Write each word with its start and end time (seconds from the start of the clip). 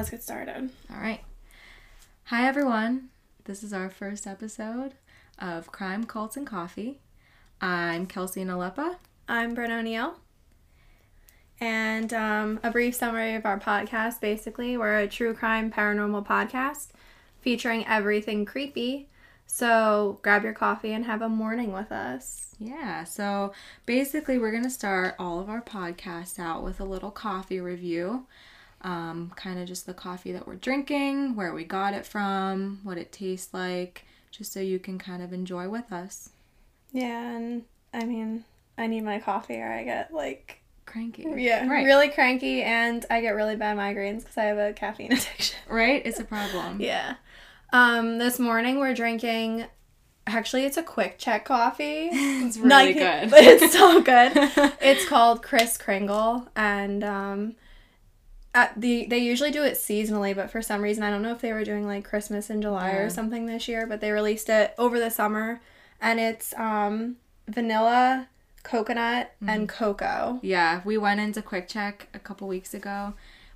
let's 0.00 0.08
get 0.08 0.22
started. 0.22 0.70
All 0.90 0.96
right. 0.98 1.20
Hi, 2.24 2.48
everyone. 2.48 3.10
This 3.44 3.62
is 3.62 3.74
our 3.74 3.90
first 3.90 4.26
episode 4.26 4.94
of 5.38 5.70
Crime, 5.72 6.04
Cults, 6.04 6.38
and 6.38 6.46
Coffee. 6.46 7.00
I'm 7.60 8.06
Kelsey 8.06 8.42
Nalepa. 8.42 8.96
I'm 9.28 9.52
Brent 9.52 9.70
O'Neill. 9.70 10.14
And 11.60 12.14
um, 12.14 12.60
a 12.62 12.70
brief 12.70 12.94
summary 12.94 13.34
of 13.34 13.44
our 13.44 13.60
podcast 13.60 14.22
basically, 14.22 14.78
we're 14.78 15.00
a 15.00 15.06
true 15.06 15.34
crime 15.34 15.70
paranormal 15.70 16.26
podcast 16.26 16.92
featuring 17.42 17.86
everything 17.86 18.46
creepy. 18.46 19.10
So 19.46 20.18
grab 20.22 20.44
your 20.44 20.54
coffee 20.54 20.94
and 20.94 21.04
have 21.04 21.20
a 21.20 21.28
morning 21.28 21.74
with 21.74 21.92
us. 21.92 22.54
Yeah, 22.58 23.04
so 23.04 23.52
basically, 23.84 24.38
we're 24.38 24.50
going 24.50 24.64
to 24.64 24.70
start 24.70 25.14
all 25.18 25.40
of 25.40 25.50
our 25.50 25.60
podcasts 25.60 26.38
out 26.38 26.64
with 26.64 26.80
a 26.80 26.84
little 26.84 27.10
coffee 27.10 27.60
review. 27.60 28.26
Um, 28.82 29.32
kind 29.36 29.58
of 29.58 29.68
just 29.68 29.84
the 29.86 29.92
coffee 29.94 30.32
that 30.32 30.46
we're 30.46 30.54
drinking, 30.56 31.36
where 31.36 31.52
we 31.52 31.64
got 31.64 31.92
it 31.94 32.06
from, 32.06 32.80
what 32.82 32.96
it 32.96 33.12
tastes 33.12 33.52
like, 33.52 34.04
just 34.30 34.52
so 34.52 34.60
you 34.60 34.78
can 34.78 34.98
kind 34.98 35.22
of 35.22 35.32
enjoy 35.34 35.68
with 35.68 35.92
us. 35.92 36.30
Yeah, 36.92 37.30
and 37.36 37.64
I 37.92 38.04
mean, 38.04 38.44
I 38.78 38.86
need 38.86 39.02
my 39.02 39.18
coffee 39.18 39.56
or 39.60 39.70
I 39.70 39.84
get 39.84 40.14
like 40.14 40.62
Cranky. 40.86 41.24
yeah, 41.36 41.68
Right. 41.68 41.84
really 41.84 42.08
cranky 42.08 42.62
and 42.62 43.04
I 43.10 43.20
get 43.20 43.30
really 43.36 43.54
bad 43.54 43.76
migraines 43.76 44.20
because 44.20 44.38
I 44.38 44.44
have 44.44 44.58
a 44.58 44.72
caffeine 44.72 45.12
addiction. 45.12 45.58
Right? 45.68 46.00
It's 46.04 46.18
a 46.18 46.24
problem. 46.24 46.80
Yeah. 46.80 47.16
Um, 47.72 48.18
this 48.18 48.38
morning 48.40 48.78
we're 48.80 48.94
drinking. 48.94 49.66
Actually, 50.26 50.64
it's 50.64 50.76
a 50.76 50.82
QuickChek 50.82 51.44
coffee. 51.44 52.08
It's 52.12 52.56
really 52.56 52.94
good. 52.94 53.30
but 53.30 53.44
it's 53.44 53.72
so 53.72 54.00
good. 54.00 54.32
it's 54.80 55.06
called 55.08 55.42
Kris 55.42 55.76
Kringle, 55.76 56.48
and 56.56 57.04
um, 57.04 57.54
at 58.54 58.80
the 58.80 59.06
they 59.06 59.18
usually 59.18 59.50
do 59.50 59.62
it 59.62 59.74
seasonally, 59.74 60.34
but 60.34 60.50
for 60.50 60.60
some 60.62 60.82
reason 60.82 61.02
I 61.04 61.10
don't 61.10 61.22
know 61.22 61.32
if 61.32 61.40
they 61.40 61.52
were 61.52 61.64
doing 61.64 61.86
like 61.86 62.04
Christmas 62.04 62.50
in 62.50 62.60
July 62.62 62.90
Yeah. 62.92 62.98
or 62.98 63.10
something 63.10 63.46
this 63.46 63.68
year, 63.68 63.86
but 63.86 64.00
they 64.00 64.10
released 64.10 64.48
it 64.48 64.74
over 64.78 64.98
the 64.98 65.10
summer, 65.10 65.60
and 66.00 66.18
it's 66.18 66.52
um, 66.54 67.16
vanilla, 67.48 68.28
coconut, 68.62 69.32
and 69.46 69.68
Mm-hmm. 69.68 69.84
cocoa. 69.84 70.38
Yeah, 70.42 70.80
we 70.84 70.98
went 70.98 71.20
into 71.20 71.42
QuickChek 71.42 72.06
a 72.14 72.18
couple 72.18 72.48
weeks 72.48 72.74
ago. 72.74 73.14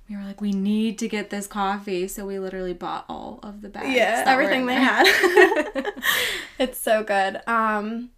We 0.09 0.15
were 0.15 0.21
like, 0.23 0.39
we 0.39 0.51
need 0.51 0.99
to 0.99 1.07
get 1.07 1.31
this 1.31 1.47
coffee, 1.47 2.07
so 2.07 2.27
we 2.27 2.37
literally 2.37 2.73
bought 2.73 3.05
all 3.09 3.39
of 3.41 3.61
the 3.61 3.69
bags. 3.69 3.89
Yeah, 3.89 4.23
everything 4.27 4.61
in 4.61 4.67
they 4.67 4.75
had. 4.75 5.05
it's 6.59 6.79
so 6.79 7.03
good. 7.03 7.41
Um, 7.47 8.11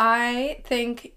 I 0.00 0.60
think 0.64 1.12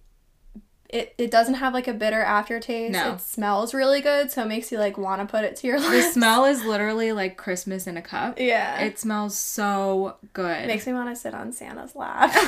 it 0.96 1.14
it 1.18 1.32
doesn't 1.32 1.56
have 1.56 1.74
like 1.74 1.88
a 1.88 1.94
bitter 1.94 2.22
aftertaste. 2.22 2.94
No. 2.94 3.14
It 3.14 3.22
smells 3.22 3.74
really 3.74 4.02
good, 4.02 4.32
so 4.32 4.44
it 4.44 4.48
makes 4.48 4.72
you 4.72 4.78
like 4.80 4.98
want 4.98 5.22
to 5.22 5.28
put 5.28 5.44
it 5.44 5.56
to 5.58 5.68
your 5.68 5.80
lips. 5.82 5.92
the 6.08 6.12
smell 6.14 6.46
is 6.46 6.64
literally 6.64 7.12
like 7.12 7.38
Christmas 7.38 7.88
in 7.88 7.98
a 7.98 8.02
cup. 8.02 8.40
Yeah. 8.40 8.80
It 8.80 8.98
smells 9.00 9.38
so 9.38 10.16
good. 10.34 10.64
It 10.64 10.68
makes 10.68 10.88
me 10.88 10.94
want 10.94 11.10
to 11.10 11.16
sit 11.16 11.34
on 11.34 11.52
Santa's 11.52 11.96
lap. 11.96 12.34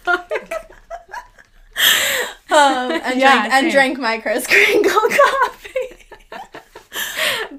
um, 2.50 2.90
and 2.92 3.18
Yeah, 3.20 3.40
drink 3.40 3.54
and 3.54 3.70
drink 3.72 3.98
my 3.98 4.18
Kris 4.18 4.46
Kringle 4.46 4.90
coffee. 4.92 6.06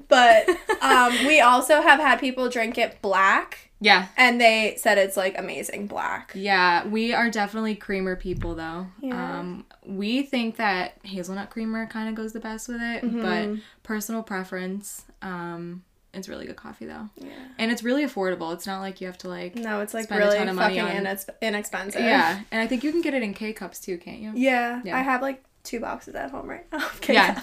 but 0.08 0.48
um, 0.82 1.12
we 1.26 1.40
also 1.40 1.80
have 1.80 1.98
had 2.00 2.16
people 2.20 2.48
drink 2.48 2.78
it 2.78 3.00
black, 3.02 3.61
yeah, 3.82 4.06
and 4.16 4.40
they 4.40 4.76
said 4.78 4.96
it's 4.96 5.16
like 5.16 5.36
amazing 5.38 5.86
black. 5.88 6.32
yeah. 6.34 6.86
We 6.86 7.12
are 7.12 7.30
definitely 7.30 7.74
creamer 7.74 8.16
people, 8.16 8.54
though. 8.54 8.86
Yeah. 9.00 9.38
Um, 9.40 9.66
we 9.84 10.22
think 10.22 10.56
that 10.56 10.98
hazelnut 11.02 11.50
creamer 11.50 11.86
kind 11.86 12.08
of 12.08 12.14
goes 12.14 12.32
the 12.32 12.40
best 12.40 12.68
with 12.68 12.80
it, 12.80 13.02
Mm-hmm. 13.04 13.20
but 13.22 13.62
personal 13.82 14.22
preference. 14.22 15.04
Um, 15.22 15.82
it's 16.14 16.28
really 16.28 16.44
good 16.46 16.56
coffee 16.56 16.84
though, 16.84 17.08
Yeah. 17.16 17.30
and 17.58 17.70
it's 17.72 17.82
really 17.82 18.04
affordable. 18.04 18.52
It's 18.52 18.66
not 18.66 18.80
like 18.80 19.00
you 19.00 19.06
have 19.06 19.16
to 19.18 19.28
like. 19.28 19.54
No, 19.56 19.80
it's 19.80 19.94
like 19.94 20.10
really 20.10 20.36
ton 20.36 20.48
of 20.48 20.56
money 20.56 20.78
fucking 20.78 20.98
on- 20.98 21.04
inex- 21.06 21.28
inexpensive. 21.40 22.02
Yeah, 22.02 22.40
and 22.50 22.60
I 22.60 22.66
think 22.66 22.84
you 22.84 22.92
can 22.92 23.00
get 23.00 23.14
it 23.14 23.22
in 23.22 23.32
K 23.34 23.52
cups 23.54 23.80
too, 23.80 23.96
can't 23.98 24.20
you? 24.20 24.32
yeah. 24.36 24.82
Yeah. 24.84 24.96
I 24.98 25.00
have 25.00 25.22
like 25.22 25.42
two 25.64 25.80
boxes 25.80 26.14
at 26.14 26.30
home 26.30 26.48
right 26.50 26.66
now. 26.72 26.86
Okay. 26.96 27.14
Yeah. 27.14 27.40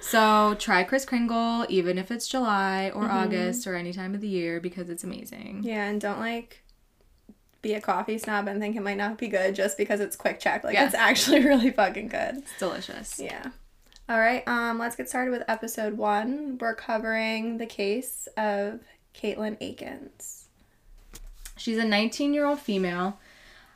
So 0.00 0.54
try 0.58 0.84
Kris 0.84 1.04
Kringle, 1.04 1.66
even 1.68 1.98
if 1.98 2.10
it's 2.10 2.26
July 2.26 2.90
or 2.94 3.02
Mm-hmm. 3.04 3.16
August 3.16 3.66
or 3.66 3.74
any 3.74 3.92
time 3.92 4.14
of 4.14 4.20
the 4.20 4.28
year, 4.28 4.60
because 4.60 4.88
it's 4.88 5.04
amazing. 5.04 5.60
Yeah, 5.64 5.86
and 5.86 6.00
don't 6.00 6.18
like 6.20 6.62
be 7.60 7.74
a 7.74 7.80
coffee 7.80 8.18
snob 8.18 8.48
and 8.48 8.60
think 8.60 8.74
it 8.74 8.82
might 8.82 8.96
not 8.96 9.18
be 9.18 9.28
good 9.28 9.54
just 9.54 9.76
because 9.78 10.00
it's 10.00 10.16
QuickChek. 10.16 10.64
Like 10.64 10.74
Yeah. 10.74 10.86
it's 10.86 10.94
actually 10.94 11.40
really 11.44 11.70
fucking 11.70 12.08
good. 12.08 12.38
It's 12.38 12.58
delicious. 12.58 13.20
Yeah. 13.20 13.50
All 14.08 14.18
right. 14.18 14.42
Um, 14.48 14.78
let's 14.78 14.96
get 14.96 15.08
started 15.08 15.30
with 15.30 15.44
episode 15.46 15.96
one. 15.96 16.58
We're 16.60 16.74
covering 16.74 17.58
the 17.58 17.66
case 17.66 18.26
of 18.36 18.80
Caitlin 19.14 19.56
Akins. 19.60 20.46
She's 21.56 21.78
a 21.78 21.84
19 21.84 22.34
year 22.34 22.46
old 22.46 22.58
female. 22.58 23.18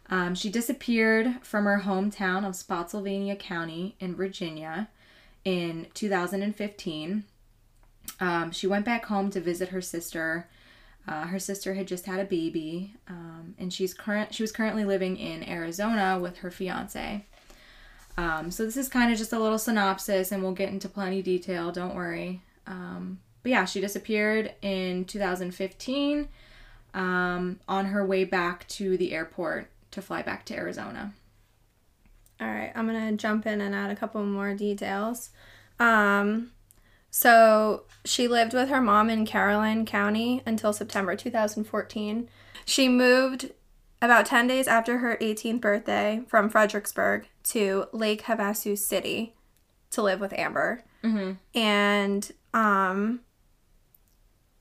Um, 0.09 0.35
she 0.35 0.51
disappeared 0.51 1.37
from 1.43 1.65
her 1.65 1.83
hometown 1.85 2.47
of 2.47 2.57
Spotsylvania 2.57 3.37
County 3.37 3.97
in 4.01 4.15
Virginia 4.17 4.89
in 5.47 5.87
2015. 5.95 7.25
Um, 8.19 8.51
she 8.51 8.67
went 8.67 8.85
back 8.85 9.07
home 9.07 9.31
to 9.31 9.41
visit 9.41 9.69
her 9.69 9.81
sister. 9.81 10.49
Uh, 11.07 11.27
her 11.27 11.39
sister 11.39 11.75
had 11.75 11.87
just 11.87 12.07
had 12.07 12.19
a 12.19 12.25
baby, 12.25 12.95
um, 13.09 13.55
and 13.57 13.73
she's 13.73 13.95
current. 13.95 14.35
She 14.35 14.43
was 14.43 14.51
currently 14.51 14.85
living 14.85 15.17
in 15.17 15.49
Arizona 15.49 16.19
with 16.21 16.39
her 16.39 16.51
fiance. 16.51 17.25
Um, 18.19 18.51
so 18.51 18.65
this 18.65 18.77
is 18.77 18.89
kind 18.89 19.13
of 19.13 19.19
just 19.19 19.33
a 19.33 19.39
little 19.39 19.59
synopsis, 19.59 20.33
and 20.33 20.43
we'll 20.43 20.53
get 20.53 20.71
into 20.71 20.89
plenty 20.89 21.23
detail. 21.23 21.71
Don't 21.71 21.95
worry. 21.95 22.43
Um, 22.67 23.21
but 23.45 23.51
yeah, 23.51 23.67
she 23.67 23.81
disappeared 23.81 24.53
in 24.63 25.05
2015 25.05 26.29
um, 26.93 27.61
on 27.69 27.87
her 27.87 28.05
way 28.05 28.25
back 28.25 28.67
to 28.69 28.97
the 28.97 29.13
airport 29.13 29.71
to 29.93 30.03
fly 30.03 30.23
back 30.23 30.45
to 30.47 30.57
Arizona. 30.57 31.15
All 32.41 32.47
right, 32.47 32.73
I'm 32.75 32.87
gonna 32.87 33.13
jump 33.13 33.47
in 33.47 33.61
and 33.61 33.75
add 33.75 33.91
a 33.91 33.97
couple 33.97 34.25
more 34.25 34.55
details. 34.55 35.31
Um, 35.79 36.53
so 37.11 37.85
she 38.05 38.29
lived 38.29 38.53
with 38.53 38.69
her 38.69 38.81
mom 38.81 39.09
in 39.09 39.25
Caroline 39.25 39.87
County 39.87 40.43
until 40.45 40.73
September 40.73 41.17
2014. 41.17 42.29
She 42.65 42.89
moved 42.89 43.53
about 44.03 44.27
10 44.27 44.47
days 44.47 44.69
after 44.69 44.99
her 44.99 45.17
18th 45.21 45.61
birthday 45.61 46.23
from 46.29 46.51
Fredericksburg 46.51 47.27
to 47.45 47.87
Lake 47.93 48.25
Havasu 48.25 48.77
City 48.77 49.35
to 49.91 50.03
live 50.03 50.21
with 50.21 50.35
Amber. 50.35 50.85
Mm-hmm. 51.03 51.33
And 51.59 52.33
um, 52.53 53.21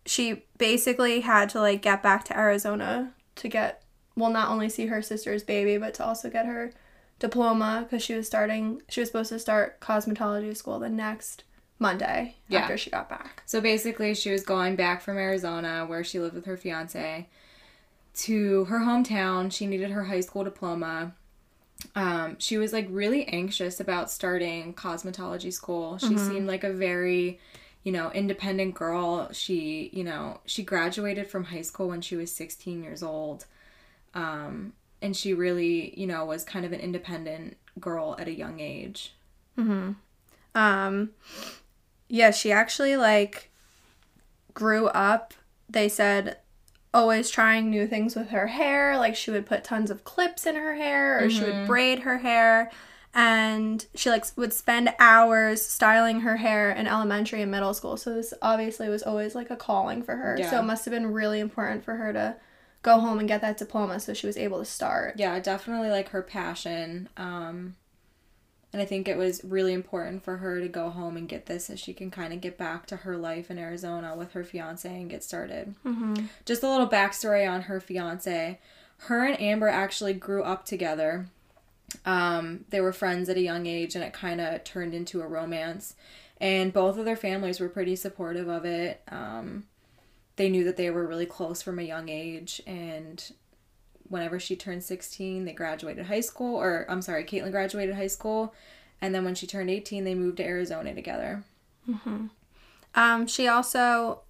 she 0.05 0.45
basically 0.57 1.21
had 1.21 1.49
to 1.49 1.59
like 1.59 1.81
get 1.81 2.01
back 2.01 2.23
to 2.25 2.37
Arizona 2.37 3.13
to 3.35 3.47
get 3.49 3.83
well 4.15 4.29
not 4.29 4.49
only 4.49 4.69
see 4.69 4.85
her 4.85 5.01
sister's 5.01 5.43
baby 5.43 5.77
but 5.77 5.93
to 5.95 6.05
also 6.05 6.29
get 6.29 6.45
her 6.45 6.71
diploma 7.19 7.85
because 7.87 8.03
she 8.03 8.13
was 8.13 8.27
starting 8.27 8.81
she 8.89 8.99
was 8.99 9.09
supposed 9.09 9.29
to 9.29 9.39
start 9.39 9.79
cosmetology 9.79 10.55
school 10.55 10.79
the 10.79 10.89
next 10.89 11.43
Monday 11.79 12.35
Yeah. 12.47 12.59
after 12.59 12.77
she 12.77 12.89
got 12.89 13.09
back. 13.09 13.43
So 13.45 13.59
basically, 13.61 14.13
she 14.15 14.31
was 14.31 14.43
going 14.43 14.75
back 14.75 15.01
from 15.01 15.17
Arizona, 15.17 15.85
where 15.85 16.03
she 16.03 16.19
lived 16.19 16.35
with 16.35 16.45
her 16.45 16.55
fiance, 16.57 17.27
to 18.15 18.65
her 18.65 18.79
hometown. 18.79 19.51
She 19.51 19.65
needed 19.67 19.91
her 19.91 20.05
high 20.05 20.21
school 20.21 20.43
diploma. 20.45 21.13
Um, 21.93 22.37
she 22.39 22.57
was 22.57 22.71
like 22.71 22.87
really 22.89 23.27
anxious 23.27 23.79
about 23.81 24.09
starting 24.09 24.73
cosmetology 24.73 25.51
school. 25.51 25.97
She 25.97 26.17
seemed 26.17 26.47
like 26.47 26.63
a 26.63 26.71
very, 26.71 27.39
you 27.83 27.91
know, 27.91 28.09
independent 28.11 28.73
girl. 28.73 29.31
She, 29.33 29.89
you 29.93 30.03
know, 30.05 30.39
she 30.45 30.63
graduated 30.63 31.27
from 31.27 31.43
high 31.45 31.61
school 31.61 31.89
when 31.89 31.99
she 32.01 32.15
was 32.15 32.31
16 32.31 32.81
years 32.81 33.03
old. 33.03 33.45
Um, 34.13 34.73
and 35.01 35.15
she 35.15 35.33
really, 35.33 35.97
you 35.99 36.07
know, 36.07 36.25
was 36.25 36.43
kind 36.43 36.65
of 36.65 36.71
an 36.71 36.79
independent 36.79 37.57
girl 37.79 38.15
at 38.19 38.27
a 38.27 38.33
young 38.33 38.59
age. 38.59 39.13
Um 40.53 41.11
yeah, 42.07 42.31
she 42.31 42.51
actually 42.51 42.95
like 42.97 43.51
grew 44.53 44.87
up. 44.87 45.33
They 45.69 45.89
said 45.89 46.37
always 46.93 47.29
trying 47.29 47.69
new 47.69 47.85
things 47.87 48.15
with 48.15 48.29
her 48.29 48.47
hair. 48.47 48.97
Like 48.97 49.15
she 49.15 49.29
would 49.31 49.45
put 49.45 49.63
tons 49.63 49.91
of 49.91 50.03
clips 50.03 50.45
in 50.45 50.55
her 50.55 50.75
hair 50.75 51.23
or 51.23 51.29
she 51.29 51.43
would 51.43 51.67
braid 51.67 51.99
her 51.99 52.19
hair. 52.19 52.71
And 53.13 53.85
she 53.95 54.09
like 54.09 54.25
would 54.37 54.53
spend 54.53 54.93
hours 54.99 55.61
styling 55.61 56.21
her 56.21 56.37
hair 56.37 56.71
in 56.71 56.87
elementary 56.87 57.41
and 57.41 57.51
middle 57.51 57.73
school. 57.73 57.97
So 57.97 58.13
this 58.13 58.33
obviously 58.41 58.89
was 58.89 59.03
always 59.03 59.35
like 59.35 59.49
a 59.49 59.55
calling 59.55 60.03
for 60.03 60.15
her. 60.15 60.37
Yeah. 60.39 60.49
So 60.49 60.59
it 60.59 60.63
must 60.63 60.85
have 60.85 60.93
been 60.93 61.11
really 61.11 61.39
important 61.39 61.83
for 61.83 61.95
her 61.95 62.13
to 62.13 62.35
go 62.85 62.99
home 62.99 63.19
and 63.19 63.27
get 63.27 63.41
that 63.41 63.57
diploma 63.57 63.99
so 63.99 64.13
she 64.13 64.27
was 64.27 64.37
able 64.37 64.59
to 64.59 64.65
start. 64.65 65.15
yeah 65.17 65.39
definitely 65.39 65.89
like 65.89 66.09
her 66.09 66.21
passion 66.21 67.09
um 67.17 67.75
and 68.71 68.81
i 68.81 68.85
think 68.85 69.07
it 69.07 69.17
was 69.17 69.43
really 69.43 69.73
important 69.73 70.23
for 70.23 70.37
her 70.37 70.59
to 70.59 70.67
go 70.67 70.89
home 70.89 71.17
and 71.17 71.27
get 71.27 71.45
this 71.47 71.65
so 71.65 71.75
she 71.75 71.93
can 71.93 72.11
kind 72.11 72.31
of 72.33 72.41
get 72.41 72.57
back 72.57 72.85
to 72.85 72.97
her 72.97 73.17
life 73.17 73.49
in 73.51 73.57
arizona 73.57 74.15
with 74.15 74.31
her 74.33 74.43
fiance 74.43 74.87
and 74.89 75.09
get 75.09 75.23
started 75.23 75.73
Mm-hmm. 75.85 76.25
just 76.45 76.63
a 76.63 76.69
little 76.69 76.87
backstory 76.87 77.49
on 77.49 77.63
her 77.63 77.79
fiance 77.79 78.59
her 79.09 79.25
and 79.25 79.39
amber 79.41 79.67
actually 79.67 80.13
grew 80.13 80.43
up 80.43 80.65
together 80.65 81.27
um 82.05 82.65
they 82.69 82.81
were 82.81 82.93
friends 82.93 83.29
at 83.29 83.37
a 83.37 83.41
young 83.41 83.65
age 83.65 83.95
and 83.95 84.03
it 84.03 84.13
kind 84.13 84.41
of 84.41 84.63
turned 84.63 84.93
into 84.93 85.21
a 85.21 85.27
romance 85.27 85.95
and 86.41 86.73
both 86.73 86.97
of 86.97 87.05
their 87.05 87.15
families 87.15 87.59
were 87.61 87.69
pretty 87.69 87.95
supportive 87.95 88.49
of 88.49 88.65
it. 88.65 89.01
Um, 89.09 89.63
they 90.35 90.49
knew 90.49 90.63
that 90.63 90.77
they 90.77 90.89
were 90.89 91.07
really 91.07 91.25
close 91.25 91.61
from 91.61 91.79
a 91.79 91.83
young 91.83 92.09
age, 92.09 92.61
and 92.67 93.31
whenever 94.07 94.39
she 94.39 94.55
turned 94.55 94.83
16, 94.83 95.45
they 95.45 95.53
graduated 95.53 96.05
high 96.05 96.21
school, 96.21 96.55
or 96.55 96.85
I'm 96.89 97.01
sorry, 97.01 97.23
Caitlyn 97.23 97.51
graduated 97.51 97.95
high 97.95 98.07
school, 98.07 98.53
and 99.01 99.13
then 99.13 99.23
when 99.25 99.35
she 99.35 99.47
turned 99.47 99.69
18, 99.69 100.03
they 100.03 100.15
moved 100.15 100.37
to 100.37 100.45
Arizona 100.45 100.93
together. 100.93 101.43
mm-hmm. 101.89 102.27
Um, 102.95 103.27
she 103.27 103.47
also, 103.47 104.21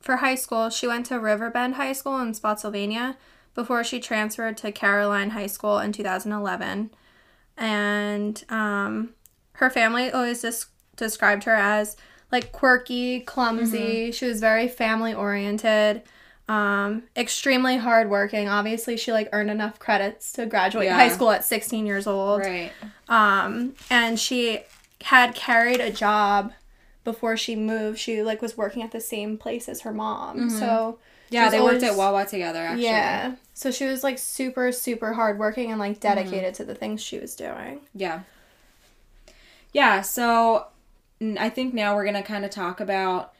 for 0.00 0.16
high 0.16 0.34
school, 0.34 0.70
she 0.70 0.88
went 0.88 1.06
to 1.06 1.20
Riverbend 1.20 1.76
High 1.76 1.92
School 1.92 2.18
in 2.18 2.34
Spotsylvania 2.34 3.16
before 3.54 3.84
she 3.84 4.00
transferred 4.00 4.56
to 4.58 4.72
Caroline 4.72 5.30
High 5.30 5.46
School 5.46 5.78
in 5.78 5.92
2011. 5.92 6.90
And 7.56 8.44
um, 8.48 9.14
her 9.52 9.70
family 9.70 10.10
always 10.10 10.42
des- 10.42 10.66
described 10.96 11.44
her 11.44 11.54
as 11.54 11.96
like 12.30 12.52
quirky, 12.52 13.20
clumsy. 13.20 14.12
She 14.12 14.26
was 14.26 14.40
very 14.40 14.68
family 14.68 15.14
oriented. 15.14 16.02
Um, 16.48 17.02
extremely 17.16 17.76
hardworking. 17.76 18.48
Obviously, 18.48 18.96
she 18.96 19.12
like 19.12 19.28
earned 19.32 19.50
enough 19.50 19.78
credits 19.78 20.32
to 20.32 20.46
graduate 20.46 20.86
Yeah. 20.86 20.94
high 20.94 21.08
school 21.10 21.30
at 21.30 21.44
16 21.44 21.84
years 21.86 22.06
old. 22.06 22.40
Right. 22.40 22.72
Um, 23.08 23.74
and 23.90 24.18
she 24.18 24.60
had 25.02 25.34
carried 25.34 25.80
a 25.80 25.90
job 25.90 26.52
before 27.04 27.36
she 27.36 27.54
moved. 27.54 27.98
She 27.98 28.22
like 28.22 28.40
was 28.42 28.56
working 28.56 28.82
at 28.82 28.92
the 28.92 29.00
same 29.00 29.36
place 29.36 29.68
as 29.68 29.82
her 29.82 29.92
mom. 29.92 30.48
So 30.50 30.98
Yeah, 31.30 31.50
they 31.50 31.60
worked 31.60 31.82
always- 31.82 31.82
at 31.92 31.96
Wawa 31.96 32.24
together, 32.24 32.60
actually. 32.60 32.84
yeah. 32.84 33.34
So 33.52 33.70
she 33.70 33.84
was 33.86 34.02
like 34.02 34.18
super 34.18 34.72
super 34.72 35.12
hardworking 35.12 35.70
and 35.70 35.78
like 35.78 36.00
dedicated 36.00 36.54
to 36.54 36.64
the 36.64 36.74
things 36.74 37.02
she 37.02 37.18
was 37.18 37.34
doing. 37.36 37.80
Yeah. 37.94 38.20
Yeah, 39.72 40.00
so 40.00 40.66
I 41.20 41.48
think 41.48 41.74
now 41.74 41.94
we're 41.94 42.04
going 42.04 42.14
to 42.14 42.22
kind 42.22 42.44
of 42.44 42.50
talk 42.50 42.80
about 42.80 43.32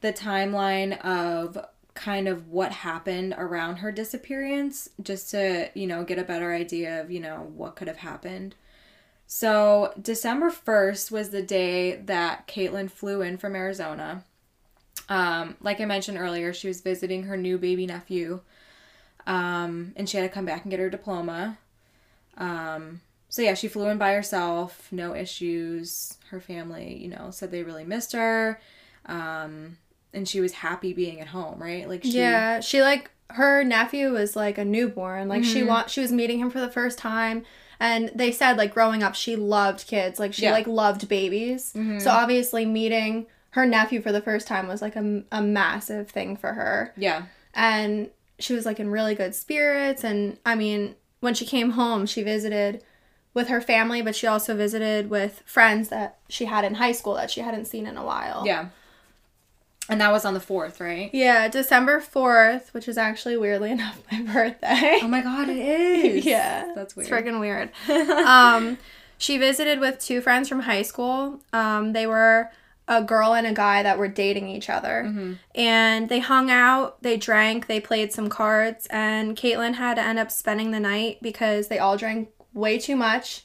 the 0.00 0.12
timeline 0.12 0.98
of 1.00 1.58
kind 1.94 2.28
of 2.28 2.48
what 2.48 2.72
happened 2.72 3.34
around 3.36 3.76
her 3.76 3.90
disappearance 3.90 4.88
just 5.02 5.30
to, 5.30 5.70
you 5.74 5.86
know, 5.86 6.04
get 6.04 6.18
a 6.18 6.24
better 6.24 6.52
idea 6.52 7.00
of, 7.00 7.10
you 7.10 7.20
know, 7.20 7.50
what 7.54 7.76
could 7.76 7.88
have 7.88 7.98
happened. 7.98 8.54
So, 9.26 9.92
December 10.00 10.50
1st 10.50 11.10
was 11.10 11.30
the 11.30 11.42
day 11.42 11.96
that 11.96 12.46
Caitlin 12.46 12.90
flew 12.90 13.22
in 13.22 13.38
from 13.38 13.56
Arizona. 13.56 14.24
Um, 15.08 15.56
like 15.60 15.80
I 15.80 15.84
mentioned 15.84 16.18
earlier, 16.18 16.52
she 16.52 16.68
was 16.68 16.80
visiting 16.80 17.24
her 17.24 17.36
new 17.36 17.58
baby 17.58 17.86
nephew. 17.86 18.40
Um, 19.26 19.92
and 19.96 20.08
she 20.08 20.16
had 20.16 20.22
to 20.22 20.32
come 20.32 20.44
back 20.44 20.62
and 20.62 20.70
get 20.70 20.78
her 20.78 20.90
diploma. 20.90 21.58
Um, 22.36 23.00
so 23.28 23.42
yeah, 23.42 23.54
she 23.54 23.68
flew 23.68 23.88
in 23.88 23.98
by 23.98 24.12
herself, 24.12 24.88
no 24.90 25.14
issues. 25.14 26.16
Her 26.30 26.40
family, 26.40 26.96
you 26.96 27.08
know, 27.08 27.30
said 27.30 27.50
they 27.50 27.62
really 27.62 27.84
missed 27.84 28.12
her. 28.12 28.60
Um, 29.06 29.78
and 30.12 30.28
she 30.28 30.40
was 30.40 30.52
happy 30.52 30.92
being 30.92 31.20
at 31.20 31.28
home, 31.28 31.60
right? 31.62 31.88
Like 31.88 32.02
she 32.02 32.18
Yeah, 32.18 32.60
she 32.60 32.82
like 32.82 33.10
her 33.30 33.64
nephew 33.64 34.12
was 34.12 34.36
like 34.36 34.58
a 34.58 34.64
newborn. 34.64 35.28
Like 35.28 35.44
she 35.44 35.60
Mm-hmm. 35.60 35.68
want 35.68 35.90
she 35.90 36.00
was 36.00 36.12
meeting 36.12 36.38
him 36.38 36.50
for 36.50 36.60
the 36.60 36.70
first 36.70 36.98
time 36.98 37.44
and 37.78 38.10
they 38.14 38.32
said 38.32 38.56
like 38.56 38.72
growing 38.72 39.02
up 39.02 39.14
she 39.14 39.36
loved 39.36 39.86
kids. 39.86 40.18
Like 40.18 40.32
she 40.32 40.42
Yeah. 40.42 40.48
Mm-hmm. 40.50 40.54
like 40.58 40.66
loved 40.68 41.08
babies. 41.08 41.72
So 41.98 42.10
obviously 42.10 42.64
meeting 42.64 43.26
her 43.50 43.66
nephew 43.66 44.00
for 44.02 44.12
the 44.12 44.20
first 44.20 44.46
time 44.46 44.68
was 44.68 44.80
like 44.82 44.96
a, 44.96 45.22
a 45.32 45.42
massive 45.42 46.08
thing 46.10 46.36
for 46.36 46.52
her. 46.54 46.92
Yeah. 46.96 47.24
and 47.54 48.10
she 48.38 48.52
was 48.52 48.66
like 48.66 48.78
in 48.78 48.90
really 48.90 49.14
good 49.14 49.34
spirits 49.34 50.04
and 50.04 50.36
i 50.44 50.54
mean 50.54 50.94
when 51.20 51.32
she 51.32 51.46
came 51.46 51.70
home 51.70 52.04
she 52.04 52.22
visited 52.22 52.82
with 53.36 53.46
her 53.48 53.60
family 53.60 54.02
but 54.02 54.16
she 54.16 54.26
also 54.26 54.56
visited 54.56 55.08
with 55.10 55.42
friends 55.46 55.88
that 55.90 56.16
she 56.28 56.46
had 56.46 56.64
in 56.64 56.74
high 56.74 56.90
school 56.92 57.14
that 57.14 57.30
she 57.30 57.40
hadn't 57.42 57.66
seen 57.66 57.86
in 57.86 57.96
a 57.96 58.04
while 58.04 58.42
Yeah. 58.44 58.70
And 59.88 60.00
that 60.00 60.10
was 60.10 60.24
on 60.24 60.34
the 60.34 60.40
4th, 60.40 60.80
right? 60.80 61.10
yeah 61.12 61.46
december 61.46 62.00
4th 62.00 62.72
which 62.74 62.88
is 62.88 62.98
actually 62.98 63.36
weirdly 63.36 63.70
enough 63.78 64.00
my 64.10 64.22
birthday 64.22 64.98
Oh 65.02 65.08
my 65.08 65.20
god, 65.20 65.48
it 65.48 65.58
is. 65.58 66.24
yeah 66.26 66.72
That's 66.74 66.96
weird. 66.96 67.08
it's 67.08 67.14
freaking 67.16 67.38
weird 67.38 67.70
um 68.26 68.78
she 69.18 69.38
visited 69.38 69.78
with 69.80 69.98
two 70.00 70.20
friends 70.20 70.48
from 70.48 70.60
high 70.60 70.82
school 70.82 71.40
um 71.52 71.92
they 71.92 72.06
were 72.06 72.50
a 72.88 73.02
girl 73.02 73.34
and 73.34 73.46
a 73.48 73.52
guy 73.52 73.82
that 73.82 73.98
were 73.98 74.08
dating 74.08 74.48
each 74.48 74.68
other 74.70 75.04
Mm-hmm. 75.06 75.32
and 75.54 76.08
they 76.08 76.20
hung 76.20 76.50
out 76.50 77.02
they 77.02 77.16
drank 77.16 77.66
they 77.66 77.80
played 77.80 78.12
some 78.12 78.28
cards 78.28 78.86
and 78.90 79.36
caitlin 79.36 79.74
had 79.74 79.94
to 79.94 80.02
end 80.02 80.18
up 80.18 80.30
spending 80.30 80.70
the 80.70 80.80
night 80.80 81.18
because 81.22 81.66
they 81.68 81.78
all 81.78 81.96
drank 81.96 82.28
way 82.56 82.78
too 82.78 82.96
much 82.96 83.42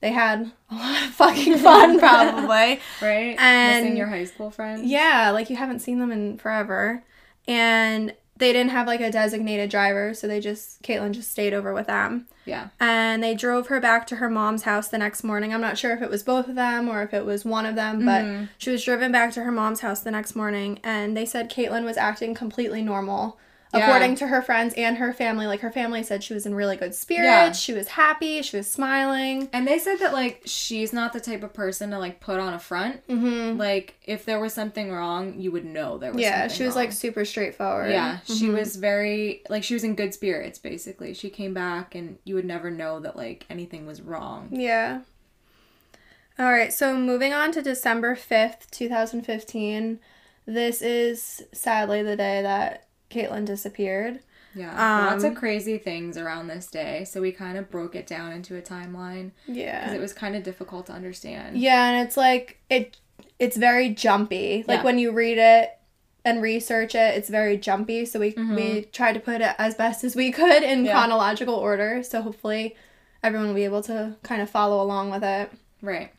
they 0.00 0.10
had 0.10 0.50
a 0.70 0.74
lot 0.74 1.02
of 1.04 1.10
fucking 1.10 1.58
fun 1.58 1.98
probably 2.06 2.80
right? 3.02 3.36
And- 3.38 3.84
Missing 3.84 3.96
your 3.98 4.06
high 4.08 4.24
school 4.24 4.50
friends. 4.50 4.84
yeah 4.84 5.30
like 5.30 5.50
you 5.50 5.56
haven't 5.56 5.80
seen 5.80 5.98
them 5.98 6.10
in 6.10 6.38
forever 6.38 7.02
and 7.46 8.14
they 8.38 8.52
didn't 8.52 8.70
have 8.70 8.86
like 8.86 9.00
a 9.00 9.10
designated 9.12 9.70
driver 9.70 10.14
so 10.14 10.26
they 10.26 10.40
just 10.40 10.82
caitlin 10.82 11.12
just 11.12 11.30
stayed 11.30 11.52
over 11.52 11.72
with 11.74 11.86
them 11.86 12.26
Yeah. 12.44 12.68
and 12.80 13.22
they 13.22 13.34
drove 13.34 13.68
her 13.68 13.78
back 13.80 14.06
to 14.08 14.16
her 14.16 14.28
mom's 14.30 14.62
house 14.62 14.88
the 14.88 14.98
next 14.98 15.22
morning. 15.22 15.52
I'm 15.54 15.60
not 15.60 15.78
sure 15.78 15.92
if 15.92 16.02
it 16.02 16.10
was 16.10 16.22
both 16.24 16.48
of 16.48 16.54
them 16.56 16.88
or 16.88 17.02
if 17.02 17.12
it 17.14 17.24
was 17.24 17.44
one 17.44 17.66
of 17.66 17.74
them, 17.76 18.04
but 18.04 18.24
Mm-hmm. 18.24 18.44
she 18.58 18.70
was 18.70 18.82
driven 18.84 19.12
back 19.12 19.32
to 19.34 19.44
her 19.44 19.52
mom's 19.52 19.80
house 19.80 20.00
the 20.00 20.10
next 20.10 20.34
morning, 20.34 20.80
and 20.82 21.16
they 21.16 21.26
said 21.26 21.50
Caitlin 21.50 21.84
was 21.84 21.96
acting 21.96 22.34
completely 22.34 22.82
normal. 22.82 23.38
Yeah. 23.74 23.86
According 23.86 24.16
to 24.16 24.26
her 24.26 24.42
friends 24.42 24.74
and 24.76 24.98
her 24.98 25.14
family, 25.14 25.46
like 25.46 25.60
her 25.60 25.70
family 25.72 26.02
said 26.02 26.22
she 26.22 26.34
was 26.34 26.44
in 26.44 26.54
really 26.54 26.76
good 26.76 26.94
spirits, 26.94 27.24
Yeah. 27.24 27.52
she 27.52 27.72
was 27.72 27.88
happy, 27.88 28.42
she 28.42 28.58
was 28.58 28.70
smiling. 28.70 29.48
And 29.52 29.66
they 29.66 29.78
said 29.78 29.96
that 30.00 30.12
like 30.12 30.42
she's 30.44 30.92
not 30.92 31.14
the 31.14 31.20
type 31.20 31.42
of 31.42 31.54
person 31.54 31.90
to 31.92 31.98
like 31.98 32.20
put 32.20 32.38
on 32.38 32.52
a 32.52 32.58
front. 32.58 33.06
Mm-hmm. 33.08 33.58
Like 33.58 33.94
if 34.04 34.26
there 34.26 34.38
was 34.40 34.52
something 34.52 34.92
wrong, 34.92 35.38
you 35.40 35.50
would 35.52 35.64
know 35.64 35.96
there 35.96 36.12
was 36.12 36.20
Yeah, 36.20 36.48
she 36.48 36.64
was 36.64 36.74
wrong. 36.74 36.84
like 36.84 36.92
super 36.92 37.24
straightforward. 37.24 37.90
Yeah, 37.92 38.18
she 38.24 38.48
Mhm. 38.48 38.58
was 38.58 38.76
very 38.76 39.42
like 39.48 39.64
she 39.64 39.72
was 39.72 39.84
in 39.84 39.94
good 39.94 40.12
spirits 40.12 40.58
basically. 40.58 41.14
She 41.14 41.30
came 41.30 41.54
back 41.54 41.94
and 41.94 42.18
you 42.24 42.34
would 42.34 42.44
never 42.44 42.70
know 42.70 43.00
that 43.00 43.16
like 43.16 43.46
anything 43.48 43.86
was 43.86 44.02
wrong. 44.02 44.48
Yeah. 44.52 45.00
All 46.38 46.50
right, 46.50 46.72
so 46.72 46.96
moving 46.96 47.32
on 47.32 47.52
to 47.52 47.62
December 47.62 48.16
5th, 48.16 48.70
2015. 48.70 49.98
This 50.46 50.82
is 50.82 51.42
sadly 51.52 52.02
the 52.02 52.16
day 52.16 52.42
that 52.42 52.86
Caitlin 53.12 53.44
disappeared. 53.44 54.20
Yeah. 54.54 55.06
lots 55.06 55.24
of 55.24 55.30
Um, 55.30 55.36
crazy 55.36 55.78
things 55.78 56.18
around 56.18 56.48
this 56.48 56.66
day. 56.66 57.04
So 57.04 57.20
we 57.22 57.32
kind 57.32 57.56
of 57.56 57.70
broke 57.70 57.94
it 57.94 58.06
down 58.06 58.32
into 58.32 58.54
a 58.56 58.60
timeline 58.60 59.30
Yeah, 59.46 59.80
because 59.80 59.94
it 59.94 60.00
was 60.00 60.12
kind 60.12 60.36
of 60.36 60.42
difficult 60.42 60.86
to 60.86 60.92
understand. 60.92 61.56
Yeah, 61.58 61.88
and 61.90 62.06
it's 62.06 62.16
like 62.18 62.58
it 62.68 62.98
it's 63.38 63.56
very 63.56 63.88
jumpy. 63.88 64.64
Like 64.68 64.78
Yeah. 64.80 64.84
when 64.84 64.98
you 64.98 65.10
read 65.12 65.38
it 65.38 65.70
and 66.24 66.42
research 66.42 66.94
it, 66.94 67.16
it's 67.16 67.30
very 67.30 67.56
jumpy. 67.56 68.04
So 68.04 68.20
we 68.20 68.34
we 68.36 68.82
tried 68.92 69.14
to 69.14 69.20
put 69.20 69.40
it 69.40 69.54
as 69.58 69.74
best 69.74 70.04
as 70.04 70.14
we 70.14 70.30
could 70.30 70.62
in 70.62 70.78
Mm-hmm. 70.80 70.84
Yeah. 70.86 70.92
chronological 70.92 71.54
order. 71.54 72.02
So 72.02 72.20
hopefully 72.20 72.76
everyone 73.22 73.48
will 73.48 73.54
be 73.54 73.64
able 73.64 73.82
to 73.84 74.16
kind 74.22 74.42
of 74.42 74.50
follow 74.50 74.82
along 74.82 75.10
with 75.10 75.24
it. 75.24 75.50
Right. 75.80 76.12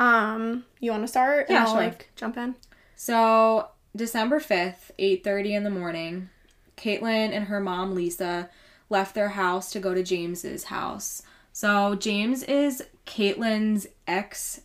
Um, 0.00 0.64
you 0.80 0.90
want 0.90 1.04
to 1.04 1.08
start? 1.08 1.46
Yeah, 1.48 1.64
sure. 1.66 1.76
like 1.76 2.10
jump 2.16 2.36
in. 2.36 2.56
So 2.96 3.68
December 3.98 4.40
fifth, 4.40 4.90
eight 4.98 5.22
thirty 5.22 5.54
in 5.54 5.64
the 5.64 5.70
morning, 5.70 6.30
Caitlin 6.76 7.32
and 7.32 7.44
her 7.44 7.60
mom 7.60 7.94
Lisa 7.94 8.48
left 8.88 9.14
their 9.14 9.30
house 9.30 9.70
to 9.72 9.80
go 9.80 9.92
to 9.92 10.02
James's 10.02 10.64
house. 10.64 11.22
So 11.52 11.94
James 11.96 12.42
is 12.44 12.84
Caitlin's 13.04 13.86
ex 14.06 14.62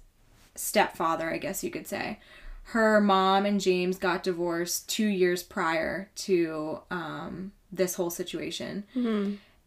stepfather, 0.56 1.30
I 1.30 1.38
guess 1.38 1.63
you 1.63 1.72
could 1.72 1.88
say. 1.88 2.20
Her 2.68 3.02
mom 3.02 3.46
and 3.46 3.60
James 3.60 3.98
got 3.98 4.24
divorced 4.24 4.88
two 4.88 5.08
years 5.08 5.44
prior 5.44 6.10
to 6.16 6.80
um, 6.90 7.52
this 7.72 7.96
whole 7.96 8.10
situation. 8.10 8.86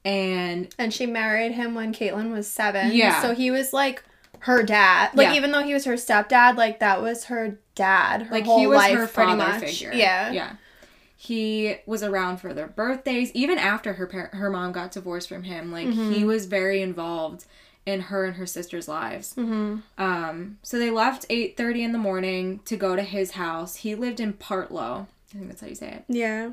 And 0.04 0.72
And 0.78 0.94
she 0.94 1.04
married 1.04 1.52
him 1.52 1.74
when 1.74 1.92
Caitlin 1.92 2.30
was 2.32 2.48
seven. 2.48 2.92
Yeah. 2.92 3.20
So 3.20 3.34
he 3.34 3.50
was 3.50 3.72
like 3.72 4.02
her 4.46 4.62
dad. 4.62 5.10
Like 5.14 5.28
Yeah. 5.28 5.34
even 5.34 5.52
though 5.52 5.62
he 5.62 5.74
was 5.74 5.84
her 5.84 5.94
stepdad, 5.94 6.56
like 6.56 6.80
that 6.80 7.02
was 7.02 7.24
her 7.24 7.58
dad. 7.74 8.22
Her 8.22 8.34
like 8.34 8.44
whole 8.44 8.58
he 8.58 8.66
was 8.66 8.76
life, 8.78 8.96
her 8.96 9.06
father 9.06 9.58
figure. 9.64 9.92
Yeah. 9.92 10.30
yeah. 10.32 10.52
He 11.16 11.76
was 11.86 12.02
around 12.02 12.38
for 12.38 12.52
their 12.54 12.66
birthdays, 12.68 13.32
even 13.32 13.58
after 13.58 13.94
her 13.94 14.06
par- 14.06 14.30
her 14.34 14.50
mom 14.50 14.72
got 14.72 14.92
divorced 14.92 15.28
from 15.28 15.44
him. 15.44 15.72
Like 15.72 15.86
Mm-hmm. 15.88 16.12
he 16.12 16.24
was 16.24 16.46
very 16.46 16.80
involved 16.82 17.44
in 17.86 18.02
her 18.02 18.24
and 18.24 18.36
her 18.36 18.46
sister's 18.46 18.86
lives. 18.88 19.34
Mm-hmm. 19.36 19.76
Um, 19.98 20.58
so 20.62 20.78
they 20.78 20.90
left 20.90 21.24
eight 21.30 21.56
thirty 21.56 21.82
in 21.82 21.92
the 21.92 21.98
morning 21.98 22.60
to 22.66 22.76
go 22.76 22.96
to 22.96 23.02
his 23.02 23.32
house. 23.32 23.76
He 23.76 23.94
lived 23.94 24.20
in 24.20 24.32
Partlow. 24.34 25.06
I 25.34 25.38
think 25.38 25.48
that's 25.48 25.60
how 25.60 25.66
you 25.68 25.74
say 25.74 25.88
it. 25.90 26.04
Yeah. 26.08 26.50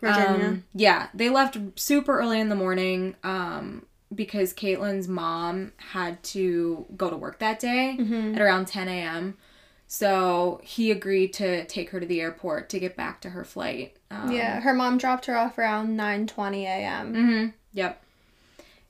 Virginia. 0.00 0.46
Um, 0.48 0.64
yeah, 0.74 1.08
they 1.14 1.30
left 1.30 1.56
super 1.76 2.18
early 2.20 2.38
in 2.38 2.50
the 2.50 2.54
morning 2.56 3.14
um, 3.24 3.86
because 4.14 4.52
Caitlin's 4.54 5.08
mom 5.08 5.72
had 5.92 6.22
to 6.24 6.86
go 6.96 7.10
to 7.10 7.16
work 7.16 7.38
that 7.38 7.58
day 7.60 7.96
Mm-hmm. 8.00 8.34
at 8.34 8.40
around 8.40 8.66
10 8.68 8.88
a.m. 8.88 9.36
So 9.86 10.60
he 10.62 10.90
agreed 10.90 11.32
to 11.34 11.64
take 11.66 11.90
her 11.90 12.00
to 12.00 12.06
the 12.06 12.20
airport 12.20 12.68
to 12.70 12.78
get 12.80 12.96
back 12.96 13.20
to 13.22 13.30
her 13.30 13.44
flight. 13.44 13.96
Um, 14.10 14.30
yeah. 14.32 14.60
Her 14.60 14.72
mom 14.74 14.98
dropped 14.98 15.26
her 15.26 15.36
off 15.36 15.58
around 15.58 15.96
nine 15.96 16.26
twenty 16.26 16.64
a.m. 16.66 17.14
Mm-hmm. 17.14 17.48
Yep. 17.74 18.00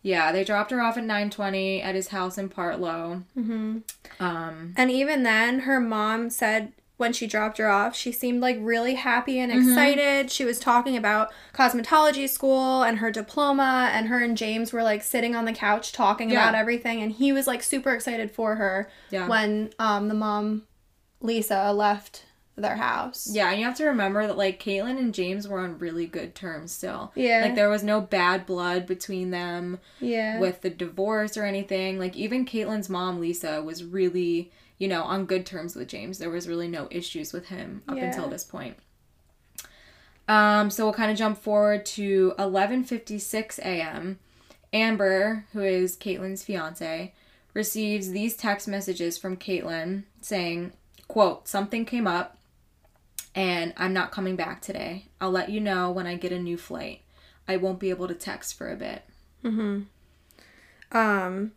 Yeah, 0.03 0.33
they 0.33 0.45
dropped 0.45 0.71
her 0.71 0.83
off 0.83 0.99
at 0.99 1.05
9:20 1.05 1.83
at 1.83 1.95
his 1.95 2.09
house 2.09 2.37
in 2.37 2.51
Partlow. 2.51 3.23
hmm 3.35 3.79
Um, 4.21 4.75
And 4.77 4.91
even 4.91 5.23
then, 5.23 5.61
her 5.61 5.81
mom 5.81 6.29
said 6.31 6.73
when 6.97 7.13
she 7.13 7.27
dropped 7.27 7.59
her 7.59 7.69
off, 7.69 7.97
she 7.97 8.13
seemed 8.13 8.41
like 8.41 8.57
really 8.61 8.95
happy 8.95 9.39
and 9.41 9.51
excited. 9.51 10.31
She 10.31 10.45
was 10.45 10.61
talking 10.61 10.97
about 10.97 11.33
cosmetology 11.53 12.29
school 12.29 12.83
and 12.83 12.99
her 12.99 13.11
diploma, 13.11 13.91
and 13.93 14.07
her 14.09 14.21
and 14.21 14.37
James 14.37 14.73
were 14.73 14.83
like 14.83 15.03
sitting 15.03 15.35
on 15.35 15.45
the 15.45 15.53
couch 15.53 15.93
talking 15.93 16.31
Yeah. 16.31 16.43
about 16.43 16.55
everything. 16.55 17.03
And 17.03 17.11
he 17.13 17.33
was 17.33 17.47
like 17.47 17.63
super 17.63 17.93
excited 17.93 18.31
for 18.31 18.55
her 18.57 18.89
yeah. 19.11 19.27
when 19.27 19.73
um, 19.79 20.09
the 20.09 20.15
mom, 20.15 20.63
Lisa, 21.21 21.73
left 21.73 22.27
their 22.57 22.77
house. 22.77 23.29
Yeah, 23.33 23.51
and 23.51 23.59
you 23.59 23.65
have 23.67 23.77
to 23.79 23.87
remember 23.87 24.27
that 24.29 24.39
like 24.39 24.63
Caitlyn 24.63 24.97
and 24.97 25.13
James 25.13 25.49
were 25.49 25.59
on 25.59 25.79
really 25.79 26.07
good 26.07 26.37
terms 26.37 26.71
still. 26.71 27.11
Yeah. 27.17 27.41
Like 27.43 27.57
there 27.57 27.69
was 27.69 27.83
no 27.83 28.01
bad 28.01 28.47
blood 28.47 28.87
between 28.87 29.31
them 29.33 29.81
yeah. 29.99 30.39
with 30.39 30.61
the 30.61 30.71
divorce 30.71 31.37
or 31.37 31.43
anything. 31.45 31.99
Like 31.99 32.15
even 32.15 32.47
Caitlyn's 32.47 32.89
mom, 32.89 33.21
Lisa, 33.21 33.61
was 33.63 33.83
really, 33.83 34.53
you 34.85 34.89
know, 34.89 35.03
on 35.05 35.25
good 35.25 35.47
terms 35.47 35.75
with 35.75 35.89
James. 35.89 36.19
There 36.19 36.29
was 36.29 36.47
really 36.47 36.69
no 36.69 36.89
issues 36.91 37.33
with 37.33 37.47
him 37.47 37.81
up 37.89 37.97
Yeah. 37.97 38.05
until 38.05 38.29
this 38.29 38.45
point. 38.45 38.77
Um, 40.29 40.69
so 40.69 40.85
we'll 40.85 40.93
kind 40.93 41.11
of 41.11 41.17
jump 41.17 41.39
forward 41.39 41.87
to 41.87 42.35
11:56 42.39 43.59
a.m. 43.61 44.19
Amber, 44.75 45.47
who 45.55 45.63
is 45.63 45.97
Caitlyn's 45.97 46.43
fiance, 46.45 47.15
receives 47.55 48.11
these 48.11 48.37
text 48.37 48.69
messages 48.69 49.17
from 49.17 49.39
Caitlyn 49.39 50.03
saying, 50.21 50.73
"quote 51.09 51.49
Something 51.49 51.87
came 51.87 52.07
up, 52.07 52.37
and 53.35 53.73
I'm 53.79 53.95
not 53.95 54.13
coming 54.13 54.37
back 54.37 54.61
today. 54.61 55.07
I'll 55.19 55.31
let 55.31 55.49
you 55.49 55.61
know 55.61 55.91
when 55.91 56.07
I 56.07 56.17
get 56.17 56.31
a 56.33 56.39
new 56.39 56.59
flight. 56.59 57.01
I 57.49 57.57
won't 57.57 57.79
be 57.81 57.89
able 57.89 58.09
to 58.09 58.15
text 58.15 58.55
for 58.59 58.71
a 58.71 58.77
bit." 58.77 59.03
um 60.93 61.53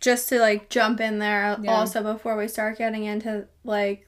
just 0.00 0.28
to 0.28 0.38
like 0.38 0.68
jump 0.68 1.00
in 1.00 1.18
there 1.18 1.56
Yeah. 1.62 1.72
also 1.72 2.02
before 2.02 2.36
we 2.36 2.48
start 2.48 2.78
getting 2.78 3.04
into 3.04 3.46
like 3.64 4.06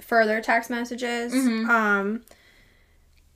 further 0.00 0.40
text 0.40 0.70
messages 0.70 1.32
Mhm. 1.32 1.68
um 1.68 2.22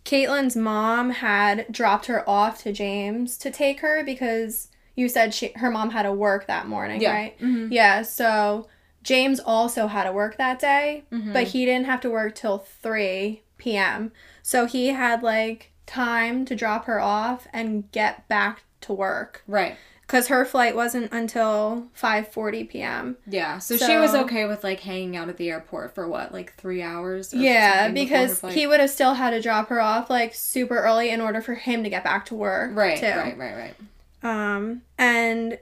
Caitlin's 0.04 0.56
mom 0.56 1.10
had 1.10 1.66
dropped 1.70 2.06
her 2.06 2.28
off 2.28 2.62
to 2.62 2.72
James 2.72 3.38
to 3.38 3.50
take 3.50 3.80
her 3.80 4.02
because 4.04 4.68
you 4.96 5.08
said 5.08 5.32
she 5.32 5.52
her 5.56 5.70
mom 5.70 5.90
had 5.90 6.02
to 6.02 6.12
work 6.12 6.46
that 6.46 6.68
morning, 6.68 7.00
Yeah. 7.00 7.12
right? 7.12 7.38
Mhm. 7.38 7.68
Yeah, 7.70 8.02
so 8.02 8.68
James 9.02 9.40
also 9.40 9.86
had 9.86 10.04
to 10.04 10.12
work 10.12 10.36
that 10.36 10.58
day, 10.58 11.04
Mhm. 11.10 11.32
but 11.32 11.44
he 11.48 11.64
didn't 11.64 11.86
have 11.86 12.00
to 12.02 12.10
work 12.10 12.34
till 12.34 12.58
3 12.58 13.42
p.m. 13.56 14.12
So 14.42 14.66
he 14.66 14.88
had 14.88 15.22
like 15.22 15.72
time 15.86 16.44
to 16.46 16.54
drop 16.54 16.84
her 16.84 17.00
off 17.00 17.46
and 17.52 17.90
get 17.92 18.28
back 18.28 18.62
to 18.82 18.92
work 18.92 19.42
Right. 19.46 19.76
Cuz 20.06 20.28
her 20.28 20.44
flight 20.44 20.74
wasn't 20.76 21.12
until 21.12 21.88
5:40 22.00 22.68
p.m. 22.68 23.16
Yeah. 23.26 23.58
So, 23.58 23.76
she 23.76 23.96
was 23.96 24.14
okay 24.14 24.46
with 24.46 24.62
like 24.64 24.80
hanging 24.80 25.16
out 25.16 25.28
at 25.28 25.36
the 25.36 25.50
airport 25.50 25.94
for 25.94 26.06
what, 26.08 26.32
like 26.32 26.54
three 26.54 26.82
hours? 26.82 27.32
or 27.32 27.38
Yeah, 27.38 27.84
something 27.86 28.04
before 28.04 28.18
her 28.18 28.26
because 28.34 28.54
he 28.54 28.66
would 28.66 28.80
have 28.80 28.90
still 28.90 29.14
had 29.14 29.30
to 29.30 29.40
drop 29.40 29.68
her 29.68 29.80
off 29.80 30.10
like 30.10 30.34
super 30.34 30.76
early 30.78 31.10
in 31.10 31.20
order 31.20 31.40
for 31.40 31.54
him 31.54 31.82
to 31.84 31.90
get 31.90 32.04
back 32.04 32.26
to 32.26 32.34
work. 32.34 32.70
Right. 32.74 32.98
too. 32.98 33.06
Right. 33.06 33.36
Right. 33.38 33.56
Right. 33.56 33.74
Um, 34.22 34.82
and 34.98 35.58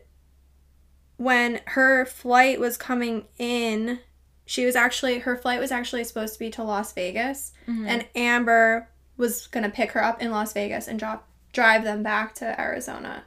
when 1.16 1.60
her 1.66 2.04
flight 2.04 2.58
was 2.58 2.76
coming 2.76 3.26
in, 3.38 4.00
she 4.44 4.64
was 4.66 4.74
actually 4.76 5.20
her 5.20 5.36
flight 5.36 5.60
was 5.60 5.70
actually 5.70 6.04
supposed 6.04 6.32
to 6.34 6.38
be 6.38 6.50
to 6.50 6.62
Las 6.64 6.92
Vegas, 6.92 7.52
Mhm. 7.68 7.86
and 7.88 8.06
Amber 8.14 8.88
was 9.16 9.46
gonna 9.46 9.70
pick 9.70 9.92
her 9.92 10.02
up 10.02 10.20
in 10.20 10.30
Las 10.30 10.52
Vegas 10.52 10.88
and 10.88 10.98
drop 10.98 11.28
drive 11.52 11.84
them 11.84 12.02
back 12.02 12.34
to 12.36 12.58
Arizona. 12.60 13.24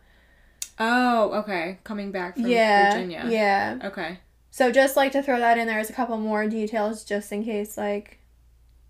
Oh, 0.79 1.31
okay. 1.39 1.79
Coming 1.83 2.11
back 2.11 2.35
from 2.35 2.47
yeah, 2.47 2.91
Virginia. 2.91 3.25
yeah. 3.29 3.79
Okay. 3.85 4.19
So 4.51 4.71
just 4.71 4.95
like 4.95 5.11
to 5.13 5.21
throw 5.23 5.39
that 5.39 5.57
in 5.57 5.67
there 5.67 5.79
as 5.79 5.89
a 5.89 5.93
couple 5.93 6.17
more 6.17 6.47
details, 6.47 7.03
just 7.03 7.31
in 7.31 7.43
case, 7.43 7.77
like, 7.77 8.19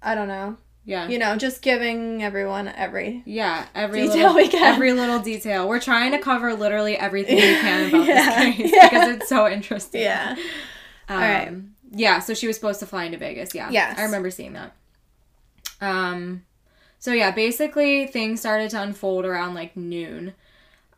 I 0.01 0.13
don't 0.15 0.27
know, 0.27 0.57
Yeah. 0.83 1.07
you 1.07 1.17
know, 1.17 1.35
just 1.35 1.61
giving 1.63 2.21
everyone 2.23 2.67
every 2.67 3.23
Yeah, 3.25 3.65
every 3.73 4.01
Detail 4.03 4.15
little 4.33 4.35
we 4.35 4.47
can. 4.47 4.63
every 4.63 4.93
little 4.93 5.19
detail. 5.19 5.67
We're 5.67 5.79
trying 5.79 6.11
to 6.11 6.19
cover 6.19 6.53
literally 6.53 6.95
everything 6.97 7.35
we 7.37 7.41
can 7.41 7.89
about 7.89 8.05
Yeah, 8.07 8.45
this 8.45 8.55
case 8.57 8.71
yeah. 8.75 8.89
because 8.89 9.09
it's 9.15 9.29
so 9.29 9.47
interesting. 9.49 10.01
yeah. 10.01 10.35
Um, 11.09 11.19
right. 11.19 11.53
Yeah, 11.91 12.19
so 12.19 12.33
she 12.35 12.45
was 12.47 12.55
supposed 12.55 12.79
to 12.81 12.85
fly 12.85 13.05
into 13.05 13.17
Vegas. 13.17 13.55
Yeah. 13.55 13.69
Yes. 13.71 13.97
I 13.97 14.03
remember 14.03 14.29
seeing 14.29 14.53
that. 14.53 14.73
Um, 15.81 16.43
so 16.99 17.11
yeah, 17.11 17.31
basically 17.31 18.07
things 18.07 18.39
started 18.39 18.69
to 18.71 18.81
unfold 18.81 19.25
around 19.25 19.53
like 19.55 19.75
noon. 19.77 20.33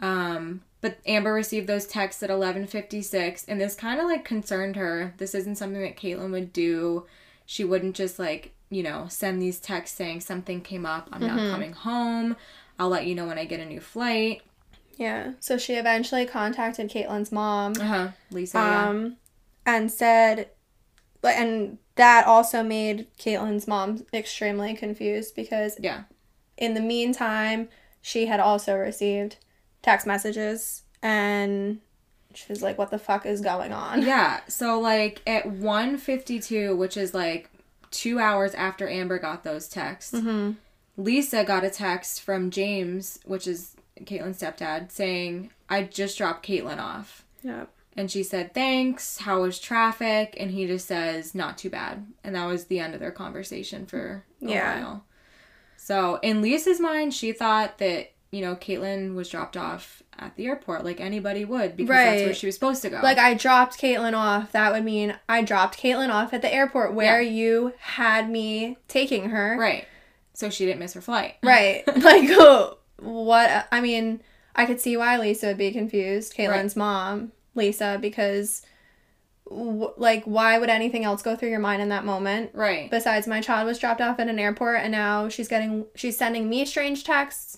Um, 0.02 0.62
but 0.82 1.00
Amber 1.06 1.34
received 1.34 1.68
those 1.68 1.86
texts 1.88 2.22
at 2.24 2.30
11:56 2.30 3.46
and 3.48 3.60
this 3.60 3.76
kind 3.76 4.00
of 4.00 4.06
like 4.06 4.24
concerned 4.26 4.76
her. 4.76 5.14
This 5.18 5.34
isn't 5.36 5.56
something 5.58 5.82
that 5.82 5.98
Caitlyn 5.98 6.32
would 6.32 6.54
do. 6.54 7.06
She 7.46 7.64
wouldn't 7.64 7.96
just 7.96 8.20
like, 8.20 8.54
you 8.70 8.84
know, 8.84 9.08
send 9.10 9.42
these 9.42 9.60
texts 9.60 9.98
saying 9.98 10.22
something 10.22 10.62
came 10.62 10.86
up, 10.86 11.10
I'm 11.12 11.22
not 11.22 11.52
coming 11.52 11.74
home. 11.74 12.36
I'll 12.80 12.90
let 12.90 13.06
you 13.08 13.16
know 13.16 13.26
when 13.26 13.40
I 13.40 13.46
get 13.46 13.60
a 13.60 13.66
new 13.66 13.80
flight. 13.80 14.42
Yeah. 14.98 15.34
So 15.40 15.58
she 15.58 15.76
eventually 15.76 16.26
contacted 16.26 16.90
Caitlin's 16.90 17.32
mom. 17.32 17.74
Uh-huh. 17.80 18.10
Lisa. 18.32 18.58
yeah. 18.58 18.90
um, 18.90 19.18
and 19.66 19.92
said, 19.92 20.50
and 21.24 21.78
that 21.96 22.26
also 22.28 22.64
made 22.64 23.08
Caitlin's 23.18 23.68
mom 23.68 24.06
extremely 24.14 24.74
confused 24.76 25.36
because 25.36 25.78
Yeah. 25.80 26.04
in 26.58 26.74
the 26.74 26.82
meantime, 26.82 27.70
she 28.02 28.26
had 28.28 28.40
also 28.40 28.76
received 28.76 29.38
text 29.82 30.06
messages 30.08 30.84
and 31.02 31.80
she 32.34 32.46
was 32.52 32.62
like, 32.62 32.78
"What 32.78 32.92
the 32.92 33.00
fuck 33.00 33.26
is 33.26 33.42
going 33.42 33.72
on?" 33.74 34.02
Yeah. 34.06 34.42
So 34.48 34.80
like 34.80 35.22
at 35.28 35.46
1:52, 35.46 36.76
which 36.78 36.98
is 36.98 37.14
like 37.14 37.50
2 37.92 38.20
hours 38.20 38.54
after 38.54 38.88
Amber 38.88 39.18
got 39.20 39.44
those 39.44 39.68
texts, 39.68 40.14
Mm-hmm. 40.14 40.52
Lisa 40.98 41.44
got 41.44 41.64
a 41.64 41.70
text 41.70 42.22
from 42.22 42.50
James, 42.50 43.20
which 43.26 43.46
is 43.48 43.76
Caitlin's 44.04 44.42
stepdad, 44.42 44.92
saying, 44.92 45.52
"I 45.70 45.84
just 45.84 46.18
dropped 46.18 46.46
Caitlin 46.46 46.80
off." 46.80 47.24
Yep. 47.44 47.70
And 47.96 48.12
she 48.12 48.24
said, 48.24 48.54
"Thanks. 48.54 49.20
How 49.20 49.42
was 49.42 49.60
traffic?" 49.60 50.36
And 50.40 50.52
he 50.52 50.66
just 50.68 50.88
says, 50.88 51.34
"Not 51.36 51.58
too 51.58 51.70
bad." 51.70 52.06
And 52.24 52.36
that 52.36 52.46
was 52.46 52.66
the 52.66 52.80
end 52.80 52.94
of 52.94 53.00
their 53.00 53.12
conversation 53.12 53.86
for 53.86 54.26
a 54.42 54.46
Yeah. 54.50 54.80
while. 54.84 55.06
So 55.78 56.20
in 56.24 56.42
Lisa's 56.42 56.80
mind, 56.80 57.14
she 57.14 57.32
thought 57.32 57.78
that 57.78 58.12
you 58.38 58.42
know 58.46 58.56
Caitlin 58.56 59.16
was 59.16 59.30
dropped 59.30 59.58
off 59.58 60.04
at 60.20 60.36
the 60.36 60.46
airport 60.46 60.84
like 60.86 61.00
anybody 61.00 61.44
would 61.46 61.76
because 61.78 61.96
that's 61.96 62.22
where 62.24 62.34
she 62.34 62.46
was 62.46 62.56
supposed 62.56 62.82
to 62.84 62.90
go. 62.90 63.00
Like 63.04 63.18
I 63.18 63.34
dropped 63.34 63.80
Caitlin 63.82 64.14
off. 64.14 64.52
That 64.52 64.72
would 64.74 64.84
mean 64.84 65.16
I 65.28 65.42
dropped 65.42 65.78
Caitlin 65.82 66.10
off 66.10 66.34
at 66.34 66.42
the 66.42 66.54
airport 66.54 66.94
where 66.94 67.22
you 67.22 67.74
had 67.80 68.30
me 68.30 68.78
taking 68.88 69.30
her. 69.30 69.58
right. 69.60 69.86
So 70.34 70.52
she 70.52 70.66
didn't 70.68 70.80
miss 70.80 70.94
her 70.94 71.02
flight. 71.02 71.36
Right. 71.44 71.82
like, 71.88 72.30
oh, 72.34 72.78
what? 73.00 73.68
I 73.72 73.82
mean, 73.82 74.22
I 74.56 74.66
could 74.68 74.80
see 74.80 74.96
why 74.96 75.18
Lisa 75.18 75.48
would 75.48 75.58
be 75.58 75.72
confused, 75.72 76.36
Caitlin's 76.36 76.76
mom, 76.76 77.32
Lisa, 77.56 77.98
because, 78.00 78.62
w- 79.50 79.94
like, 79.98 80.24
why 80.26 80.60
would 80.60 80.70
anything 80.70 81.06
else 81.06 81.24
go 81.24 81.36
through 81.36 81.50
your 81.50 81.60
mind 81.60 81.82
in 81.82 81.90
that 81.90 82.06
moment? 82.06 82.52
Right. 82.54 82.90
Besides, 82.92 83.26
my 83.28 83.42
child 83.42 83.66
was 83.66 83.80
dropped 83.80 84.00
off 84.02 84.20
at 84.20 84.28
an 84.28 84.38
airport, 84.40 84.82
and 84.82 84.92
now 84.92 85.28
she's 85.30 85.48
getting, 85.48 85.86
she's 85.96 86.18
sending 86.18 86.48
me 86.50 86.66
strange 86.66 87.04
texts, 87.04 87.58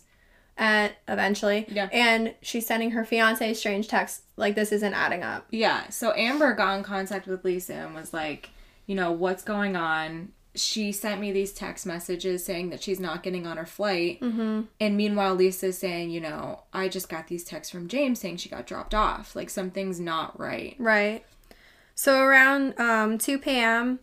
and 0.60 0.94
eventually, 1.08 1.66
Yeah. 1.70 1.89
and 1.92 2.36
she's 2.42 2.68
sending 2.68 2.92
her 2.92 3.04
fiance 3.06 3.54
strange 3.56 3.88
texts. 3.88 4.22
Like, 4.36 4.54
this 4.56 4.72
isn't 4.72 4.94
adding 4.94 5.24
up. 5.24 5.48
Yeah. 5.50 5.89
So 5.89 6.13
Amber 6.13 6.54
got 6.54 6.78
in 6.78 6.84
contact 6.84 7.25
with 7.25 7.44
Lisa 7.44 7.74
and 7.74 7.96
was 7.96 8.13
like, 8.13 8.51
you 8.86 8.94
know, 8.96 9.12
what's 9.12 9.44
going 9.44 9.75
on? 9.75 10.34
She 10.56 10.92
sent 10.92 11.22
me 11.22 11.32
these 11.32 11.54
text 11.54 11.86
messages 11.86 12.44
saying 12.44 12.72
that 12.72 12.82
she's 12.84 13.00
not 13.00 13.24
getting 13.24 13.46
on 13.48 13.58
her 13.58 13.66
flight. 13.66 14.20
Mm-hmm. 14.20 14.62
And 14.80 14.98
meanwhile, 14.98 15.36
Lisa's 15.36 15.78
saying, 15.78 16.10
you 16.10 16.20
know, 16.20 16.63
I 16.74 16.89
just 16.89 17.08
got 17.08 17.28
these 17.28 17.44
texts 17.44 17.72
from 17.72 17.88
James 17.88 18.20
saying 18.20 18.38
she 18.38 18.50
got 18.50 18.66
dropped 18.68 18.94
off. 18.94 19.36
Like 19.36 19.50
something's 19.50 20.00
not 20.00 20.38
right. 20.39 20.75
Right. 20.80 21.24
So 21.96 22.20
around 22.22 22.80
um, 22.80 23.18
2 23.18 23.38
p.m., 23.39 24.00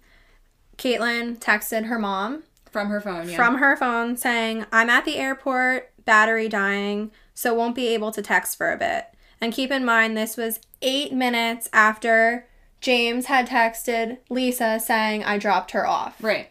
Caitlin 0.78 1.38
texted 1.38 1.86
her 1.86 1.98
mom 1.98 2.44
From 2.70 2.88
her 2.88 3.00
phone, 3.00 3.28
yeah. 3.28 3.36
from 3.36 3.56
her 3.58 3.76
phone 3.76 4.16
saying, 4.16 4.66
I'm 4.72 4.90
at 4.90 5.04
the 5.04 5.16
airport, 5.16 5.90
battery 6.06 6.48
dying, 6.48 7.10
so 7.34 7.52
won't 7.52 7.74
be 7.74 7.88
able 7.88 8.10
to 8.12 8.22
text 8.22 8.56
for 8.56 8.72
a 8.72 8.78
bit. 8.78 9.08
And 9.40 9.52
keep 9.52 9.70
in 9.70 9.84
mind, 9.84 10.16
this 10.16 10.38
was 10.38 10.60
eight 10.80 11.12
minutes 11.12 11.68
after 11.72 12.46
James 12.80 13.26
had 13.26 13.48
texted 13.48 14.18
Lisa 14.30 14.80
saying, 14.80 15.24
I 15.24 15.36
dropped 15.36 15.72
her 15.72 15.86
off. 15.86 16.16
Right. 16.22 16.48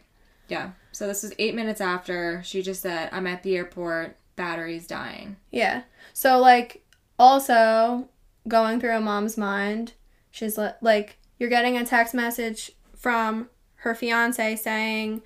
Yeah. 0.47 0.71
So 0.91 1.07
this 1.07 1.23
was 1.23 1.33
eight 1.39 1.55
minutes 1.55 1.81
after 1.81 2.41
she 2.43 2.61
just 2.61 2.81
said, 2.81 3.09
I'm 3.11 3.27
at 3.27 3.43
the 3.43 3.55
airport, 3.55 4.17
battery's 4.35 4.85
dying. 4.87 5.37
Yeah. 5.51 5.83
So, 6.13 6.39
like, 6.39 6.83
also 7.17 8.09
going 8.47 8.79
through 8.79 8.95
a 8.95 9.01
mom's 9.01 9.37
mind, 9.37 9.93
she's 10.31 10.57
li- 10.57 10.69
like, 10.81 11.17
you're 11.39 11.49
getting 11.49 11.77
a 11.77 11.85
text 11.85 12.13
message 12.13 12.71
from 12.95 13.49
her 13.77 13.93
fiance 13.93 14.55
saying 14.55 15.21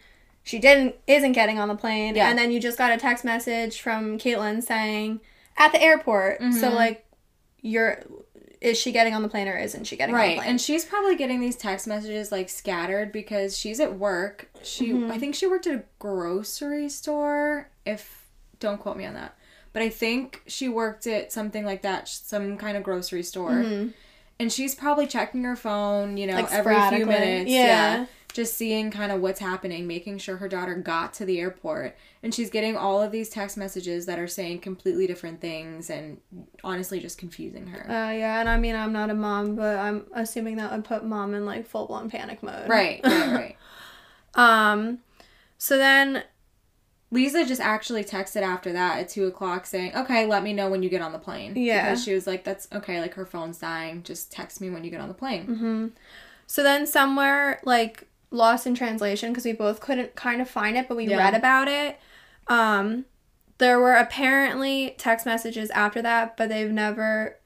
she 0.50 0.58
didn't 0.58 0.96
isn't 1.06 1.34
getting 1.34 1.60
on 1.60 1.68
the 1.68 1.75
plane, 1.75 2.15
Yeah. 2.15 2.27
and 2.29 2.38
then 2.39 2.51
you 2.51 2.60
just 2.60 2.77
got 2.77 2.91
a 2.91 2.98
text 2.98 3.24
message 3.24 3.79
from 3.82 4.18
Caitlin 4.18 4.63
saying, 4.63 5.22
at 5.58 5.72
the 5.72 5.79
airport. 5.82 6.39
So 6.39 6.70
Mhm. 6.72 6.74
like, 6.74 7.06
you're 7.62 8.03
is 8.62 8.77
she 8.77 8.91
getting 8.91 9.13
on 9.13 9.22
the 9.22 9.29
plane 9.29 9.48
or 9.48 9.58
isn't 9.58 9.86
she 9.86 9.96
getting 9.96 10.13
on 10.13 10.20
Right. 10.20 10.29
the 10.32 10.36
plane? 10.41 10.50
And 10.50 10.60
she's 10.60 10.84
probably 10.84 11.15
getting 11.15 11.39
these 11.39 11.56
text 11.56 11.88
messages 11.88 12.29
like 12.29 12.50
scattered 12.50 13.12
because 13.13 13.58
she's 13.58 13.79
at 13.79 13.98
work. 13.98 14.50
She 14.63 14.89
Mhm. 14.89 15.10
I 15.12 15.18
think 15.18 15.34
she 15.36 15.48
worked 15.48 15.65
at 15.65 15.75
a 15.75 15.84
grocery 15.98 16.89
store 16.89 17.70
if 17.86 18.25
don't 18.60 18.77
quote 18.77 18.98
me 18.98 19.06
on 19.06 19.13
that. 19.13 19.36
But 19.72 19.84
I 19.84 19.88
think 19.89 20.41
she 20.48 20.68
worked 20.68 21.08
at 21.08 21.32
something 21.32 21.63
like 21.63 21.84
that, 21.84 22.10
some 22.10 22.58
kind 22.58 22.75
of 22.75 22.84
grocery 22.84 23.24
store. 23.24 23.51
Mhm. 23.63 23.94
And 24.41 24.51
she's 24.51 24.75
probably 24.75 25.08
checking 25.08 25.44
her 25.46 25.56
phone, 25.56 26.18
you 26.18 26.27
know, 26.27 26.34
Like 26.34 26.51
every 26.51 26.75
few 26.98 27.06
minutes. 27.06 27.50
Yeah. 27.50 28.08
Just 28.34 28.56
seeing 28.56 28.92
kind 28.92 29.12
of 29.12 29.22
what's 29.22 29.40
happening, 29.40 29.88
making 29.88 30.20
sure 30.20 30.38
her 30.38 30.48
daughter 30.48 30.76
got 30.76 31.14
to 31.16 31.26
the 31.26 31.40
airport. 31.40 31.98
And 32.22 32.34
she's 32.34 32.50
getting 32.52 32.78
all 32.78 33.02
of 33.02 33.12
these 33.12 33.30
text 33.30 33.58
messages 33.58 34.06
that 34.06 34.20
are 34.20 34.28
saying 34.28 34.60
completely 34.60 35.08
different 35.08 35.42
things 35.42 35.90
and 35.90 36.20
honestly 36.64 37.00
just 37.00 37.18
confusing 37.18 37.68
her. 37.68 37.90
Uh, 37.90 38.12
yeah, 38.12 38.40
and 38.40 38.48
I 38.48 38.58
mean, 38.58 38.76
I'm 38.76 38.94
not 38.94 39.10
a 39.10 39.16
mom, 39.16 39.56
but 39.56 39.78
I'm 39.80 40.06
assuming 40.14 40.58
that 40.58 40.72
would 40.72 40.86
put 40.86 41.04
mom 41.04 41.34
in 41.34 41.46
like 41.46 41.66
full 41.68 41.88
blown 41.88 42.10
panic 42.10 42.44
mode. 42.44 42.70
right, 42.70 43.02
right, 43.04 43.34
right. 43.34 43.58
Um, 44.36 45.00
so 45.58 45.78
then, 45.78 46.24
Lisa 47.12 47.44
just 47.46 47.60
actually 47.60 48.04
texted 48.04 48.44
after 48.44 48.72
that 48.74 49.00
at 49.00 49.10
two 49.10 49.26
o'clock 49.26 49.66
saying, 49.66 49.96
"Okay, 49.96 50.28
let 50.28 50.44
me 50.44 50.54
know 50.54 50.70
when 50.70 50.84
you 50.84 50.90
get 50.90 51.02
on 51.02 51.12
the 51.12 51.18
plane." 51.20 51.54
Yeah. 51.56 51.86
because 51.90 52.04
she 52.04 52.14
was 52.14 52.28
like, 52.28 52.44
"That's 52.44 52.68
okay. 52.72 53.02
Like 53.02 53.16
her 53.16 53.26
phone's 53.26 53.58
dying. 53.58 54.04
Just 54.04 54.32
text 54.32 54.62
me 54.62 54.70
when 54.70 54.84
you 54.84 54.92
get 54.92 55.02
on 55.02 55.08
the 55.08 55.16
plane." 55.16 55.46
hmm 55.46 55.88
so 56.46 56.64
then 56.64 56.88
somewhere 56.88 57.60
like 57.64 58.08
lost 58.32 58.68
in 58.68 58.76
translation 58.76 59.32
because 59.32 59.46
we 59.46 59.54
both 59.54 59.80
couldn't 59.80 60.16
kind 60.16 60.42
of 60.42 60.50
find 60.50 60.78
it, 60.78 60.88
but 60.88 60.96
we 60.98 61.08
Yeah. 61.08 61.18
read 61.18 61.34
about 61.34 61.68
it. 61.68 62.00
Um, 62.48 63.06
there 63.58 63.80
were 63.80 63.94
apparently 63.94 64.96
text 64.98 65.26
messages 65.26 65.70
after 65.72 66.02
that, 66.02 66.38
but 66.38 66.50
they've 66.50 66.72
never 66.72 67.38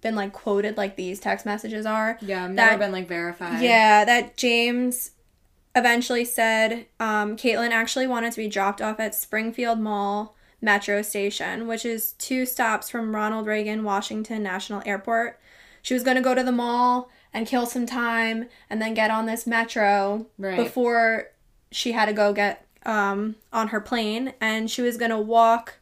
been 0.00 0.14
like 0.14 0.32
quoted 0.32 0.76
like 0.76 0.96
these 0.96 1.18
text 1.20 1.44
messages 1.44 1.84
are. 1.84 2.18
Yeah, 2.20 2.44
I've 2.44 2.54
That- 2.56 2.70
never 2.70 2.78
been 2.78 2.92
like 2.92 3.08
verified. 3.08 3.60
Yeah, 3.62 4.04
that 4.04 4.36
James 4.36 5.10
eventually 5.74 6.24
said 6.24 6.86
um, 6.98 7.36
Caitlin 7.36 7.70
actually 7.70 8.06
wanted 8.06 8.32
to 8.32 8.38
be 8.38 8.48
dropped 8.48 8.80
off 8.80 8.98
at 9.00 9.14
Springfield 9.14 9.78
Mall 9.80 10.34
Metro 10.60 11.02
Station, 11.02 11.66
which 11.68 11.84
is 11.84 12.12
two 12.12 12.46
stops 12.46 12.88
from 12.90 13.14
Ronald 13.14 13.46
Reagan 13.46 13.84
Washington 13.84 14.42
National 14.42 14.82
Airport. 14.86 15.38
She 15.82 15.94
was 15.94 16.02
going 16.02 16.16
to 16.16 16.22
go 16.22 16.34
to 16.34 16.42
the 16.42 16.50
mall 16.52 17.10
and 17.38 17.46
kill 17.46 17.66
some 17.66 17.86
time 17.86 18.48
and 18.68 18.82
then 18.82 18.94
get 18.94 19.12
on 19.12 19.26
this 19.26 19.46
metro 19.46 20.26
right. 20.38 20.56
before 20.56 21.28
she 21.70 21.92
had 21.92 22.06
to 22.06 22.12
go 22.12 22.32
get 22.32 22.66
um, 22.84 23.36
on 23.52 23.68
her 23.68 23.80
plane 23.80 24.34
and 24.40 24.68
she 24.68 24.82
was 24.82 24.96
going 24.96 25.10
to 25.10 25.18
walk 25.18 25.78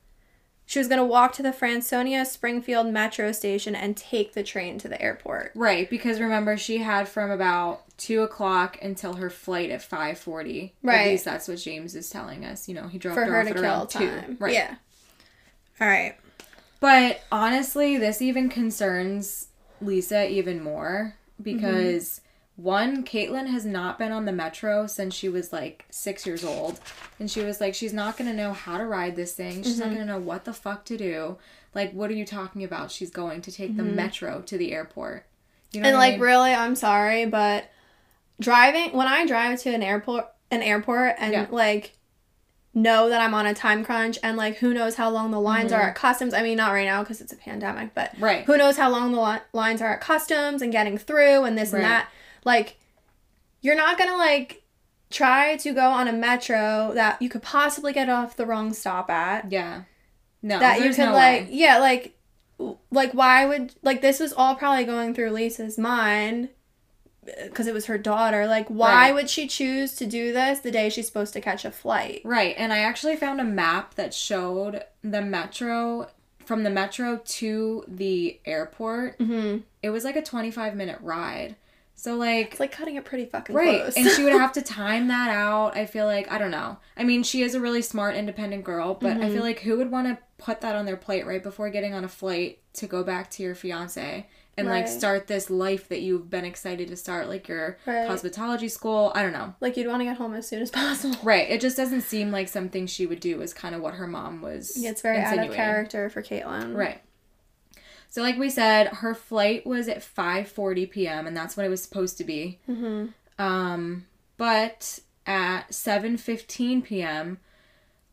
she 0.69 0.81
was 0.81 0.89
going 0.89 0.99
to 0.99 1.05
walk 1.05 1.33
to 1.35 1.45
the 1.45 1.53
Franconia 1.53 2.27
Springfield 2.27 2.89
metro 2.89 3.31
station 3.31 3.77
and 3.77 3.97
take 3.97 4.33
the 4.33 4.43
train 4.43 4.79
to 4.81 4.89
the 4.89 5.01
airport. 5.01 5.53
Right, 5.55 5.89
because 5.89 6.19
remember 6.19 6.57
she 6.57 6.79
had 6.79 7.07
from 7.09 7.31
about 7.31 7.85
two 7.99 8.23
o'clock 8.23 8.77
until 8.83 9.15
her 9.15 9.31
flight 9.31 9.71
at 9.71 9.81
five 9.81 10.19
forty. 10.19 10.75
Right. 10.83 11.03
At 11.03 11.07
least 11.07 11.25
that's 11.25 11.47
what 11.47 11.59
James 11.59 11.95
is 11.95 12.11
telling 12.11 12.45
us. 12.45 12.69
You 12.69 12.75
know, 12.75 12.89
he 12.89 12.99
dropped 12.99 13.15
for 13.15 13.27
her, 13.27 13.31
her 13.31 13.39
off 13.39 13.45
to 13.45 13.51
at 13.51 13.55
kill 13.55 13.65
around 13.65 13.87
two. 13.91 13.99
time. 14.11 14.37
Right. 14.41 14.55
Yeah. 14.55 14.75
All 15.81 15.87
right. 15.87 16.17
But 16.81 17.21
honestly, 17.31 17.97
this 17.97 18.21
even 18.21 18.49
concerns 18.49 19.47
Lisa 19.81 20.29
even 20.29 20.61
more 20.61 21.15
Mm-hmm. 21.41 21.43
because 21.43 22.21
one, 22.57 23.05
Caitlin 23.05 23.49
has 23.49 23.67
not 23.67 23.99
been 23.99 24.13
on 24.13 24.25
the 24.25 24.33
metro 24.33 24.87
since 24.87 25.15
she 25.15 25.29
was 25.29 25.53
like 25.53 25.85
six 25.91 26.27
years 26.27 26.43
old. 26.43 26.81
And 27.21 27.31
she 27.31 27.43
was 27.43 27.61
like, 27.61 27.75
she's 27.75 27.93
not 27.93 28.17
going 28.17 28.31
to 28.31 28.37
know 28.37 28.55
how 28.55 28.79
to 28.79 28.87
ride 28.87 29.15
this 29.15 29.35
thing. 29.35 29.63
She's 29.63 29.79
not 29.79 29.89
mm-hmm. 29.89 29.97
going 29.97 30.07
to 30.07 30.13
know 30.15 30.21
what 30.21 30.45
the 30.47 30.55
fuck 30.55 30.87
to 30.87 30.97
do. 30.97 31.37
Like, 31.75 31.93
what 31.93 32.11
are 32.11 32.15
you 32.15 32.25
talking 32.25 32.65
about? 32.65 32.91
She's 32.91 33.11
going 33.11 33.43
to 33.43 33.53
take 33.53 33.77
the 33.77 33.83
mm-hmm. 33.83 33.97
metro 33.97 34.41
to 34.47 34.57
the 34.57 34.73
airport. 34.73 35.27
You 35.73 35.83
know 35.83 35.89
And 35.89 35.97
what 35.97 36.03
I 36.03 36.07
like 36.07 36.15
mean? 36.15 36.23
really, 36.23 36.55
I'm 36.55 36.77
sorry, 36.77 37.27
but 37.27 37.71
driving 38.41 38.97
when 38.97 39.07
I 39.07 39.27
drive 39.27 39.61
to 39.63 39.71
an 39.71 39.83
airport, 39.83 40.27
an 40.51 40.63
airport, 40.63 41.17
and 41.19 41.33
Yeah. 41.33 41.47
like 41.51 41.96
know 42.77 43.09
that 43.09 43.21
I'm 43.21 43.35
on 43.35 43.47
a 43.47 43.55
time 43.55 43.85
crunch, 43.85 44.19
and 44.23 44.37
like 44.37 44.59
who 44.59 44.73
knows 44.75 44.95
how 44.95 45.09
long 45.11 45.31
the 45.33 45.41
lines 45.41 45.73
are 45.73 45.81
mm-hmm. 45.81 45.89
at 45.89 45.95
customs. 45.97 46.35
I 46.35 46.43
mean, 46.43 46.59
not 46.59 46.71
right 46.73 46.85
now 46.85 47.03
because 47.03 47.21
it's 47.21 47.33
a 47.33 47.37
pandemic, 47.37 47.95
but 47.95 48.13
Right. 48.21 48.45
who 48.45 48.57
knows 48.57 48.77
how 48.77 48.91
long 48.91 49.13
the 49.13 49.21
li- 49.21 49.41
lines 49.53 49.81
are 49.83 49.95
at 49.95 50.01
customs 50.01 50.61
and 50.63 50.71
getting 50.71 50.99
through 50.99 51.45
and 51.45 51.57
this 51.57 51.73
Right. 51.73 51.81
and 51.81 51.91
that. 51.91 52.09
Like, 52.45 52.77
you're 53.63 53.75
not 53.77 53.99
gonna 53.99 54.17
like 54.17 54.63
try 55.11 55.57
to 55.57 55.73
go 55.73 55.89
on 55.89 56.07
a 56.07 56.13
metro 56.13 56.93
that 56.95 57.21
you 57.23 57.29
could 57.29 57.43
possibly 57.43 57.93
get 57.93 58.09
off 58.09 58.37
the 58.37 58.45
wrong 58.47 58.73
stop 58.73 59.09
at. 59.11 59.51
Yeah. 59.51 59.83
No, 60.43 60.59
that 60.59 60.81
you 60.81 60.91
could 60.91 60.99
no 60.99 61.13
like 61.13 61.47
way. 61.47 61.49
yeah 61.51 61.79
like 61.79 62.15
like 62.91 63.13
why 63.13 63.47
would 63.47 63.75
like 63.83 64.01
this 64.03 64.21
was 64.21 64.33
all 64.33 64.55
probably 64.55 64.85
going 64.85 65.13
through 65.15 65.31
lisa's 65.31 65.77
mind 65.77 66.51
because 67.45 67.67
it 67.67 67.75
was 67.75 67.87
her 67.87 67.99
daughter 67.99 68.47
like 68.47 68.69
why 68.69 68.93
Right. 69.07 69.15
would 69.15 69.29
she 69.31 69.47
choose 69.47 69.95
to 69.97 70.07
do 70.07 70.33
this 70.33 70.61
the 70.61 70.71
day 70.71 70.89
she's 70.89 71.07
supposed 71.07 71.33
to 71.35 71.41
catch 71.41 71.65
a 71.65 71.71
flight 71.71 72.23
Right, 72.25 72.55
and 72.59 72.73
I 72.73 72.79
actually 72.79 73.17
found 73.17 73.41
a 73.41 73.45
map 73.45 73.95
that 73.95 74.15
showed 74.15 74.85
the 75.03 75.23
metro 75.23 76.09
from 76.45 76.63
the 76.63 76.71
metro 76.71 77.21
to 77.25 77.85
the 77.89 78.39
airport. 78.45 79.19
mm-hmm. 79.19 79.59
It 79.83 79.91
was 79.91 80.05
like 80.05 80.17
a 80.17 80.23
25 80.23 80.77
minute 80.77 80.99
ride. 81.01 81.57
So 81.99 82.15
like 82.15 82.53
it's 82.53 82.61
like 82.61 82.73
cutting 82.73 82.97
it 82.97 83.05
pretty 83.05 83.25
fucking 83.25 83.57
right, 83.57 83.81
close 83.81 83.97
and 83.97 84.07
she 84.11 84.23
would 84.23 84.33
have 84.45 84.53
to 84.53 84.63
time 84.63 85.09
that 85.09 85.31
out. 85.31 85.77
I 85.77 85.87
feel 85.87 86.05
like 86.07 86.31
I 86.31 86.39
don't 86.39 86.51
know. 86.51 86.77
I 86.97 87.05
mean, 87.05 87.23
she 87.23 87.43
is 87.43 87.55
a 87.55 87.61
really 87.61 87.83
smart 87.83 88.15
independent 88.15 88.65
girl, 88.65 88.95
but 88.95 89.17
I 89.17 89.31
feel 89.31 89.43
like 89.43 89.61
who 89.61 89.79
would 89.79 89.91
want 89.91 90.07
to 90.07 90.19
put 90.39 90.61
that 90.61 90.77
on 90.77 90.85
their 90.85 90.97
plate 90.99 91.27
right 91.27 91.43
before 91.43 91.71
getting 91.71 91.95
on 91.95 92.05
a 92.05 92.09
flight 92.09 92.59
to 92.75 92.87
go 92.87 93.03
back 93.03 93.31
to 93.31 93.43
your 93.43 93.55
fiance 93.55 94.27
and 94.59 94.69
like 94.69 94.89
start 94.89 95.27
this 95.27 95.51
life 95.51 95.89
that 95.89 96.01
you've 96.01 96.31
been 96.31 96.45
excited 96.45 96.89
to 96.89 96.97
start 96.97 97.29
like 97.29 97.47
your 97.49 97.79
Right. 97.87 98.09
cosmetology 98.09 98.71
school. 98.71 99.13
I 99.15 99.23
don't 99.23 99.33
know. 99.33 99.55
like 99.61 99.77
you'd 99.77 99.87
want 99.87 100.01
to 100.01 100.05
get 100.05 100.17
home 100.17 100.35
as 100.35 100.49
soon 100.49 100.63
as 100.63 100.71
possible 100.83 101.17
Right. 101.23 101.49
It 101.51 101.61
just 101.61 101.77
doesn't 101.77 102.03
seem 102.03 102.31
like 102.31 102.49
something 102.49 102.87
she 102.87 103.05
would 103.07 103.21
do 103.21 103.43
is 103.43 103.53
kind 103.53 103.75
of 103.75 103.81
what 103.83 103.95
her 103.95 104.07
mom 104.07 104.41
was. 104.41 104.77
yeah, 104.77 104.91
it's 104.91 105.03
very 105.03 105.19
out 105.19 105.25
of 105.27 105.33
insinuating. 105.33 105.57
character 105.57 106.09
for 106.11 106.23
caitlin 106.23 106.75
Right. 106.75 107.01
So 108.09 108.23
like 108.23 108.39
we 108.39 108.49
said, 108.49 108.87
her 108.89 109.15
flight 109.15 109.67
was 109.67 109.89
at 109.89 109.99
5:40 109.99 110.91
p.m. 110.91 111.27
and 111.27 111.37
that's 111.37 111.57
when 111.57 111.67
it 111.67 111.71
was 111.71 111.83
supposed 111.83 112.17
to 112.19 112.25
be. 112.25 112.59
mm-hmm. 112.69 113.07
Um, 113.43 114.07
but 114.39 115.01
at 115.27 115.69
7:15 115.71 116.83
p.m., 116.85 117.39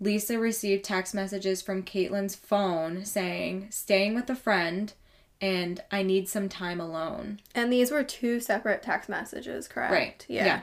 Lisa 0.01 0.37
received 0.37 0.83
text 0.83 1.13
messages 1.15 1.61
from 1.61 1.83
Caitlin's 1.83 2.35
phone 2.35 3.05
saying, 3.05 3.67
"Staying 3.69 4.15
with 4.15 4.29
a 4.29 4.35
friend." 4.35 4.91
And 5.43 5.83
I 5.91 6.03
need 6.03 6.27
some 6.29 6.47
time 6.49 6.79
alone. 6.79 7.39
and 7.53 7.71
these 7.71 7.91
were 7.91 8.03
two 8.03 8.39
separate 8.39 8.81
text 8.81 9.09
messages 9.09 9.67
correct 9.67 9.91
Right. 9.91 10.25
yeah. 10.29 10.45
Yeah. 10.45 10.61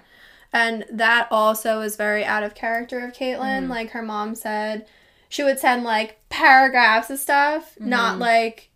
And 0.52 0.84
that 0.90 1.28
also 1.30 1.80
is 1.82 1.96
very 1.96 2.24
out 2.24 2.42
of 2.42 2.54
character 2.54 2.98
of 3.04 3.12
Caitlyn. 3.12 3.66
Mhm. 3.66 3.68
Like 3.68 3.90
her 3.90 4.02
mom 4.02 4.34
said, 4.34 4.86
she 5.28 5.42
would 5.44 5.58
send 5.60 5.84
like 5.84 6.18
paragraphs 6.28 7.10
of 7.10 7.18
stuff, 7.20 7.76
not 7.78 8.16
Mhm. 8.16 8.20
like 8.20 8.70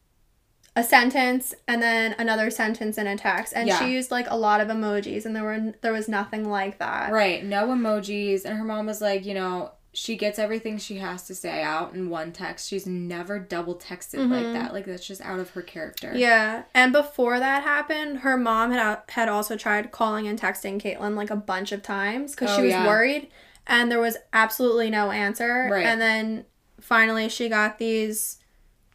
a 0.76 0.84
sentence 0.84 1.54
and 1.68 1.82
then 1.82 2.14
another 2.18 2.50
sentence 2.50 2.98
in 2.98 3.06
a 3.06 3.16
text. 3.16 3.52
And 3.56 3.66
Yeah. 3.68 3.78
she 3.78 3.92
used 3.92 4.10
like 4.10 4.28
a 4.30 4.36
lot 4.36 4.60
of 4.60 4.68
emojis, 4.68 5.24
and 5.24 5.34
there 5.34 5.42
were 5.44 5.72
there 5.82 5.92
was 5.92 6.08
nothing 6.08 6.48
like 6.50 6.78
that. 6.78 7.10
Right, 7.12 7.44
no 7.44 7.68
emojis. 7.68 8.44
And 8.44 8.58
her 8.58 8.64
mom 8.64 8.86
was 8.86 9.00
like, 9.00 9.24
you 9.24 9.34
know, 9.34 9.72
she 9.94 10.16
gets 10.16 10.38
everything 10.38 10.76
she 10.76 10.96
has 10.96 11.22
to 11.22 11.34
say 11.34 11.62
out 11.62 11.94
in 11.94 12.10
one 12.10 12.32
text. 12.32 12.68
She's 12.68 12.84
never 12.86 13.38
double 13.38 13.76
texted 13.76 14.28
like 14.30 14.44
Mhm. 14.44 14.52
that. 14.54 14.72
Like 14.74 14.84
that's 14.86 15.06
just 15.06 15.20
out 15.20 15.38
of 15.40 15.50
her 15.50 15.62
character. 15.62 16.12
Yeah, 16.14 16.64
and 16.74 16.92
before 16.92 17.38
that 17.38 17.62
happened, 17.62 18.18
her 18.18 18.36
mom 18.36 18.72
had 18.72 18.98
had 19.10 19.28
also 19.28 19.56
tried 19.56 19.92
calling 19.92 20.26
and 20.26 20.38
texting 20.40 20.80
Caitlyn 20.82 21.14
like 21.16 21.30
a 21.30 21.36
bunch 21.36 21.70
of 21.72 21.82
times 21.82 22.32
because 22.34 22.50
Oh, 22.50 22.56
she 22.56 22.62
was 22.62 22.70
yeah. 22.72 22.86
worried, 22.86 23.28
and 23.66 23.90
there 23.90 24.00
was 24.00 24.16
absolutely 24.32 24.90
no 24.90 25.10
answer. 25.12 25.68
Right. 25.70 25.86
And 25.86 26.00
then 26.00 26.44
finally, 26.80 27.28
she 27.28 27.48
got 27.48 27.78
these 27.78 28.38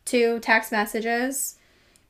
two 0.05 0.39
text 0.39 0.71
messages, 0.71 1.55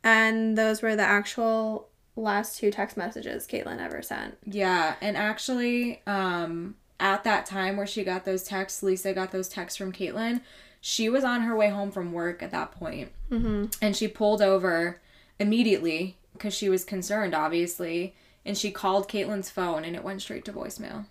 and 0.04 0.58
those 0.58 0.82
were 0.82 0.96
the 0.96 1.04
actual 1.04 1.90
last 2.16 2.58
two 2.58 2.72
text 2.72 2.98
messages 2.98 3.46
Caitlyn 3.48 3.80
ever 3.80 4.02
sent. 4.02 4.38
Yeah, 4.46 4.96
and 5.00 5.16
actually, 5.16 6.02
um, 6.08 6.76
at 7.00 7.24
that 7.24 7.46
time 7.46 7.78
where 7.78 7.88
she 7.88 8.04
got 8.04 8.26
those 8.26 8.44
texts, 8.44 8.84
Lisa 8.84 9.14
got 9.14 9.32
those 9.32 9.48
texts 9.50 9.78
from 9.78 9.92
Caitlin. 9.92 10.42
She 10.82 11.10
was 11.10 11.24
on 11.24 11.42
her 11.42 11.56
way 11.56 11.70
home 11.70 11.92
from 11.92 12.12
work 12.14 12.42
at 12.44 12.52
that 12.52 12.72
point, 12.72 13.12
Mm-hmm. 13.32 13.66
and 13.82 13.96
she 13.96 14.08
pulled 14.08 14.42
over 14.42 15.00
immediately 15.40 16.18
because 16.34 16.54
she 16.54 16.70
was 16.70 16.84
concerned, 16.84 17.34
obviously. 17.36 18.16
And 18.46 18.58
she 18.58 18.72
called 18.72 19.08
Caitlin's 19.10 19.50
phone, 19.50 19.84
and 19.84 19.96
it 19.96 20.04
went 20.04 20.22
straight 20.22 20.46
to 20.46 20.54
voicemail. 20.54 21.06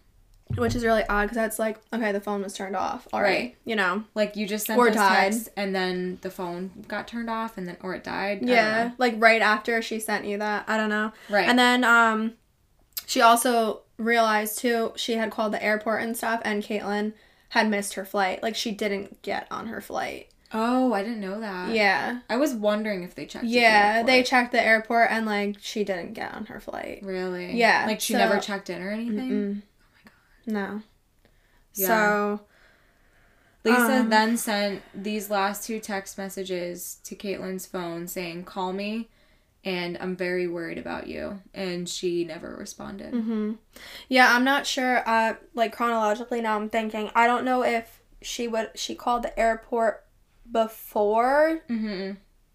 Which 0.57 0.75
is 0.75 0.83
really 0.83 1.05
odd 1.11 1.25
because 1.25 1.35
that's 1.37 1.59
like 1.59 1.79
okay, 1.93 2.11
the 2.11 2.23
phone 2.23 2.43
was 2.43 2.55
turned 2.55 2.75
off 2.75 3.07
All 3.13 3.21
right. 3.21 3.29
Right. 3.39 3.57
You 3.67 3.77
know. 3.77 4.05
Like 4.15 4.35
you 4.35 4.47
just 4.47 4.67
sent 4.67 4.79
Or 4.79 4.89
died. 4.89 5.35
and 5.59 5.75
then 5.75 6.19
the 6.23 6.31
phone 6.31 6.71
got 6.89 7.07
turned 7.07 7.29
off, 7.29 7.59
and 7.59 7.69
then 7.69 7.77
or 7.83 7.95
it 7.95 8.03
died. 8.03 8.41
Yeah, 8.43 8.93
like 8.97 9.15
right 9.19 9.43
after 9.43 9.83
she 9.83 10.01
sent 10.01 10.25
you 10.25 10.39
that. 10.39 10.65
I 10.67 10.79
don't 10.79 10.89
know. 10.89 11.13
right. 11.29 11.47
And 11.47 11.59
then 11.59 11.85
um 11.85 12.33
she 13.09 13.21
also 13.23 13.81
realized 13.97 14.59
too 14.59 14.93
she 14.97 15.15
had 15.15 15.31
called 15.31 15.53
the 15.53 15.63
airport 15.65 16.03
and 16.03 16.15
stuff 16.17 16.43
and 16.45 16.63
Caitlin 16.63 17.15
had 17.49 17.69
missed 17.71 17.95
her 17.95 18.05
flight. 18.05 18.43
Like 18.43 18.55
she 18.55 18.71
didn't 18.71 19.23
get 19.23 19.47
on 19.51 19.69
her 19.69 19.81
flight. 19.81 20.29
Oh, 20.53 20.93
I 20.93 21.03
didn't 21.03 21.21
know 21.21 21.41
that. 21.41 21.71
Yeah. 21.75 22.21
I 22.29 22.37
was 22.37 22.53
wondering 22.55 23.03
if 23.03 23.15
they 23.15 23.25
checked. 23.25 23.45
at 23.45 23.49
the 23.51 23.55
Yeah, 23.59 24.03
they 24.03 24.23
checked 24.23 24.53
the 24.53 24.63
airport 24.63 25.09
and 25.11 25.25
like 25.25 25.57
she 25.61 25.85
didn't 25.85 26.13
get 26.13 26.35
on 26.35 26.47
her 26.47 26.61
flight. 26.61 27.01
Really? 27.03 27.57
Yeah, 27.57 27.85
Like 27.87 28.01
she 28.03 28.13
so- 28.13 28.19
never 28.19 28.39
checked 28.39 28.69
in 28.69 28.83
or 28.83 28.91
anything. 28.91 29.31
Mm-mm. 29.31 29.63
Oh 29.65 29.91
my 30.05 30.53
god. 30.61 30.73
No. 30.77 30.83
Yeah. 31.75 31.87
So 31.87 32.41
Lisa 33.65 34.01
Um, 34.01 34.11
then 34.11 34.37
sent 34.37 34.83
these 34.95 35.31
last 35.31 35.67
two 35.67 35.81
text 35.81 36.19
messages 36.19 36.99
to 37.05 37.17
Caitlin's 37.17 37.67
phone 37.67 38.07
saying, 38.07 38.45
"Call 38.45 38.73
me." 38.73 39.09
And 39.65 39.99
I'm 40.01 40.17
very 40.17 40.47
worried 40.47 40.79
about 40.79 41.09
you. 41.09 41.41
And 41.53 41.89
she 41.89 42.25
never 42.25 42.55
responded. 42.57 43.13
hmm 43.13 43.55
Yeah, 44.09 44.35
I'm 44.35 44.45
not 44.45 44.67
sure. 44.67 45.03
Uh, 45.09 45.35
like 45.55 45.73
chronologically 45.73 46.41
now, 46.41 46.57
I'm 46.57 46.69
thinking. 46.71 47.11
I 47.15 47.27
don't 47.27 47.45
know 47.45 47.63
if 47.65 48.01
she 48.23 48.49
would. 48.49 48.71
She 48.77 48.95
called 48.95 49.23
the 49.25 49.39
airport 49.39 50.05
before 50.51 51.63
Mm-hmm. 51.69 52.13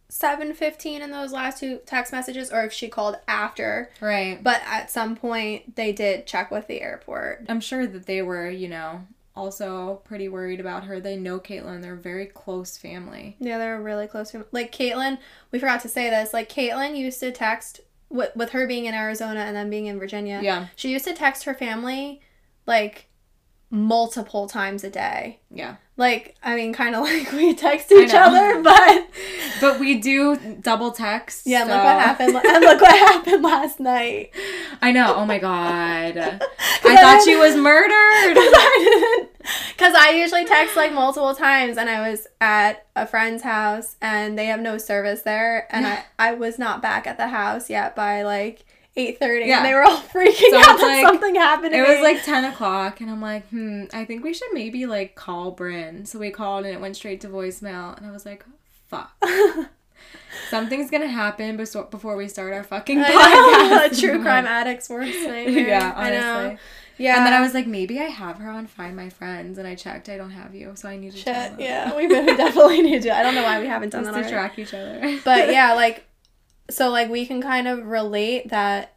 7:15 0.10 1.02
in 1.02 1.10
those 1.12 1.32
last 1.32 1.60
two 1.60 1.80
text 1.88 2.12
messages, 2.12 2.52
or 2.52 2.63
if 2.63 2.72
she 2.72 2.88
called 2.88 3.16
after. 3.28 3.89
Right. 4.00 4.42
But 4.44 4.62
at 4.66 4.92
some 4.92 5.16
point, 5.16 5.76
they 5.76 5.92
did 5.92 6.28
check 6.28 6.52
with 6.52 6.68
the 6.68 6.82
airport. 6.82 7.46
I'm 7.50 7.60
sure 7.60 7.88
that 7.88 8.06
they 8.06 8.22
were, 8.22 8.48
you 8.50 8.68
know, 8.70 9.08
also 9.36 10.02
pretty 10.06 10.28
worried 10.30 10.60
about 10.60 10.84
her. 10.86 11.00
They 11.00 11.15
know 11.17 11.39
Caitlin. 11.39 11.82
They're 11.82 11.93
a 11.93 11.98
very 11.98 12.26
close 12.28 12.78
family. 12.78 13.36
Yeah, 13.39 13.58
they're 13.58 13.82
really 13.82 14.08
close. 14.08 14.32
fam- 14.32 14.46
Like 14.52 14.72
Caitlin, 14.72 15.17
we 15.52 15.60
forgot 15.60 15.82
to 15.82 15.89
say 15.89 16.10
this. 16.10 16.34
Like 16.34 16.50
Caitlin 16.50 16.96
used 16.98 17.19
to 17.22 17.32
text 17.32 17.82
with 18.10 18.36
with 18.36 18.52
her 18.52 18.67
being 18.67 18.86
in 18.86 18.93
Arizona 18.93 19.39
and 19.41 19.56
then 19.56 19.69
being 19.69 19.88
in 19.88 19.98
Virginia. 20.00 20.39
Yeah. 20.43 20.67
She 20.76 20.91
used 20.91 21.06
to 21.06 21.13
text 21.13 21.46
her 21.46 21.54
family 21.54 22.22
like 22.67 23.08
multiple 23.73 24.47
times 24.47 24.83
a 24.83 24.89
day. 24.89 25.39
Yeah. 25.49 25.75
Like, 25.97 26.36
I 26.43 26.55
mean, 26.55 26.73
kind 26.73 26.95
of 26.95 27.01
like 27.09 27.31
we 27.33 27.53
text 27.55 27.91
each 27.91 28.13
other, 28.13 28.62
but 28.63 29.07
But 29.59 29.79
we 29.79 29.99
do 29.99 30.36
double 30.62 30.91
text. 30.91 31.45
yeah, 31.47 31.62
so- 31.65 31.71
look 31.73 31.83
what 31.83 31.99
happened. 31.99 32.36
And 32.36 32.63
look 32.65 32.81
what 32.81 32.95
happened 33.12 33.43
last 33.43 33.79
night. 33.79 34.31
I 34.81 34.91
know. 34.91 35.15
Oh 35.15 35.25
my 35.25 35.39
god. 35.39 36.17
I 36.17 36.39
I 36.86 36.95
thought 36.97 37.21
she 37.23 37.31
didn't- 37.31 37.39
was 37.41 37.55
murdered. 37.55 38.38
Because 39.69 39.93
I 39.97 40.12
usually 40.12 40.45
text 40.45 40.75
like 40.75 40.93
multiple 40.93 41.36
times, 41.36 41.77
and 41.77 41.89
I 41.89 42.09
was 42.09 42.27
at 42.39 42.86
a 42.95 43.05
friend's 43.05 43.43
house, 43.43 43.95
and 44.01 44.38
they 44.38 44.45
have 44.45 44.62
no 44.62 44.77
service 44.77 45.23
there, 45.23 45.67
and 45.69 45.86
I, 45.86 46.05
I 46.17 46.33
was 46.33 46.57
not 46.57 46.81
back 46.81 47.07
at 47.07 47.17
the 47.17 47.27
house 47.27 47.69
yet 47.69 47.93
by 47.95 48.21
like 48.23 48.65
eight 48.95 49.19
thirty, 49.19 49.45
Yeah. 49.47 49.58
and 49.58 49.65
they 49.65 49.73
were 49.73 49.82
all 49.84 49.97
freaking 50.13 50.49
So 50.51 50.58
out 50.58 50.77
that 50.77 50.82
like- 50.82 51.06
something 51.06 51.36
happened. 51.36 51.73
It 51.73 51.88
was 51.88 51.99
like 52.01 52.23
10 52.23 52.45
o'clock, 52.45 53.01
and 53.01 53.10
I'm 53.10 53.21
like, 53.21 53.47
hmm, 53.49 53.86
I 53.93 54.06
think 54.06 54.23
we 54.23 54.34
should 54.34 54.49
maybe 54.53 54.86
like 54.86 55.15
call 55.15 55.51
Bryn. 55.51 56.06
So 56.06 56.19
we 56.19 56.29
called, 56.32 56.65
and 56.65 56.73
it 56.75 56.79
went 56.82 56.95
straight 56.95 57.21
to 57.21 57.27
voicemail. 57.29 57.97
And 57.97 58.06
I 58.06 58.12
was 58.12 58.25
like, 58.25 58.45
fuck. 58.88 59.12
Something's 60.49 60.89
gonna 60.91 61.08
happen 61.08 61.58
before 61.58 62.15
we 62.15 62.27
start 62.27 62.53
our 62.53 62.63
fucking 62.63 62.99
I 62.99 63.10
podcast. 63.10 63.69
know, 63.69 63.86
a 63.86 63.89
true 64.13 64.21
crime 64.21 64.45
addict's 64.45 64.89
worst 64.89 65.17
nightmare. 65.25 65.67
yeah, 65.67 65.93
I 65.95 66.10
know. 66.12 66.34
honestly. 66.39 66.60
Yeah, 66.99 67.17
And 67.17 67.25
then 67.25 67.34
I 67.34 67.41
was 67.41 67.56
like, 67.56 67.65
maybe 67.65 67.99
I 67.99 68.03
have 68.03 68.38
her 68.38 68.49
on 68.51 68.67
Find 68.67 68.95
My 68.95 69.10
Friends, 69.10 69.58
and 69.58 69.67
I 69.67 69.73
checked, 69.73 70.10
I 70.10 70.17
don't 70.17 70.29
have 70.29 70.53
you, 70.53 70.73
so 70.75 70.88
I 70.89 70.95
need 70.97 71.12
to 71.13 71.17
shit. 71.17 71.25
tell. 71.25 71.56
Yeah, 71.60 71.95
we, 71.95 72.06
we 72.06 72.38
definitely 72.38 72.84
need 72.84 73.01
to. 73.01 73.15
I 73.15 73.23
don't 73.23 73.34
know 73.34 73.41
why 73.41 73.60
we 73.60 73.65
haven't 73.65 73.89
done 73.89 74.03
Just 74.03 74.13
that 74.13 74.29
to 74.29 74.36
already. 74.36 74.49
track 74.56 74.60
each 74.60 74.73
other. 74.75 75.19
but 75.25 75.51
yeah, 75.51 75.73
like 75.73 76.06
so 76.69 76.89
like 76.89 77.10
we 77.10 77.26
can 77.26 77.41
kind 77.41 77.67
of 77.67 77.86
relate 77.86 78.49
that 78.49 78.93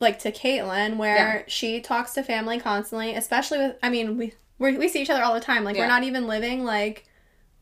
like 0.00 0.18
to 0.20 0.32
Caitlyn 0.32 0.96
where 0.96 1.16
Yeah. 1.16 1.42
she 1.46 1.80
talks 1.80 2.14
to 2.14 2.22
family 2.22 2.58
constantly, 2.58 3.14
especially 3.14 3.58
with 3.58 3.76
I 3.82 3.90
mean 3.90 4.16
we 4.16 4.32
we 4.58 4.88
see 4.88 5.02
each 5.02 5.10
other 5.10 5.22
all 5.22 5.34
the 5.34 5.40
time. 5.40 5.64
Like 5.64 5.76
Yeah. 5.76 5.82
we're 5.82 5.88
not 5.88 6.04
even 6.04 6.26
living 6.26 6.64
like 6.64 7.06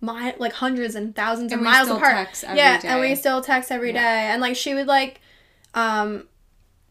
my 0.01 0.35
like 0.39 0.53
hundreds 0.53 0.95
and 0.95 1.15
thousands 1.15 1.53
And 1.53 1.61
of 1.61 1.67
we 1.67 1.73
miles 1.73 1.87
still 1.89 1.97
apart. 1.97 2.15
text 2.15 2.45
every 2.45 2.59
yeah, 2.59 2.81
and 2.85 3.01
we 3.01 3.15
still 3.17 3.41
text 3.43 3.73
every 3.73 3.93
day. 3.93 3.99
Yeah. 3.99 4.33
And 4.33 4.41
like 4.41 4.55
she 4.57 4.75
would 4.75 4.87
like 4.87 5.21
um 5.75 6.29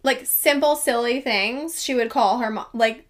like 0.03 0.25
simple 0.25 0.75
silly 0.75 1.21
things. 1.21 1.81
She 1.81 1.95
would 1.95 2.09
call 2.09 2.39
her 2.39 2.49
mom 2.51 2.65
like 2.73 3.05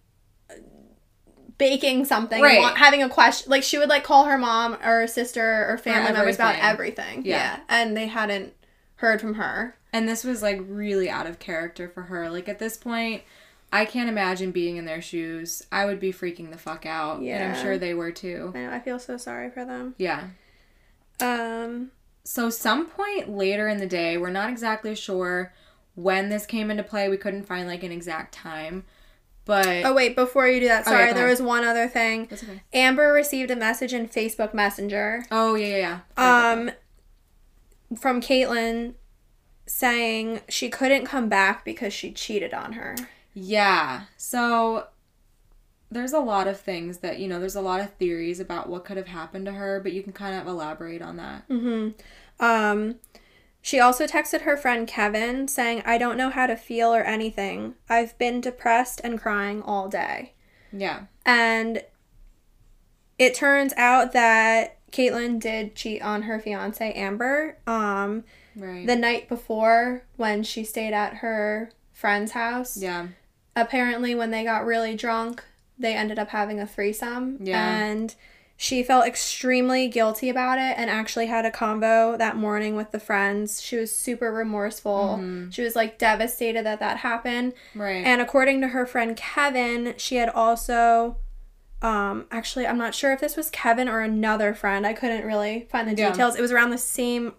baking 1.58 2.06
something, 2.06 2.42
Right. 2.42 2.78
having 2.78 3.02
a 3.02 3.10
question. 3.10 3.50
Like 3.50 3.64
she 3.64 3.78
would 3.80 3.90
like 3.90 4.04
call 4.04 4.26
her 4.26 4.38
mom 4.38 4.78
or 4.84 5.08
sister 5.08 5.66
or 5.70 5.78
family 5.80 6.14
members 6.14 6.36
about 6.36 6.56
everything. 6.60 7.06
everything. 7.06 7.26
Yeah. 7.26 7.38
Yeah. 7.38 7.60
And 7.70 7.98
they 7.98 8.06
hadn't 8.08 8.54
heard 8.98 9.22
from 9.22 9.36
her. 9.36 9.76
And 9.94 10.08
this 10.08 10.24
was 10.24 10.42
like 10.42 10.60
really 10.68 11.10
out 11.10 11.26
of 11.28 11.40
character 11.40 11.88
for 11.90 12.04
her. 12.04 12.30
Like 12.30 12.48
at 12.50 12.60
this 12.60 12.78
point, 12.78 13.24
I 13.72 13.86
can't 13.86 14.10
imagine 14.10 14.52
being 14.52 14.78
in 14.78 14.86
their 14.86 15.02
shoes. 15.02 15.64
I 15.72 15.86
would 15.86 16.00
be 16.00 16.14
freaking 16.14 16.52
the 16.52 16.58
fuck 16.58 16.86
out. 16.86 17.20
And 17.22 17.44
I'm 17.56 17.62
sure 17.62 17.78
they 17.78 17.94
were 17.94 18.12
too. 18.12 18.52
I 18.56 18.60
know, 18.60 18.72
I 18.72 18.80
feel 18.80 19.00
so 19.00 19.18
sorry 19.18 19.50
for 19.50 19.66
them. 19.66 19.96
Yeah. 19.98 20.28
Um 21.20 21.92
So 22.24 22.50
some 22.50 22.86
point 22.88 23.30
later 23.30 23.68
in 23.68 23.78
the 23.78 23.88
day, 23.88 24.18
we're 24.18 24.30
not 24.30 24.50
exactly 24.50 24.96
sure 24.96 25.54
when 25.96 26.30
this 26.30 26.46
came 26.46 26.70
into 26.70 26.84
play. 26.84 27.10
We 27.10 27.18
couldn't 27.18 27.46
find 27.46 27.68
like 27.68 27.84
an 27.84 27.92
exact 27.92 28.34
time. 28.34 28.84
But 29.46 29.86
Oh 29.86 29.94
wait, 29.94 30.16
before 30.16 30.48
you 30.48 30.60
do 30.60 30.68
that, 30.68 30.86
Oh, 30.88 30.92
yeah, 30.92 30.98
sorry, 30.98 31.14
there 31.14 31.26
ahead. 31.26 31.30
was 31.30 31.42
one 31.42 31.64
other 31.64 31.88
thing. 31.88 32.28
Okay. 32.32 32.62
Amber 32.74 33.12
received 33.14 33.50
a 33.50 33.56
message 33.56 33.94
in 33.94 34.08
Facebook 34.08 34.54
Messenger 34.54 35.24
Oh 35.32 35.56
yeah, 35.56 35.68
yeah, 35.78 36.00
yeah. 36.18 36.52
um 36.52 36.72
from 37.96 38.22
Caitlyn 38.22 38.96
saying 39.66 40.42
she 40.50 40.70
couldn't 40.70 41.06
come 41.06 41.30
back 41.30 41.66
because 41.66 41.94
she 41.94 42.12
cheated 42.12 42.54
on 42.54 42.74
her. 42.74 42.96
Yeah. 43.34 44.04
So 44.16 44.88
there's 45.90 46.14
a 46.14 46.20
lot 46.20 46.48
of 46.48 46.60
things 46.60 47.00
that, 47.00 47.20
you 47.20 47.28
know, 47.28 47.40
there's 47.40 47.56
a 47.56 47.62
lot 47.62 47.80
of 47.80 47.94
theories 47.94 48.40
about 48.40 48.70
what 48.70 48.84
could 48.86 48.98
have 48.98 49.08
happened 49.08 49.46
to 49.46 49.54
her, 49.54 49.80
but 49.80 49.94
you 49.94 50.04
can 50.04 50.14
kind 50.14 50.36
of 50.40 50.48
elaborate 50.48 51.02
on 51.02 51.18
that. 51.18 51.48
Mhm. 51.50 51.94
Um 52.40 52.96
she 53.62 53.80
also 53.80 54.06
texted 54.06 54.42
her 54.42 54.56
friend 54.56 54.88
Kevin 54.88 55.48
saying, 55.48 55.82
"I 55.86 55.98
don't 55.98 56.16
know 56.16 56.30
how 56.30 56.48
to 56.48 56.56
feel 56.56 56.94
or 56.94 57.04
anything. 57.04 57.76
I've 57.90 58.18
been 58.18 58.40
depressed 58.40 59.02
and 59.04 59.20
crying 59.20 59.62
all 59.62 59.90
day." 59.90 60.34
Yeah. 60.72 61.08
And 61.26 61.84
it 63.20 63.34
turns 63.34 63.74
out 63.76 64.14
that 64.14 64.77
Caitlyn 64.92 65.40
did 65.40 65.76
cheat 65.76 66.02
on 66.02 66.24
her 66.24 66.40
fiance 66.40 66.92
Amber. 66.94 67.58
Um, 67.68 68.24
Right. 68.56 68.88
the 68.88 68.96
night 68.96 69.30
before 69.30 70.02
when 70.16 70.42
she 70.44 70.64
stayed 70.64 70.94
at 70.94 71.16
her 71.16 71.70
friend's 71.94 72.32
house. 72.32 72.78
yeah. 72.78 73.08
Apparently, 73.56 74.14
when 74.16 74.30
they 74.32 74.44
got 74.44 74.66
really 74.66 74.96
drunk, 74.96 75.44
they 75.80 75.94
ended 75.96 76.18
up 76.20 76.30
having 76.30 76.60
a 76.60 76.68
threesome. 76.68 77.38
Yeah. 77.40 77.76
And 77.76 78.14
she 78.56 78.82
felt 78.84 79.06
extremely 79.06 79.88
guilty 79.88 80.30
about 80.30 80.58
it 80.58 80.76
and 80.78 80.90
actually 80.90 81.28
had 81.28 81.46
a 81.46 81.52
convo 81.52 82.18
that 82.18 82.36
morning 82.36 82.76
with 82.76 82.92
the 82.92 83.00
friends. 83.00 83.62
She 83.62 83.78
was 83.78 83.96
super 83.96 84.32
remorseful. 84.32 85.20
Mhm. 85.22 85.54
She 85.54 85.62
was 85.62 85.76
like 85.76 85.98
devastated 86.00 86.66
that 86.66 86.80
that 86.80 86.98
happened. 86.98 87.54
Right. 87.76 88.04
And 88.06 88.22
according 88.22 88.62
to 88.62 88.70
her 88.70 88.86
friend 88.88 89.16
Kevin, 89.16 89.94
she 89.98 90.16
had 90.16 90.30
also 90.30 91.18
um 91.82 92.26
actually 92.32 92.66
I'm 92.66 92.78
not 92.78 92.96
sure 92.96 93.14
if 93.14 93.20
this 93.20 93.36
was 93.38 93.50
Kevin 93.50 93.88
or 93.88 94.02
another 94.02 94.54
friend. 94.54 94.86
I 94.86 94.94
couldn't 94.94 95.26
really 95.26 95.68
find 95.72 95.88
the 95.88 95.94
Yeah. 96.02 96.10
details. 96.12 96.36
It 96.36 96.42
was 96.42 96.52
around 96.52 96.72
the 96.72 96.78
same 96.78 97.34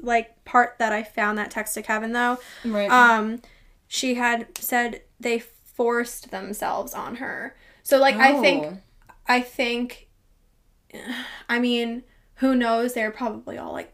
like 0.00 0.44
part 0.44 0.76
that 0.78 0.92
I 0.92 1.02
found 1.02 1.38
that 1.38 1.50
text 1.50 1.74
to 1.74 1.82
Kevin 1.82 2.12
though. 2.12 2.38
right. 2.64 2.90
Um 2.90 3.40
she 3.88 4.14
had 4.14 4.56
said 4.58 5.02
they 5.18 5.38
forced 5.40 6.30
themselves 6.30 6.94
on 6.94 7.16
her. 7.16 7.56
So 7.82 7.98
like 7.98 8.16
I 8.16 8.40
think 8.40 8.64
Oh. 8.66 8.78
I 9.26 9.40
think 9.40 10.08
I 11.48 11.58
mean, 11.58 12.02
who 12.36 12.54
knows? 12.54 12.94
They're 12.94 13.10
probably 13.10 13.58
all 13.58 13.72
like 13.72 13.92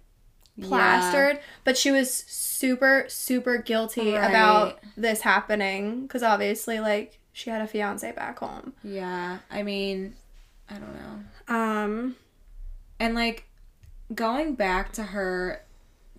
Yeah. 0.56 0.68
plastered, 0.68 1.40
but 1.64 1.78
she 1.78 1.90
was 1.90 2.12
super 2.12 3.06
super 3.08 3.56
guilty 3.58 4.12
Right. 4.16 4.28
about 4.28 4.80
this 4.96 5.22
happening 5.22 6.06
cuz 6.08 6.22
obviously 6.22 6.78
like 6.78 7.18
she 7.32 7.50
had 7.50 7.62
a 7.62 7.66
fiance 7.66 8.10
back 8.12 8.38
home. 8.38 8.74
Yeah. 8.84 9.38
I 9.50 9.62
mean, 9.62 10.14
I 10.68 10.74
don't 10.74 10.94
know. 10.94 11.54
Um 11.54 12.16
And 13.00 13.14
like 13.14 13.44
going 14.14 14.54
back 14.54 14.92
to 14.92 15.02
her 15.04 15.64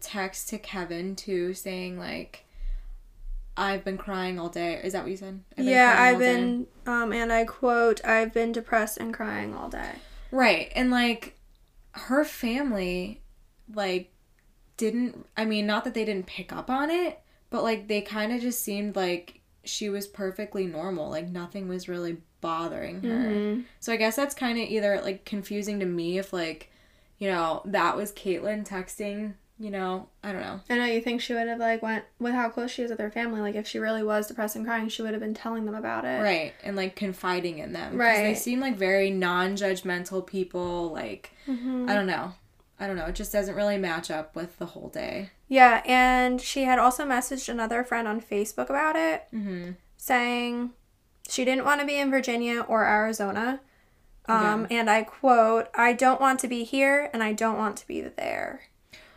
text 0.01 0.49
to 0.49 0.57
Kevin 0.57 1.15
too, 1.15 1.53
saying 1.53 1.97
like, 1.99 2.43
"I've 3.55 3.83
been 3.85 3.97
crying 3.97 4.39
all 4.39 4.49
day." 4.49 4.81
Is 4.83 4.93
that 4.93 5.03
what 5.03 5.11
you 5.11 5.17
said? 5.17 5.41
I've 5.57 5.65
yeah, 5.65 5.95
I've 5.97 6.15
all 6.15 6.19
day. 6.19 6.33
been 6.33 6.67
um 6.87 7.13
and 7.13 7.31
I 7.31 7.45
quote, 7.45 8.03
I've 8.05 8.33
been 8.33 8.51
depressed 8.51 8.97
and 8.97 9.13
crying 9.13 9.53
all 9.53 9.69
day. 9.69 9.91
right, 10.31 10.71
and 10.75 10.89
like 10.91 11.37
her 11.91 12.25
family, 12.25 13.21
like 13.73 14.11
didn't. 14.77 15.27
I 15.37 15.45
mean, 15.45 15.67
not 15.67 15.83
that 15.83 15.93
they 15.93 16.03
didn't 16.05 16.25
pick 16.25 16.51
up 16.51 16.69
on 16.69 16.89
it, 16.89 17.21
but 17.51 17.61
like 17.63 17.87
they 17.87 18.01
kind 18.01 18.33
of 18.33 18.41
just 18.41 18.61
seemed 18.63 18.95
like 18.95 19.39
she 19.63 19.89
was 19.89 20.07
perfectly 20.07 20.65
normal. 20.67 21.09
Like 21.09 21.29
nothing 21.29 21.67
was 21.67 21.87
really 21.87 22.17
bothering 22.41 23.01
her. 23.03 23.09
Mhm. 23.09 23.63
So 23.79 23.93
I 23.93 23.95
guess 23.97 24.15
that's 24.15 24.35
kind 24.35 24.57
of 24.59 24.67
either 24.67 24.99
like 25.01 25.25
confusing 25.25 25.79
to 25.79 25.85
me 25.85 26.17
if 26.17 26.33
like, 26.33 26.69
you 27.17 27.29
know, 27.29 27.61
that 27.65 27.95
was 27.95 28.11
Caitlyn 28.11 28.67
texting, 28.67 29.35
you 29.57 29.69
know, 29.71 30.07
I 30.23 30.33
don't 30.33 30.41
know. 30.41 30.59
I 30.69 30.75
know 30.77 30.85
you 30.85 30.99
think 30.99 31.21
she 31.21 31.33
would 31.33 31.47
have 31.47 31.59
like 31.59 31.81
went 31.81 32.03
with 32.19 32.33
how 32.33 32.49
close 32.49 32.71
she 32.71 32.83
is 32.83 32.91
with 32.91 32.99
her 32.99 33.11
family. 33.11 33.39
Like 33.39 33.55
if 33.55 33.65
she 33.67 33.79
really 33.79 34.03
was 34.03 34.27
depressed 34.27 34.55
and 34.57 34.65
crying, 34.65 34.89
she 34.89 35.01
would 35.01 35.11
have 35.13 35.21
been 35.21 35.33
telling 35.33 35.63
them 35.65 35.75
about 35.75 36.03
it. 36.03 36.21
Right. 36.21 36.53
And 36.63 36.75
like 36.75 36.95
confiding 36.97 37.59
in 37.59 37.71
them. 37.71 37.91
'Cause 37.97 38.17
They 38.17 38.35
seem 38.35 38.59
like 38.59 38.75
very 38.75 39.09
non 39.11 39.55
judgmental 39.55 40.25
people. 40.27 40.91
Like, 40.91 41.31
Mhm. 41.47 41.89
I 41.89 41.93
don't 41.93 42.07
know. 42.07 42.33
I 42.79 42.87
don't 42.87 42.97
know. 42.97 43.05
It 43.05 43.15
just 43.15 43.31
doesn't 43.31 43.55
really 43.55 43.77
match 43.77 44.11
up 44.11 44.35
with 44.35 44.57
the 44.59 44.65
whole 44.65 44.89
day. 44.89 45.29
Yeah, 45.53 45.81
and 45.85 46.41
she 46.41 46.63
had 46.63 46.79
also 46.79 47.05
messaged 47.05 47.47
another 47.47 47.83
friend 47.83 48.07
on 48.07 48.21
Facebook 48.21 48.69
about 48.69 48.95
it, 48.95 49.25
Mm-hmm. 49.33 49.71
saying 49.97 50.71
she 51.29 51.45
didn't 51.45 51.65
want 51.65 51.79
to 51.81 51.85
be 51.87 51.97
in 51.99 52.09
Virginia 52.09 52.61
or 52.61 52.85
Arizona. 52.85 53.61
Um, 54.25 54.65
And 54.71 54.89
I 54.89 55.03
quote, 55.03 55.67
I 55.75 55.93
don't 55.93 56.19
want 56.19 56.39
to 56.39 56.47
be 56.47 56.63
here 56.63 57.09
and 57.13 57.21
I 57.21 57.33
don't 57.33 57.57
want 57.57 57.77
to 57.77 57.87
be 57.87 58.01
there. 58.01 58.61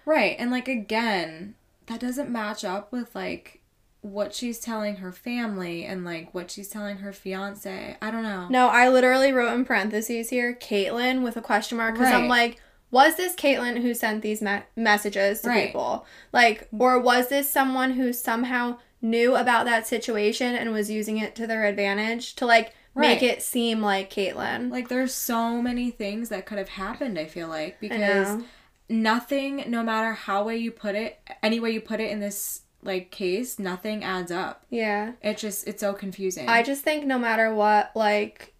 Right. 0.04 0.36
And 0.38 0.50
like 0.50 0.68
again, 0.68 1.54
that 1.86 2.00
doesn't 2.00 2.28
match 2.30 2.64
up 2.64 2.92
with 2.92 3.14
like 3.14 3.62
what 4.02 4.34
she's 4.34 4.58
telling 4.60 4.96
her 4.96 5.12
family 5.12 5.84
and 5.84 6.04
like 6.04 6.34
what 6.34 6.50
she's 6.50 6.68
telling 6.68 6.98
her 6.98 7.12
fiance. 7.12 7.96
I 8.02 8.10
don't 8.10 8.22
know. 8.22 8.46
No, 8.50 8.68
I 8.68 8.88
literally 8.88 9.32
wrote 9.32 9.52
in 9.54 9.64
parentheses 9.64 10.28
here, 10.30 10.54
Caitlin 10.54 11.22
with 11.22 11.36
a 11.36 11.42
question 11.42 11.78
mark 11.78 11.94
because 11.94 12.12
I'm 12.12 12.28
like, 12.28 12.60
was 12.90 13.16
this 13.16 13.34
Caitlin 13.34 13.82
who 13.82 13.94
sent 13.94 14.22
these 14.22 14.40
me- 14.40 14.62
messages 14.76 15.40
to 15.42 15.48
Right. 15.48 15.66
people? 15.66 16.06
Like, 16.32 16.68
or 16.76 16.98
was 17.00 17.28
this 17.28 17.50
someone 17.50 17.92
who 17.92 18.12
somehow 18.12 18.78
knew 19.02 19.36
about 19.36 19.64
that 19.66 19.86
situation 19.86 20.54
and 20.54 20.72
was 20.72 20.90
using 20.90 21.18
it 21.18 21.34
to 21.36 21.46
their 21.46 21.64
advantage 21.64 22.34
to 22.36 22.46
like 22.46 22.72
make 22.94 23.22
it 23.22 23.42
seem 23.42 23.82
like 23.82 24.10
Caitlin? 24.10 24.70
Like 24.70 24.88
there's 24.88 25.12
so 25.12 25.60
many 25.60 25.90
things 25.90 26.28
that 26.30 26.46
could 26.46 26.58
have 26.58 26.70
happened, 26.70 27.18
I 27.18 27.26
feel 27.26 27.48
like, 27.48 27.78
because 27.80 28.42
nothing, 28.88 29.64
no 29.68 29.82
matter 29.82 30.12
how 30.12 30.44
way 30.44 30.56
you 30.56 30.70
put 30.70 30.94
it, 30.94 31.18
any 31.42 31.60
way 31.60 31.70
you 31.72 31.80
put 31.80 32.00
it 32.00 32.10
in 32.10 32.20
this 32.20 32.62
like 32.82 33.10
case, 33.10 33.58
nothing 33.58 34.04
adds 34.04 34.30
up. 34.30 34.64
Yeah. 34.70 35.12
It 35.22 35.38
just 35.38 35.66
it's 35.66 35.80
so 35.80 35.92
confusing. 35.92 36.48
I 36.48 36.62
just 36.62 36.82
think 36.84 37.04
no 37.04 37.18
matter 37.18 37.52
what, 37.54 37.90
like, 37.96 38.54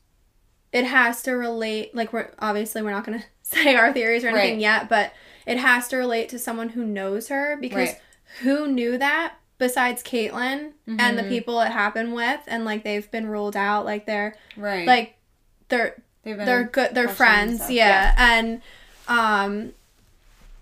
it 0.72 0.84
has 0.84 1.22
to 1.22 1.32
relate. 1.32 1.94
Like, 1.94 2.12
we're 2.12 2.30
obviously 2.40 2.82
we're 2.82 2.90
not 2.90 3.04
gonna 3.04 3.24
say 3.48 3.74
our 3.76 3.92
theories 3.92 4.24
or 4.24 4.28
anything 4.28 4.54
Right. 4.54 4.60
yet, 4.60 4.88
but 4.88 5.12
it 5.46 5.58
has 5.58 5.86
to 5.88 5.96
relate 5.96 6.28
to 6.30 6.38
someone 6.38 6.70
who 6.70 6.84
knows 6.84 7.28
her 7.28 7.56
because 7.56 7.90
Right. 7.90 8.00
who 8.42 8.66
knew 8.66 8.98
that 8.98 9.34
besides 9.58 10.02
Caitlyn 10.02 10.72
and 10.86 11.16
the 11.18 11.22
Mhm. 11.22 11.28
people 11.28 11.60
it 11.60 11.70
happened 11.70 12.12
with, 12.14 12.40
and 12.46 12.64
like 12.64 12.82
they've 12.82 13.08
been 13.10 13.26
ruled 13.28 13.56
out. 13.56 13.84
Like 13.84 14.04
they're 14.06 14.34
right. 14.56 14.86
like 14.86 15.14
they're 15.68 15.94
They've 16.24 16.36
been 16.36 16.44
they're 16.46 16.64
good 16.64 16.92
they're 16.94 17.08
friends 17.08 17.60
stuff. 17.60 17.70
yeah. 17.70 18.14
and 18.18 18.60
um 19.08 19.72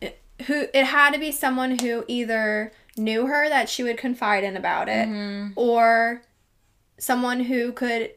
it, 0.03 0.21
who 0.47 0.67
it 0.75 0.85
had 0.85 1.15
to 1.15 1.19
be 1.19 1.33
someone 1.33 1.79
who 1.79 2.05
either 2.07 2.71
knew 2.99 3.27
her 3.27 3.49
that 3.49 3.69
she 3.71 3.83
would 3.83 3.97
confide 3.97 4.45
in 4.45 4.57
about 4.57 4.89
it 4.91 5.09
Mhm. 5.09 5.53
or 5.57 6.21
someone 6.99 7.41
who 7.41 7.73
could 7.73 8.11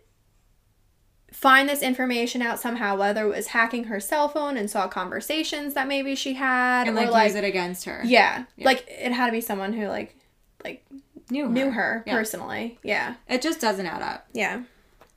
find 1.38 1.70
this 1.70 1.84
information 1.84 2.42
out 2.42 2.60
somehow 2.60 2.98
whether 2.98 3.24
it 3.26 3.36
was 3.36 3.48
hacking 3.48 3.84
her 3.84 4.00
cell 4.00 4.28
phone 4.28 4.58
and 4.58 4.70
saw 4.72 4.88
conversations 4.88 5.76
that 5.76 5.88
maybe 5.88 6.16
she 6.16 6.34
had 6.34 6.88
and 6.88 6.98
or 6.98 7.02
like, 7.02 7.12
like 7.12 7.28
use 7.28 7.36
it 7.36 7.44
against 7.44 7.86
her. 7.86 8.02
yeah, 8.04 8.46
Yeah. 8.56 8.66
like 8.66 8.88
it 8.90 9.12
had 9.12 9.28
to 9.28 9.32
be 9.32 9.42
someone 9.42 9.74
who 9.74 9.88
like 9.88 10.16
like 10.64 10.84
Knew 11.30 11.44
her. 11.46 11.50
knew 11.52 11.70
her 11.72 12.04
Yeah. 12.08 12.14
personally 12.16 12.80
yeah 12.82 13.16
It 13.30 13.44
just 13.44 13.60
doesn't 13.62 13.86
add 13.86 14.02
up. 14.02 14.28
yeah. 14.34 14.62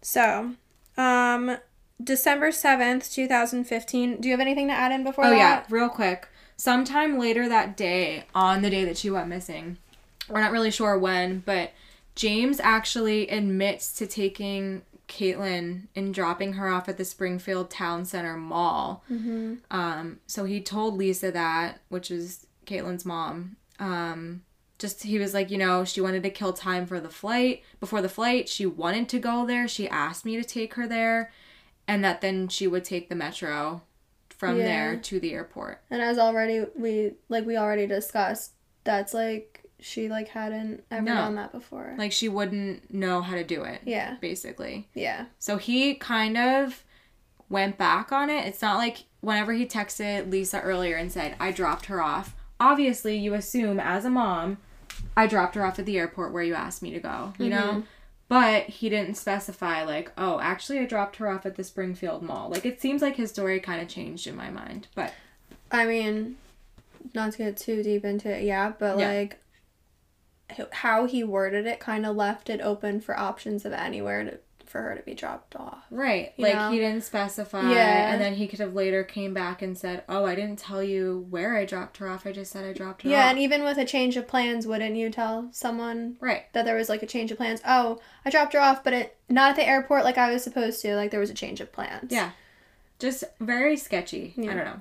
So, 0.03 0.53
um, 0.99 1.57
December 2.03 2.51
7th, 2.51 3.11
2015. 3.13 4.21
Do 4.21 4.29
you 4.29 4.33
have 4.35 4.41
anything 4.41 4.69
to 4.69 4.75
add 4.75 4.93
in 4.93 5.05
before 5.05 5.25
Oh 5.27 5.31
that? 5.31 5.37
yeah, 5.39 5.63
real 5.71 5.89
quick. 5.89 6.29
Sometime 6.57 7.19
later 7.19 7.49
that 7.49 7.77
day, 7.77 8.25
on 8.35 8.61
the 8.63 8.69
day 8.71 8.85
that 8.85 8.97
she 8.99 9.09
went 9.11 9.29
missing, 9.29 9.79
we're 10.29 10.41
not 10.41 10.53
really 10.53 10.71
sure 10.71 10.99
when, 10.99 11.41
but 11.47 11.73
James 12.15 12.61
actually 12.61 13.29
admits 13.29 13.93
to 13.95 14.07
taking 14.07 14.83
Caitlin 15.11 15.89
and 15.95 16.15
dropping 16.15 16.55
her 16.55 16.69
off 16.69 16.89
at 16.89 16.97
the 16.97 17.05
Springfield 17.05 17.71
Town 17.71 18.05
Center 18.07 18.37
Mall. 18.37 19.05
Mm-hmm. 19.11 19.55
Um, 19.71 20.21
so 20.27 20.45
he 20.45 20.61
told 20.61 20.97
Lisa 20.97 21.31
that, 21.33 21.81
which 21.89 22.11
is 22.11 22.47
Caitlin's 22.65 23.05
mom. 23.05 23.57
Um, 23.79 24.43
just 24.79 25.03
he 25.03 25.19
was 25.19 25.35
like, 25.35 25.51
you 25.51 25.59
know, 25.59 25.85
she 25.85 26.01
wanted 26.01 26.23
to 26.23 26.31
kill 26.31 26.53
time 26.53 26.87
for 26.87 27.01
the 27.01 27.11
flight. 27.11 27.63
Before 27.81 28.01
the 28.01 28.09
flight, 28.09 28.49
she 28.49 28.65
wanted 28.65 29.09
to 29.11 29.19
go 29.19 29.45
there. 29.45 29.69
She 29.69 29.89
asked 29.89 30.25
me 30.25 30.37
to 30.37 30.45
take 30.45 30.75
her 30.75 30.87
there, 30.87 31.31
and 31.87 32.03
that 32.05 32.21
then 32.23 32.49
she 32.49 32.67
would 32.67 32.85
take 32.85 33.09
the 33.09 33.15
metro 33.15 33.83
from 34.31 34.57
Yeah. 34.57 34.65
there 34.65 34.97
to 34.97 35.21
the 35.21 35.35
airport. 35.35 35.83
And 35.91 36.01
as 36.01 36.19
already 36.19 36.65
we 36.75 37.13
like 37.29 37.45
we 37.45 37.57
already 37.59 37.87
discussed, 37.87 38.53
that's 38.85 39.13
like 39.13 39.65
she 39.81 40.09
like 40.09 40.29
hadn't 40.29 40.85
ever 40.91 41.03
No. 41.03 41.15
done 41.15 41.35
that 41.37 41.53
before. 41.53 41.95
Like 41.99 42.13
she 42.13 42.29
wouldn't 42.29 42.93
know 42.93 43.23
how 43.23 43.35
to 43.35 43.45
do 43.45 43.63
it, 43.65 43.81
yeah, 43.85 44.17
basically. 44.21 44.89
yeah, 44.95 45.27
So 45.39 45.57
he 45.57 45.95
kind 45.95 46.37
of 46.37 46.85
went 47.49 47.77
back 47.79 48.13
on 48.13 48.31
it. 48.31 48.47
It's 48.47 48.63
not 48.63 48.77
like 48.79 49.05
whenever 49.21 49.53
he 49.53 49.67
texted 49.67 50.31
Lisa 50.31 50.61
earlier 50.61 50.97
and 50.97 51.11
said, 51.11 51.35
I 51.41 51.51
dropped 51.51 51.87
her 51.87 52.01
off. 52.03 52.35
Obviously, 52.61 53.17
you 53.17 53.35
assume 53.35 53.81
as 53.81 54.05
a 54.05 54.11
mom, 54.11 54.59
I 55.17 55.27
dropped 55.27 55.55
her 55.57 55.65
off 55.65 55.79
at 55.79 55.87
the 55.87 55.99
airport 55.99 56.33
where 56.33 56.43
you 56.43 56.55
asked 56.55 56.83
me 56.83 56.91
to 56.93 57.01
go, 57.01 57.33
you 57.39 57.49
know? 57.49 57.57
Mm-hmm. 57.71 57.81
But 58.29 58.65
he 58.67 58.89
didn't 58.89 59.17
specify, 59.17 59.83
like, 59.83 60.13
oh, 60.17 60.39
actually, 60.39 60.79
I 60.79 60.85
dropped 60.85 61.17
her 61.17 61.29
off 61.29 61.45
at 61.45 61.57
the 61.57 61.65
Springfield 61.65 62.23
Mall. 62.23 62.49
Like, 62.49 62.65
it 62.65 62.81
seems 62.81 63.03
like 63.03 63.17
his 63.17 63.31
story 63.31 63.59
kind 63.59 63.83
of 63.83 63.89
changed 63.89 64.29
in 64.29 64.37
my 64.37 64.51
mind. 64.51 64.87
But 64.95 65.13
I 65.73 65.85
mean, 65.85 66.37
not 67.13 67.33
to 67.33 67.39
get 67.39 67.57
too 67.57 67.83
deep 67.83 68.05
into 68.05 68.31
it, 68.33 68.45
yeah, 68.45 68.73
but 68.79 68.99
Yeah. 68.99 69.09
like 69.09 69.40
how 70.73 71.07
he 71.07 71.25
worded 71.25 71.67
it 71.67 71.81
kind 71.81 72.07
of 72.07 72.17
left 72.17 72.51
it 72.51 72.61
open 72.61 73.01
for 73.01 73.19
options 73.19 73.65
of 73.65 73.73
anywhere 73.73 74.25
to, 74.25 74.39
for 74.67 74.83
her 74.83 74.95
to 74.95 75.03
be 75.03 75.15
dropped 75.15 75.57
off. 75.57 75.85
Right. 75.91 76.33
Like 76.39 76.55
know? 76.55 76.71
he 76.71 76.79
didn't 76.79 77.03
specify. 77.03 77.71
Yeah. 77.71 78.13
And 78.13 78.21
then 78.21 78.35
he 78.35 78.47
could 78.47 78.61
have 78.61 78.75
later 78.75 79.03
came 79.03 79.35
back 79.35 79.63
and 79.63 79.77
said, 79.77 80.05
Oh, 80.09 80.25
I 80.25 80.35
didn't 80.35 80.59
tell 80.59 80.83
you 80.83 81.27
where 81.29 81.57
I 81.57 81.65
dropped 81.65 81.97
her 81.99 82.09
off. 82.09 82.27
I 82.27 82.33
just 82.33 82.53
said 82.53 82.65
I 82.65 82.73
dropped 82.73 83.03
her 83.03 83.09
Yeah, 83.09 83.17
off. 83.17 83.25
Yeah, 83.25 83.31
and 83.31 83.39
even 83.41 83.65
with 83.65 83.79
a 83.79 83.85
change 83.85 84.17
of 84.17 84.29
plans, 84.29 84.67
wouldn't 84.67 84.97
you 84.97 85.11
tell 85.11 85.49
someone 85.53 86.17
right. 86.21 86.53
that 86.53 86.65
there 86.65 86.77
was 86.77 86.89
like 86.89 87.03
a 87.03 87.07
change 87.07 87.31
of 87.31 87.37
plans? 87.37 87.61
Oh, 87.67 88.01
I 88.25 88.31
dropped 88.31 88.53
her 88.53 88.61
off, 88.61 88.85
but 88.85 88.93
it 88.93 89.17
not 89.29 89.51
at 89.51 89.57
the 89.57 89.69
airport 89.69 90.05
like 90.05 90.19
I 90.19 90.33
was 90.33 90.45
supposed 90.45 90.81
to. 90.83 90.95
Like 90.95 91.11
there 91.11 91.21
was 91.21 91.31
a 91.31 91.35
change 91.35 91.61
of 91.61 91.73
plans. 91.73 92.13
Yeah. 92.13 92.31
Just 92.99 93.25
very 93.41 93.77
sketchy. 93.77 94.35
Yeah. 94.37 94.53
I 94.53 94.55
don't 94.55 94.65
know. 94.65 94.81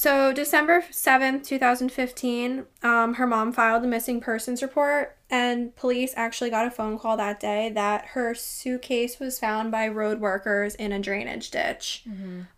So 0.00 0.32
December 0.32 0.84
seventh, 0.92 1.42
two 1.42 1.58
thousand 1.58 1.90
fifteen, 1.90 2.66
um, 2.84 3.14
her 3.14 3.26
mom 3.26 3.52
filed 3.52 3.82
a 3.82 3.88
missing 3.88 4.20
persons 4.20 4.62
report, 4.62 5.16
and 5.28 5.74
police 5.74 6.12
actually 6.14 6.50
got 6.50 6.68
a 6.68 6.70
phone 6.70 7.00
call 7.00 7.16
that 7.16 7.40
day 7.40 7.72
that 7.74 8.06
her 8.10 8.32
suitcase 8.32 9.18
was 9.18 9.40
found 9.40 9.72
by 9.72 9.88
road 9.88 10.20
workers 10.20 10.76
in 10.76 10.92
a 10.92 11.00
drainage 11.00 11.50
ditch. 11.50 12.04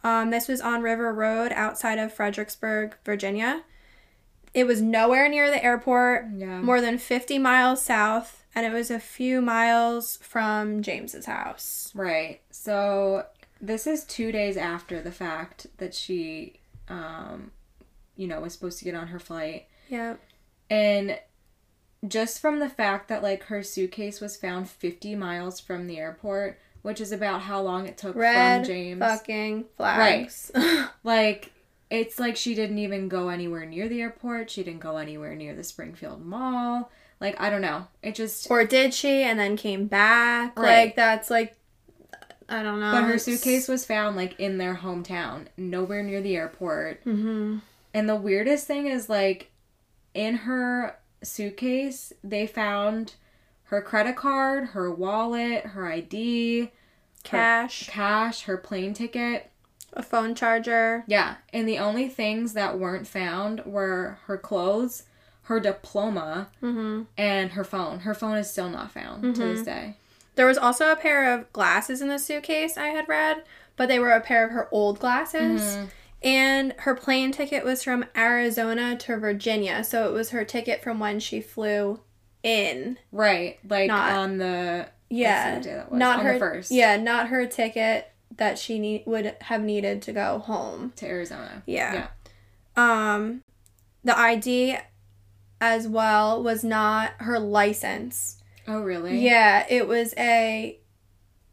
Um, 0.04 0.28
this 0.28 0.48
was 0.48 0.60
on 0.60 0.82
River 0.82 1.14
Road 1.14 1.50
outside 1.52 1.98
of 1.98 2.12
Fredericksburg, 2.12 2.94
Virginia. 3.06 3.62
It 4.52 4.64
was 4.64 4.82
nowhere 4.82 5.26
near 5.26 5.48
the 5.50 5.64
airport, 5.64 6.26
Yeah. 6.36 6.60
more 6.60 6.82
than 6.82 6.98
50 6.98 7.38
miles 7.38 7.80
south, 7.80 8.44
and 8.54 8.66
it 8.66 8.72
was 8.74 8.90
a 8.90 9.00
few 9.00 9.40
miles 9.40 10.18
from 10.20 10.82
James's 10.82 11.24
house. 11.24 11.90
Right. 11.94 12.42
So 12.50 13.24
this 13.62 13.86
is 13.86 14.04
two 14.04 14.30
days 14.30 14.58
after 14.58 15.00
the 15.00 15.12
fact 15.12 15.68
that 15.78 15.94
she, 15.94 16.59
um, 16.90 17.52
you 18.16 18.26
know, 18.26 18.40
was 18.40 18.52
supposed 18.52 18.78
to 18.80 18.84
get 18.84 18.94
on 18.94 19.06
her 19.08 19.18
flight. 19.18 19.66
Yeah. 19.88 20.16
And 20.68 21.18
just 22.06 22.40
from 22.40 22.58
the 22.58 22.68
fact 22.68 23.08
that, 23.08 23.22
like, 23.22 23.44
her 23.44 23.62
suitcase 23.62 24.20
was 24.20 24.36
found 24.36 24.68
50 24.68 25.14
miles 25.14 25.60
from 25.60 25.86
the 25.86 25.98
airport, 25.98 26.58
which 26.82 27.00
is 27.00 27.12
about 27.12 27.42
how 27.42 27.60
long 27.62 27.86
it 27.86 27.96
took 27.96 28.14
Red 28.16 28.60
from 28.60 28.66
James. 28.66 29.00
fucking 29.00 29.64
flags. 29.76 30.50
Like, 31.02 31.52
it's 31.88 32.18
like 32.20 32.36
she 32.36 32.54
didn't 32.54 32.78
even 32.78 33.08
go 33.08 33.30
anywhere 33.30 33.64
near 33.64 33.88
the 33.88 34.02
airport. 34.02 34.50
She 34.50 34.62
didn't 34.62 34.80
go 34.80 34.98
anywhere 34.98 35.34
near 35.34 35.54
the 35.54 35.64
Springfield 35.64 36.24
Mall. 36.24 36.90
Like, 37.20 37.40
I 37.40 37.50
don't 37.50 37.62
know. 37.62 37.86
It 38.02 38.14
just. 38.14 38.50
or 38.50 38.64
did 38.64 38.92
she 38.94 39.22
and 39.22 39.38
then 39.38 39.56
came 39.56 39.86
back? 39.86 40.58
Right. 40.58 40.84
Like 40.86 40.96
that's 40.96 41.30
like 41.30 41.56
I 42.50 42.62
don't 42.62 42.80
know. 42.80 42.92
But 42.92 43.04
her 43.04 43.18
suitcase 43.18 43.68
was 43.68 43.84
found, 43.84 44.16
like, 44.16 44.38
in 44.40 44.58
their 44.58 44.74
hometown, 44.76 45.46
nowhere 45.56 46.02
near 46.02 46.20
the 46.20 46.36
airport. 46.36 47.04
Mm-hmm. 47.04 47.58
And 47.94 48.08
the 48.08 48.16
weirdest 48.16 48.66
thing 48.66 48.86
is, 48.86 49.08
like, 49.08 49.50
in 50.14 50.34
her 50.36 50.96
suitcase, 51.22 52.12
they 52.22 52.46
found 52.46 53.14
her 53.64 53.80
credit 53.80 54.16
card, 54.16 54.68
her 54.70 54.90
wallet, 54.90 55.64
her 55.66 55.86
ID, 55.90 56.70
Cash, 57.22 57.88
cash, 57.88 58.42
her 58.42 58.56
plane 58.56 58.94
ticket. 58.94 59.50
a 59.92 60.02
phone 60.02 60.34
charger. 60.34 61.04
Yeah. 61.06 61.36
And 61.52 61.68
the 61.68 61.78
only 61.78 62.08
things 62.08 62.52
that 62.54 62.78
weren't 62.78 63.06
found 63.06 63.64
were 63.66 64.18
her 64.26 64.38
clothes, 64.38 65.04
her 65.42 65.60
diploma, 65.60 66.48
Mm-hmm. 66.62 67.02
and 67.18 67.52
her 67.52 67.64
phone. 67.64 68.00
Her 68.00 68.14
phone 68.14 68.36
is 68.38 68.50
still 68.50 68.68
not 68.70 68.90
found 68.92 69.34
to 69.34 69.40
this 69.44 69.62
day. 69.64 69.96
There 70.34 70.46
was 70.46 70.58
also 70.58 70.90
a 70.90 70.96
pair 70.96 71.34
of 71.34 71.52
glasses 71.52 72.00
in 72.00 72.08
the 72.08 72.18
suitcase 72.18 72.76
I 72.76 72.88
had 72.88 73.08
read, 73.08 73.44
but 73.76 73.88
they 73.88 73.98
were 73.98 74.12
a 74.12 74.20
pair 74.20 74.44
of 74.44 74.52
her 74.52 74.68
old 74.70 74.98
glasses. 74.98 75.62
Mm-hmm. 75.62 75.84
And 76.22 76.74
her 76.78 76.94
plane 76.94 77.32
ticket 77.32 77.64
was 77.64 77.82
from 77.82 78.04
Arizona 78.16 78.96
to 78.98 79.16
Virginia, 79.16 79.82
so 79.82 80.06
it 80.08 80.12
was 80.12 80.30
her 80.30 80.44
ticket 80.44 80.82
from 80.82 80.98
when 81.00 81.18
she 81.18 81.40
flew 81.40 82.00
in. 82.42 82.98
Right. 83.10 83.58
Like 83.68 83.88
Not- 83.88 84.12
on 84.12 84.38
the. 84.38 84.88
Yeah, 85.12 85.58
day 85.58 85.70
that 85.74 85.90
was. 85.90 85.98
not 85.98 86.20
on 86.20 86.24
her 86.26 86.38
first. 86.38 86.70
Yeah, 86.70 86.96
not 86.96 87.28
her 87.28 87.44
ticket 87.44 88.12
that 88.36 88.60
she 88.60 88.78
need, 88.78 89.02
would 89.06 89.34
have 89.40 89.60
needed 89.60 90.02
to 90.02 90.12
go 90.12 90.38
home. 90.38 90.92
To 90.96 91.06
Arizona. 91.06 91.64
Yeah. 91.66 92.06
Yeah. 92.76 93.14
um 93.14 93.42
the 94.04 94.16
ID 94.16 94.76
as 95.60 95.88
well 95.88 96.42
was 96.42 96.62
not 96.62 97.12
her 97.18 97.38
license. 97.40 98.39
Oh, 98.72 98.82
really? 98.82 99.18
Yeah, 99.18 99.66
it 99.68 99.88
was 99.88 100.14
a 100.16 100.78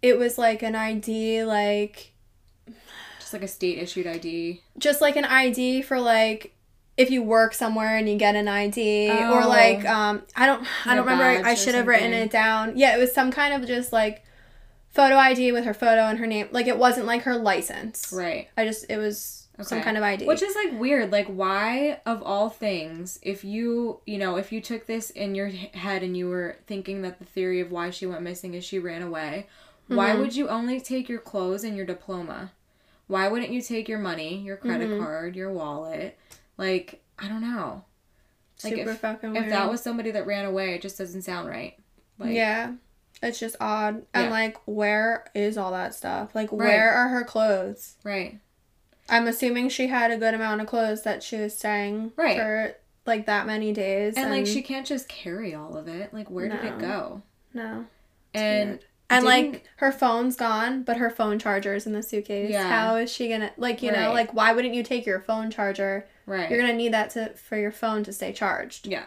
it 0.02 0.18
was 0.18 0.38
like 0.38 0.62
an 0.62 0.76
ID 0.76 1.44
like 1.44 2.14
Just 3.20 3.34
like 3.34 3.42
a 3.44 3.48
state 3.48 3.80
issued 3.80 4.06
ID. 4.08 4.62
just 4.78 5.02
like 5.02 5.16
an 5.16 5.26
ID 5.26 5.82
for 5.82 6.00
like 6.00 6.54
if 6.96 7.10
you 7.12 7.22
work 7.24 7.54
somewhere 7.54 7.96
and 7.98 8.08
you 8.10 8.18
get 8.18 8.36
an 8.36 8.48
ID 8.48 9.10
or 9.10 9.44
Oh. 9.44 9.48
like 9.50 9.86
um 9.86 10.24
I 10.36 10.46
don't 10.46 10.66
I 10.86 10.96
don't 10.96 11.06
remember 11.06 11.48
I 11.48 11.54
should 11.56 11.76
have 11.76 11.88
written 11.88 12.14
it 12.14 12.30
down. 12.32 12.78
Yeah, 12.78 12.96
it 12.96 13.00
was 13.00 13.14
some 13.14 13.32
kind 13.32 13.54
of 13.54 13.68
just 13.68 13.92
like 13.92 14.24
photo 14.90 15.16
ID 15.16 15.52
with 15.52 15.66
her 15.66 15.74
photo 15.74 16.02
and 16.08 16.18
her 16.20 16.28
name. 16.28 16.48
Like 16.52 16.68
it 16.68 16.78
wasn't 16.78 17.06
like 17.08 17.24
her 17.24 17.36
license. 17.36 18.12
Right. 18.12 18.50
I 18.58 18.66
just 18.66 18.86
it 18.90 18.98
was 18.98 19.47
some 19.62 19.82
kind 19.82 19.98
of 19.98 20.04
ID. 20.04 20.26
Which 20.26 20.42
is 20.44 20.56
like 20.56 20.80
weird. 20.80 21.12
Like, 21.12 21.28
why, 21.28 22.00
of 22.06 22.22
all 22.24 22.50
things, 22.50 23.20
if 23.22 23.44
you, 23.44 24.02
you 24.06 24.18
know, 24.18 24.38
if 24.38 24.52
you 24.52 24.62
took 24.62 24.86
this 24.86 25.10
in 25.10 25.34
your 25.36 25.48
head 25.48 26.04
and 26.04 26.16
you 26.16 26.30
were 26.30 26.58
thinking 26.68 27.02
that 27.02 27.20
the 27.20 27.26
theory 27.26 27.60
of 27.60 27.72
why 27.72 27.90
she 27.90 28.06
went 28.06 28.22
missing 28.22 28.54
is 28.54 28.64
she 28.64 28.78
ran 28.80 29.02
away, 29.02 29.48
why 29.88 30.12
Mhm. 30.12 30.20
would 30.20 30.36
you 30.36 30.48
only 30.50 30.80
take 30.80 31.10
your 31.10 31.20
clothes 31.20 31.64
and 31.64 31.76
your 31.76 31.86
diploma? 31.86 32.52
Why 33.08 33.28
wouldn't 33.30 33.52
you 33.52 33.62
take 33.62 33.88
your 33.88 34.00
money, 34.00 34.40
your 34.42 34.58
credit 34.58 34.90
Mhm. 34.90 35.00
card, 35.00 35.36
your 35.36 35.52
wallet? 35.52 36.18
Like, 36.58 37.02
I 37.18 37.28
don't 37.28 37.42
know. 37.42 37.86
Like, 38.64 38.76
super 38.76 38.92
if, 38.92 39.00
fucking 39.00 39.36
if 39.36 39.50
that 39.50 39.70
was 39.70 39.82
somebody 39.82 40.12
that 40.12 40.26
ran 40.28 40.46
away, 40.46 40.74
it 40.76 40.82
just 40.82 40.98
doesn't 40.98 41.22
sound 41.22 41.48
right. 41.48 41.78
Like, 42.20 42.34
yeah. 42.34 42.74
It's 43.24 43.40
just 43.40 43.56
odd. 43.60 44.06
And 44.14 44.26
Yeah. 44.26 44.30
like 44.30 44.58
where 44.66 45.26
is 45.34 45.58
all 45.58 45.72
that 45.72 45.96
stuff? 45.96 46.36
Like 46.36 46.52
Right. 46.52 46.58
where 46.68 46.92
are 46.92 47.08
her 47.10 47.24
clothes? 47.24 47.96
Right. 48.04 48.40
I'm 49.10 49.28
assuming 49.28 49.70
she 49.70 49.88
had 49.88 50.12
a 50.12 50.18
good 50.18 50.34
amount 50.34 50.62
of 50.62 50.68
clothes 50.68 51.04
that 51.04 51.24
she 51.24 51.38
was 51.38 51.58
staying 51.58 52.12
Right. 52.16 52.38
for 52.38 52.76
like 53.06 53.26
that 53.26 53.48
many 53.48 53.72
days. 53.72 54.16
And, 54.18 54.30
like, 54.30 54.46
she 54.46 54.62
can't 54.62 54.86
just 54.86 55.08
carry 55.08 55.56
all 55.56 55.78
of 55.78 55.88
it. 55.88 56.14
Like, 56.14 56.30
where 56.30 56.50
did 56.50 56.64
it 56.66 56.78
go? 56.80 57.22
No. 57.54 57.86
And 58.34 58.70
weird. 58.72 58.84
And 59.10 59.26
didn't- 59.26 59.52
like 59.54 59.64
her 59.78 59.92
phone's 59.94 60.36
gone, 60.36 60.84
but 60.84 60.98
her 60.98 61.10
phone 61.10 61.40
charger's 61.40 61.86
in 61.88 61.94
the 61.94 62.04
suitcase. 62.04 62.52
Yeah. 62.52 62.68
How 62.68 62.98
is 62.98 63.10
she 63.10 63.30
gonna 63.30 63.52
like 63.56 63.82
you 63.82 63.90
know 63.94 64.12
like 64.12 64.34
why 64.34 64.52
wouldn't 64.52 64.74
you 64.76 64.84
take 64.84 65.06
your 65.06 65.22
phone 65.22 65.50
charger? 65.50 66.06
right. 66.26 66.50
You're 66.50 66.60
gonna 66.60 66.74
need 66.74 66.92
that 66.94 67.12
to 67.12 67.30
for 67.36 67.56
your 67.58 67.72
phone 67.72 68.04
to 68.04 68.12
stay 68.12 68.34
charged. 68.34 68.86
Yeah. 68.88 69.06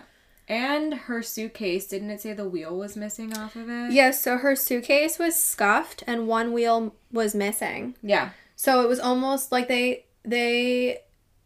And 0.49 0.95
her 0.95 1.23
suitcase, 1.23 1.87
didn't 1.87 2.11
it 2.11 2.23
say 2.23 2.33
the 2.33 2.49
wheel 2.49 2.77
was 2.77 2.97
missing 2.97 3.37
off 3.37 3.55
of 3.57 3.69
it? 3.69 3.93
Yes, 3.93 4.21
so 4.23 4.39
her 4.39 4.57
suitcase 4.57 5.19
was 5.19 5.37
scuffed 5.37 6.03
and 6.07 6.27
one 6.27 6.53
wheel 6.55 6.95
was 7.13 7.35
missing. 7.35 7.95
Yeah. 8.03 8.31
So 8.63 8.83
it 8.83 8.89
was 8.89 9.01
almost 9.01 9.53
like 9.53 9.69
they 9.69 10.05
they 10.23 10.99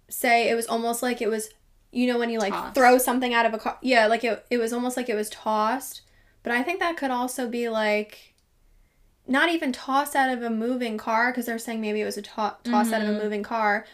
say 0.09 0.49
it 0.51 0.57
was 0.57 0.67
almost 0.67 1.01
like 1.01 1.23
it 1.23 1.29
was 1.29 1.49
you 1.93 2.09
know 2.09 2.19
when 2.19 2.29
you 2.29 2.41
like 2.41 2.53
Tossed. 2.53 2.75
throw 2.75 2.99
something 2.99 3.33
out 3.33 3.47
of 3.47 3.55
a 3.55 3.59
car. 3.59 3.79
Yeah, 3.83 4.09
like 4.09 4.25
it 4.25 4.45
it 4.51 4.59
was 4.59 4.73
almost 4.73 4.97
like 4.97 5.09
it 5.09 5.15
was 5.15 5.31
tossed. 5.31 6.01
But 6.43 6.51
I 6.51 6.65
think 6.65 6.81
that 6.81 6.97
could 6.97 7.13
also 7.13 7.47
be 7.49 7.69
like 7.69 8.35
not 9.29 9.49
even 9.49 9.71
tossed 9.71 10.17
out 10.17 10.29
of 10.37 10.43
a 10.43 10.51
moving 10.51 10.99
car 10.99 11.31
because 11.31 11.47
they're 11.47 11.57
saying 11.57 11.81
maybe 11.81 12.01
it 12.01 12.05
was 12.05 12.17
a 12.17 12.23
to- 12.23 12.57
tossed 12.65 12.93
out 12.93 13.03
of 13.03 13.09
a 13.09 13.13
Mhm. 13.13 13.23
moving 13.23 13.43
car. 13.45 13.87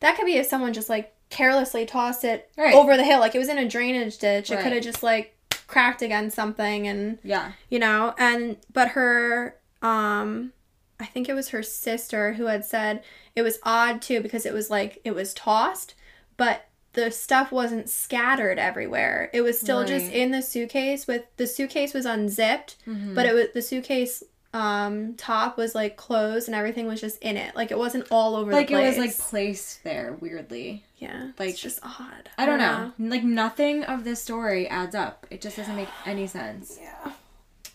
That 0.00 0.16
could 0.16 0.24
be 0.24 0.36
if 0.38 0.46
someone 0.46 0.72
just 0.72 0.88
like 0.88 1.12
carelessly 1.28 1.84
tossed 1.84 2.24
it 2.24 2.50
Right. 2.56 2.74
over 2.74 2.96
the 2.96 3.04
hill 3.04 3.20
like 3.20 3.34
it 3.34 3.38
was 3.38 3.50
in 3.50 3.58
a 3.58 3.68
drainage 3.68 4.16
ditch. 4.16 4.50
It 4.50 4.60
could 4.60 4.72
have 4.72 4.82
just 4.82 5.02
like 5.02 5.36
cracked 5.66 6.00
against 6.00 6.34
something 6.36 6.88
and 6.88 7.18
Yeah. 7.22 7.52
you 7.68 7.78
know 7.78 8.14
and 8.18 8.56
but 8.72 8.88
her 8.96 9.56
um 9.82 10.54
i 11.02 11.06
think 11.06 11.28
it 11.28 11.34
was 11.34 11.48
her 11.50 11.62
sister 11.62 12.34
who 12.34 12.46
had 12.46 12.64
said 12.64 13.02
it 13.36 13.42
was 13.42 13.58
odd 13.64 14.00
too 14.00 14.20
because 14.20 14.46
it 14.46 14.52
was 14.54 14.70
like 14.70 15.00
it 15.04 15.14
was 15.14 15.34
tossed 15.34 15.94
but 16.36 16.66
the 16.94 17.10
stuff 17.10 17.50
wasn't 17.50 17.88
scattered 17.88 18.58
everywhere 18.58 19.30
it 19.32 19.40
was 19.40 19.58
still 19.58 19.84
just 19.84 20.10
in 20.12 20.30
the 20.30 20.42
suitcase 20.42 21.06
with 21.06 21.22
the 21.36 21.46
suitcase 21.46 21.92
was 21.94 22.06
unzipped 22.06 22.76
Mhm. 22.86 23.14
but 23.14 23.26
it 23.26 23.34
was 23.34 23.46
the 23.54 23.62
suitcase 23.62 24.22
um 24.54 25.14
top 25.14 25.56
was 25.56 25.74
like 25.74 25.96
closed 25.96 26.46
and 26.46 26.54
everything 26.54 26.86
was 26.86 27.00
just 27.00 27.16
in 27.22 27.38
it 27.38 27.56
like 27.56 27.70
it 27.70 27.78
wasn't 27.78 28.06
all 28.10 28.36
over 28.36 28.52
like 28.52 28.68
the 28.68 28.74
it 28.74 28.86
was 28.86 28.98
like 28.98 29.16
placed 29.16 29.82
there 29.82 30.18
weirdly. 30.20 30.84
yeah 30.98 31.30
like- 31.38 31.48
it's 31.50 31.60
just 31.60 31.78
odd 31.82 32.28
I 32.36 32.44
don't 32.44 32.58
know. 32.58 32.92
Like 32.98 33.24
nothing 33.24 33.82
of 33.84 34.04
this 34.04 34.22
story 34.22 34.68
adds 34.68 34.94
up. 34.94 35.26
It 35.30 35.40
just 35.40 35.56
doesn't 35.56 35.74
make 35.76 35.88
any 36.04 36.26
sense. 36.26 36.78
yeah 36.80 37.12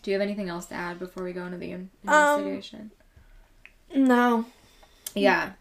Do 0.02 0.12
you 0.12 0.14
have 0.14 0.22
anything 0.22 0.48
else 0.48 0.66
to 0.66 0.74
add 0.74 1.00
before 1.00 1.24
we 1.24 1.32
go 1.32 1.44
into 1.46 1.58
the 1.58 1.72
in- 1.72 1.90
Um, 2.06 2.38
investigation? 2.46 2.92
No 3.94 4.44
yeah. 5.14 5.52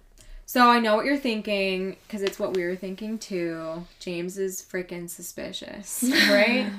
So 0.45 0.69
I 0.69 0.79
know 0.79 0.95
what 0.95 1.05
you're 1.05 1.17
thinking 1.17 1.97
because 2.07 2.21
it's 2.21 2.39
what 2.39 2.53
we 2.55 2.63
were 2.63 2.75
thinking 2.75 3.19
too. 3.19 3.85
James 3.99 4.37
is 4.37 4.61
freaking 4.61 5.09
suspicious, 5.09 6.03
right? 6.29 6.69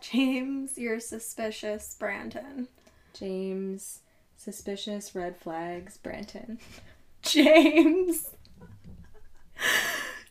james 0.00 0.76
you're 0.76 1.00
suspicious 1.00 1.96
Branton 1.98 2.66
James, 3.14 4.00
suspicious 4.36 5.14
red 5.14 5.36
flags, 5.38 5.98
Branton. 6.02 6.58
James. 7.22 8.30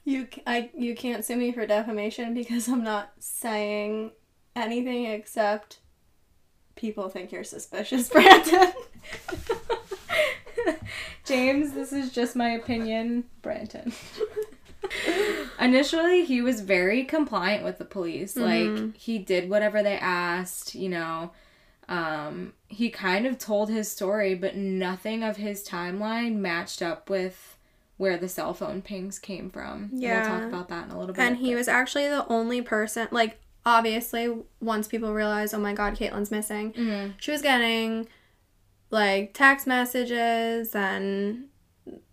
You 0.05 0.27
I 0.45 0.69
you 0.77 0.95
can't 0.95 1.25
sue 1.25 1.37
me 1.37 1.51
for 1.51 1.65
defamation 1.65 2.33
because 2.33 2.67
I'm 2.67 2.83
not 2.83 3.13
saying 3.19 4.11
anything 4.55 5.05
except 5.05 5.79
people 6.75 7.09
think 7.09 7.31
you're 7.31 7.43
suspicious, 7.43 8.09
Branton. 8.13 8.73
James, 11.25 11.73
this 11.73 11.91
is 11.93 12.11
just 12.11 12.35
my 12.35 12.49
opinion, 12.49 13.25
Branton. 13.41 13.93
Initially, 15.59 16.25
he 16.25 16.41
was 16.41 16.61
very 16.61 17.03
compliant 17.03 17.63
with 17.63 17.77
the 17.77 17.85
police. 17.85 18.35
Mhm. 18.35 18.85
Like, 18.87 18.97
he 18.97 19.17
did 19.19 19.49
whatever 19.49 19.81
they 19.81 19.97
asked, 19.97 20.75
you 20.75 20.89
know. 20.89 21.31
Um, 21.89 22.53
he 22.67 22.89
kind 22.89 23.25
of 23.25 23.37
told 23.37 23.69
his 23.69 23.89
story, 23.91 24.35
but 24.35 24.55
nothing 24.55 25.23
of 25.23 25.37
his 25.37 25.65
timeline 25.67 26.35
matched 26.35 26.81
up 26.81 27.09
with 27.09 27.57
where 27.97 28.17
the 28.17 28.27
cell 28.29 28.53
phone 28.53 28.81
pings 28.81 29.19
came 29.19 29.49
from. 29.49 29.89
Yeah. 29.93 30.21
We'll 30.29 30.39
talk 30.39 30.47
about 30.49 30.69
that 30.69 30.85
in 30.85 30.91
a 30.91 30.99
little 30.99 31.13
bit. 31.13 31.21
and 31.21 31.37
he 31.37 31.51
but- 31.51 31.57
was 31.59 31.67
actually 31.67 32.07
the 32.07 32.25
only 32.27 32.61
person 32.61 33.07
like 33.11 33.39
obviously 33.65 34.33
once 34.59 34.87
people 34.87 35.13
realized, 35.13 35.53
oh 35.53 35.59
my 35.59 35.73
god, 35.73 35.95
Caitlin's 35.95 36.31
missing, 36.31 36.73
Mhm. 36.73 37.13
she 37.17 37.31
was 37.31 37.41
getting 37.41 38.07
like 38.93 39.33
text 39.33 39.65
messages 39.67 40.73
and 40.75 41.45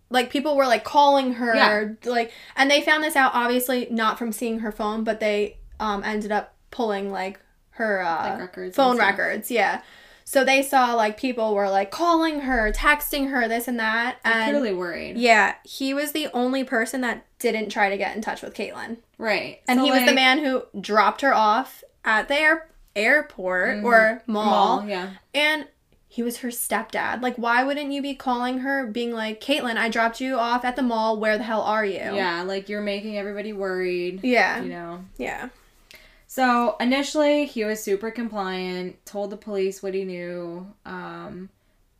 like 0.09 0.29
people 0.29 0.55
were 0.57 0.65
like 0.67 0.83
calling 0.83 1.33
her 1.35 1.55
Yeah. 1.55 1.89
like 2.11 2.31
and 2.55 2.69
they 2.69 2.81
found 2.81 3.03
this 3.03 3.15
out 3.15 3.31
obviously 3.33 3.87
not 3.91 4.17
from 4.17 4.31
seeing 4.31 4.59
her 4.59 4.71
phone 4.71 5.03
but 5.03 5.19
they 5.19 5.57
um 5.79 6.03
ended 6.03 6.31
up 6.31 6.55
pulling 6.71 7.11
like 7.11 7.39
her 7.71 8.01
uh 8.01 8.31
Like 8.31 8.39
records 8.39 8.75
phone 8.75 8.97
records 8.97 9.49
yeah 9.51 9.81
so 10.25 10.43
they 10.43 10.61
saw 10.61 10.93
like 10.95 11.17
people 11.17 11.53
were 11.55 11.69
like 11.69 11.91
calling 11.91 12.41
her 12.41 12.71
texting 12.71 13.29
her 13.31 13.47
this 13.47 13.67
and 13.67 13.79
that 13.79 14.17
and 14.25 14.51
clearly 14.51 14.73
worried. 14.73 15.17
yeah 15.17 15.55
he 15.63 15.93
was 15.93 16.11
the 16.11 16.27
only 16.33 16.63
person 16.63 17.01
that 17.01 17.25
didn't 17.39 17.69
try 17.69 17.89
to 17.89 17.97
get 17.97 18.15
in 18.15 18.21
touch 18.21 18.41
with 18.41 18.53
Caitlin 18.53 18.97
Right. 19.17 19.61
and 19.67 19.79
So, 19.79 19.85
he 19.85 19.91
was 19.91 20.03
the 20.05 20.13
man 20.13 20.39
who 20.39 20.63
dropped 20.79 21.21
her 21.21 21.33
off 21.33 21.83
at 22.03 22.27
the 22.27 22.35
air- 22.35 22.69
airport 22.95 23.77
Mhm. 23.77 23.83
or 23.83 24.23
mall, 24.27 24.77
Mall, 24.81 24.89
yeah. 24.89 25.09
and 25.33 25.67
he 26.11 26.21
was 26.23 26.39
her 26.39 26.49
stepdad. 26.49 27.21
Like, 27.21 27.37
why 27.37 27.63
wouldn't 27.63 27.93
you 27.93 28.01
be 28.01 28.15
calling 28.15 28.59
her, 28.59 28.85
being 28.85 29.13
like, 29.13 29.39
Caitlin, 29.39 29.77
I 29.77 29.87
dropped 29.87 30.19
you 30.19 30.35
off 30.35 30.65
at 30.65 30.75
the 30.75 30.81
mall. 30.81 31.17
Where 31.17 31.37
the 31.37 31.45
hell 31.45 31.61
are 31.61 31.85
you? 31.85 31.93
Yeah, 31.93 32.43
like 32.43 32.67
you're 32.67 32.81
making 32.81 33.17
everybody 33.17 33.53
worried. 33.53 34.19
Yeah. 34.21 34.61
You 34.61 34.67
know. 34.67 35.05
Yeah. 35.17 35.47
So 36.27 36.75
initially, 36.81 37.45
he 37.45 37.63
was 37.63 37.81
super 37.81 38.11
compliant, 38.11 39.05
told 39.05 39.29
the 39.29 39.37
police 39.37 39.81
what 39.81 39.93
he 39.93 40.03
knew, 40.03 40.67
um, 40.85 41.47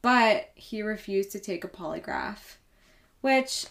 but 0.01 0.49
he 0.55 0.81
refused 0.81 1.31
to 1.31 1.39
take 1.39 1.63
a 1.63 1.69
polygraph, 1.69 2.55
which 3.21 3.67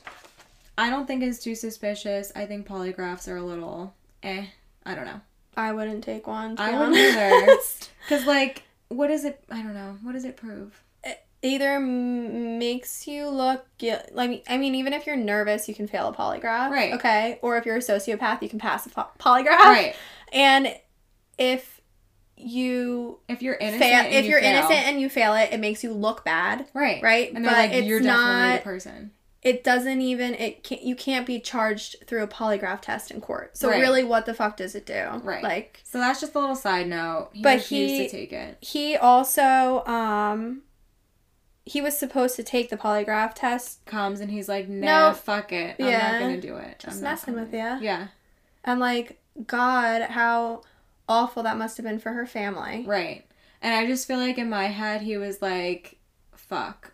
I 0.78 0.88
don't 0.88 1.06
think 1.06 1.22
is 1.22 1.38
too 1.38 1.54
suspicious. 1.54 2.32
I 2.34 2.46
think 2.46 2.66
polygraphs 2.66 3.28
are 3.28 3.36
a 3.36 3.42
little 3.42 3.92
eh. 4.22 4.46
I 4.86 4.94
don't 4.94 5.04
know. 5.04 5.20
I 5.54 5.72
wouldn't 5.72 6.02
take 6.02 6.26
one. 6.26 6.56
to 6.56 6.62
I 6.62 6.78
wouldn't 6.78 7.42
honest. 7.42 7.90
Because, 8.08 8.24
like, 8.26 8.62
what 8.90 9.06
does 9.08 9.24
it, 9.24 9.42
I 9.50 9.62
don't 9.62 9.72
know, 9.74 9.96
what 10.02 10.12
does 10.12 10.24
it 10.26 10.36
prove? 10.36 10.82
It 11.02 11.18
Either 11.42 11.76
m- 11.76 12.58
makes 12.58 13.06
you 13.06 13.28
look 13.28 13.64
like 14.12 14.44
I 14.46 14.58
mean, 14.58 14.74
even 14.74 14.92
if 14.92 15.06
you're 15.06 15.16
nervous, 15.16 15.68
you 15.68 15.74
can 15.74 15.86
fail 15.88 16.08
a 16.08 16.12
polygraph, 16.12 16.70
Right. 16.70 16.92
Okay, 16.94 17.38
or 17.40 17.56
if 17.56 17.64
you're 17.64 17.76
a 17.76 17.80
sociopath, 17.80 18.42
you 18.42 18.48
can 18.50 18.58
pass 18.58 18.84
a 18.84 18.90
po- 18.90 19.08
polygraph, 19.18 19.46
Right. 19.60 19.96
And 20.34 20.74
if 21.38 21.80
you 22.36 23.18
If 23.28 23.42
you're 23.42 23.54
innocent, 23.54 23.80
fail, 23.80 24.04
if 24.12 24.24
you 24.24 24.30
you're 24.32 24.40
fail- 24.40 24.50
innocent 24.58 24.86
and 24.86 25.00
you 25.00 25.08
fail 25.08 25.34
it, 25.34 25.50
it 25.52 25.60
makes 25.60 25.82
you 25.84 25.92
look 25.92 26.24
bad, 26.24 26.66
right, 26.74 27.02
right? 27.02 27.32
and 27.34 27.44
they're 27.44 27.52
but 27.52 27.58
like, 27.58 27.72
it's 27.72 27.86
you're 27.86 28.00
definitely 28.00 28.34
not. 28.50 28.56
the 28.58 28.62
person. 28.64 29.10
It 29.42 29.64
doesn't 29.64 30.02
even. 30.02 30.34
It 30.34 30.62
can't. 30.62 30.82
You 30.82 30.94
can't 30.94 31.26
be 31.26 31.40
charged 31.40 31.96
through 32.06 32.22
a 32.22 32.28
polygraph 32.28 32.82
test 32.82 33.10
in 33.10 33.20
court. 33.22 33.56
So 33.56 33.70
Right. 33.70 33.80
really, 33.80 34.04
what 34.04 34.26
the 34.26 34.34
fuck 34.34 34.56
does 34.58 34.74
it 34.74 34.84
do? 34.84 35.20
Right. 35.22 35.42
Like 35.42 35.80
So 35.84 35.98
that's 35.98 36.20
just 36.20 36.34
a 36.34 36.38
little 36.38 36.54
side 36.56 36.86
note. 36.88 37.30
He 37.32 37.42
But 37.42 37.60
he- 37.60 37.98
to 38.06 38.08
take 38.10 38.32
it. 38.34 38.58
he 38.60 38.96
also 38.96 39.82
um 39.86 40.62
he 41.64 41.80
was 41.80 41.96
supposed 41.96 42.36
to 42.36 42.42
take 42.42 42.68
the 42.68 42.76
polygraph 42.76 43.32
test 43.34 43.84
Comes 43.86 44.20
and 44.20 44.30
he's 44.30 44.48
like, 44.48 44.68
nah, 44.68 45.08
Nope. 45.10 45.16
fuck 45.18 45.52
it. 45.52 45.76
I'm 45.78 45.86
Yeah. 45.86 46.12
not 46.12 46.20
gonna 46.20 46.40
do 46.40 46.56
it. 46.56 46.78
Just 46.78 46.96
I'm 46.98 47.02
messing 47.04 47.34
with 47.34 47.50
coming." 47.52 47.60
ya. 47.64 47.78
Yeah. 47.80 48.06
and 48.64 48.78
like 48.80 49.20
god 49.46 50.02
how 50.10 50.62
awful 51.08 51.42
that 51.44 51.56
must 51.56 51.76
have 51.78 51.84
been 51.84 51.98
for 51.98 52.12
her 52.12 52.26
family 52.26 52.84
Right. 52.86 53.24
And 53.62 53.74
I 53.74 53.86
just 53.86 54.06
feel 54.06 54.18
like 54.18 54.36
in 54.38 54.50
my 54.50 54.66
head 54.66 55.00
he 55.02 55.16
was 55.16 55.40
like, 55.42 55.98
fuck. 56.34 56.92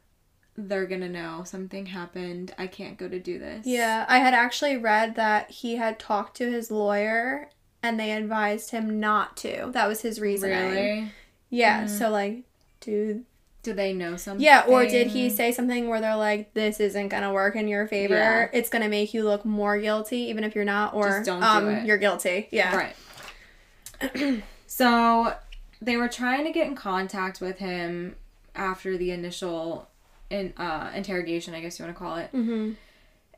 They're 0.58 0.86
gonna 0.86 1.08
know 1.08 1.42
something 1.44 1.86
happened. 1.86 2.54
I 2.58 2.66
can't 2.66 2.96
go 2.96 3.08
to 3.08 3.18
do 3.20 3.38
this. 3.38 3.66
yeah 3.66 4.06
i 4.08 4.18
had 4.18 4.32
actually 4.34 4.76
read 4.76 5.14
that 5.16 5.50
he 5.50 5.76
had 5.76 5.98
talked 5.98 6.36
to 6.38 6.50
his 6.50 6.70
lawyer 6.70 7.48
and 7.82 8.00
they 8.00 8.10
advised 8.12 8.70
him 8.70 8.98
not 8.98 9.36
to 9.38 9.70
that 9.72 9.86
was 9.86 10.00
his 10.00 10.20
reasoning 10.20 10.70
Really? 10.70 11.12
yeah 11.50 11.84
Mhm. 11.84 11.88
so 11.98 12.10
like 12.10 12.42
do 12.80 13.22
Do 13.62 13.72
they 13.72 13.92
know 13.92 14.16
something? 14.16 14.44
yeah 14.44 14.64
or 14.66 14.86
did 14.86 15.08
he 15.08 15.28
say 15.28 15.52
something 15.52 15.88
where 15.88 16.00
they're 16.00 16.16
like 16.16 16.54
this 16.54 16.80
isn't 16.80 17.08
gonna 17.08 17.32
work 17.32 17.54
in 17.56 17.68
your 17.68 17.86
favor 17.86 18.14
Yeah. 18.14 18.48
it's 18.52 18.68
gonna 18.70 18.88
make 18.88 19.12
you 19.14 19.24
look 19.24 19.44
more 19.44 19.78
guilty 19.78 20.18
even 20.30 20.42
if 20.44 20.54
you're 20.54 20.64
not 20.64 20.94
or 20.94 21.08
Just 21.08 21.26
don't 21.26 21.40
do 21.40 21.46
um 21.46 21.84
you're 21.86 21.98
guilty 21.98 22.48
yeah 22.50 22.74
Right. 22.76 24.42
so 24.66 25.34
they 25.80 25.96
were 25.96 26.08
trying 26.08 26.44
to 26.44 26.52
get 26.52 26.66
in 26.66 26.74
contact 26.74 27.40
with 27.40 27.58
him 27.58 28.16
after 28.54 28.96
the 28.96 29.10
initial 29.10 29.88
in 30.30 30.52
uh, 30.56 30.90
interrogation, 30.94 31.54
I 31.54 31.60
guess 31.60 31.78
you 31.78 31.84
want 31.84 31.96
to 31.96 32.02
call 32.02 32.16
it, 32.16 32.32
mm-hmm. 32.32 32.72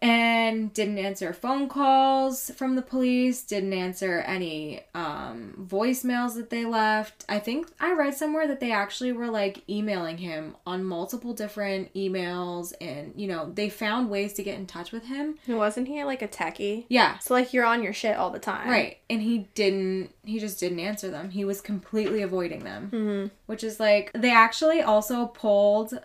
and 0.00 0.72
didn't 0.72 0.98
answer 0.98 1.32
phone 1.32 1.68
calls 1.68 2.50
from 2.56 2.76
the 2.76 2.82
police. 2.82 3.42
Didn't 3.42 3.72
answer 3.72 4.20
any 4.20 4.82
um, 4.94 5.66
voicemails 5.68 6.34
that 6.34 6.50
they 6.50 6.64
left. 6.64 7.24
I 7.28 7.38
think 7.38 7.68
I 7.80 7.92
read 7.92 8.14
somewhere 8.14 8.46
that 8.46 8.60
they 8.60 8.72
actually 8.72 9.12
were 9.12 9.28
like 9.28 9.68
emailing 9.68 10.18
him 10.18 10.56
on 10.66 10.84
multiple 10.84 11.34
different 11.34 11.92
emails, 11.94 12.72
and 12.80 13.12
you 13.16 13.26
know 13.26 13.50
they 13.52 13.68
found 13.68 14.08
ways 14.10 14.32
to 14.34 14.42
get 14.42 14.58
in 14.58 14.66
touch 14.66 14.92
with 14.92 15.06
him. 15.06 15.36
wasn't 15.46 15.88
he 15.88 16.02
like 16.04 16.22
a 16.22 16.28
techie 16.28 16.86
Yeah, 16.88 17.18
so 17.18 17.34
like 17.34 17.52
you're 17.52 17.66
on 17.66 17.82
your 17.82 17.92
shit 17.92 18.16
all 18.16 18.30
the 18.30 18.38
time 18.38 18.68
Right. 18.68 18.98
And 19.10 19.22
he 19.22 19.48
didn't 19.54 20.10
he 20.24 20.38
just 20.38 20.60
didn't 20.60 20.80
answer 20.80 21.10
them. 21.10 21.30
He 21.30 21.44
was 21.44 21.60
completely 21.60 22.22
avoiding 22.22 22.64
them. 22.64 22.90
mm-hmm. 22.92 23.26
Which 23.46 23.64
is 23.64 23.80
like 23.80 24.10
they 24.14 24.30
actually 24.30 24.82
also 24.82 25.26
pulled 25.26 25.98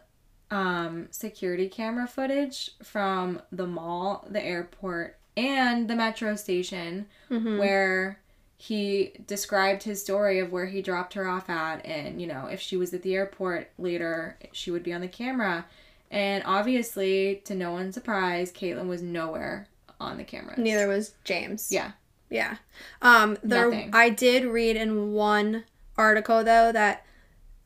um 0.54 1.08
security 1.12 1.68
camera 1.68 2.06
footage 2.08 2.72
from 2.84 3.42
the 3.52 3.66
mall, 3.68 4.26
the 4.30 4.42
airport, 4.44 5.18
and 5.36 5.90
the 5.90 5.96
metro 5.96 6.36
station 6.36 7.08
Mm-hmm. 7.32 7.58
where 7.58 8.20
he 8.56 9.12
described 9.28 9.84
his 9.84 10.00
story 10.02 10.40
of 10.40 10.52
where 10.52 10.68
he 10.68 10.82
dropped 10.82 11.16
her 11.16 11.28
off 11.28 11.50
at 11.50 11.84
and 11.86 12.22
you 12.22 12.28
know 12.28 12.46
if 12.46 12.62
she 12.62 12.78
was 12.78 12.94
at 12.94 13.02
the 13.02 13.16
airport 13.16 13.70
later 13.80 14.38
she 14.54 14.70
would 14.72 14.84
be 14.84 14.94
on 14.94 15.02
the 15.02 15.08
camera 15.08 15.66
and 16.12 16.44
obviously 16.46 17.42
to 17.46 17.56
no 17.56 17.72
one's 17.72 17.96
surprise 17.96 18.52
caitlin 18.54 18.88
was 18.88 19.02
nowhere 19.02 19.68
on 20.00 20.18
the 20.18 20.24
cameras 20.24 20.60
Neither 20.60 20.88
was 20.88 21.14
James. 21.26 21.70
yeah 21.72 21.92
Yeah. 22.30 22.58
Um 23.02 23.38
there 23.44 23.70
Nothing. 23.70 23.90
I 23.94 24.10
did 24.10 24.46
read 24.46 24.76
in 24.78 25.12
one 25.14 25.64
article 25.98 26.44
though 26.44 26.72
that 26.72 27.06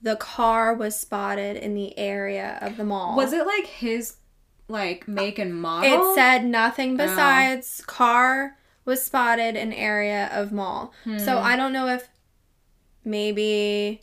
the 0.01 0.15
car 0.15 0.73
was 0.73 0.97
spotted 0.99 1.57
in 1.57 1.73
the 1.73 1.97
area 1.97 2.57
of 2.61 2.77
the 2.77 2.83
mall. 2.83 3.15
Was 3.15 3.33
it 3.33 3.45
like 3.45 3.65
his 3.65 4.17
like 4.67 5.07
make 5.07 5.39
and 5.39 5.59
model? 5.59 6.11
It 6.11 6.15
said 6.15 6.45
nothing 6.45 6.93
Oh. 6.93 6.97
besides 7.05 7.83
car 7.87 8.57
was 8.85 9.01
spotted 9.01 9.55
in 9.55 9.73
area 9.73 10.29
of 10.31 10.51
mall. 10.51 10.93
So 11.17 11.37
Hmm. 11.37 11.45
I 11.45 11.55
don't 11.55 11.73
know 11.73 11.87
if 11.87 12.07
maybe 13.03 14.01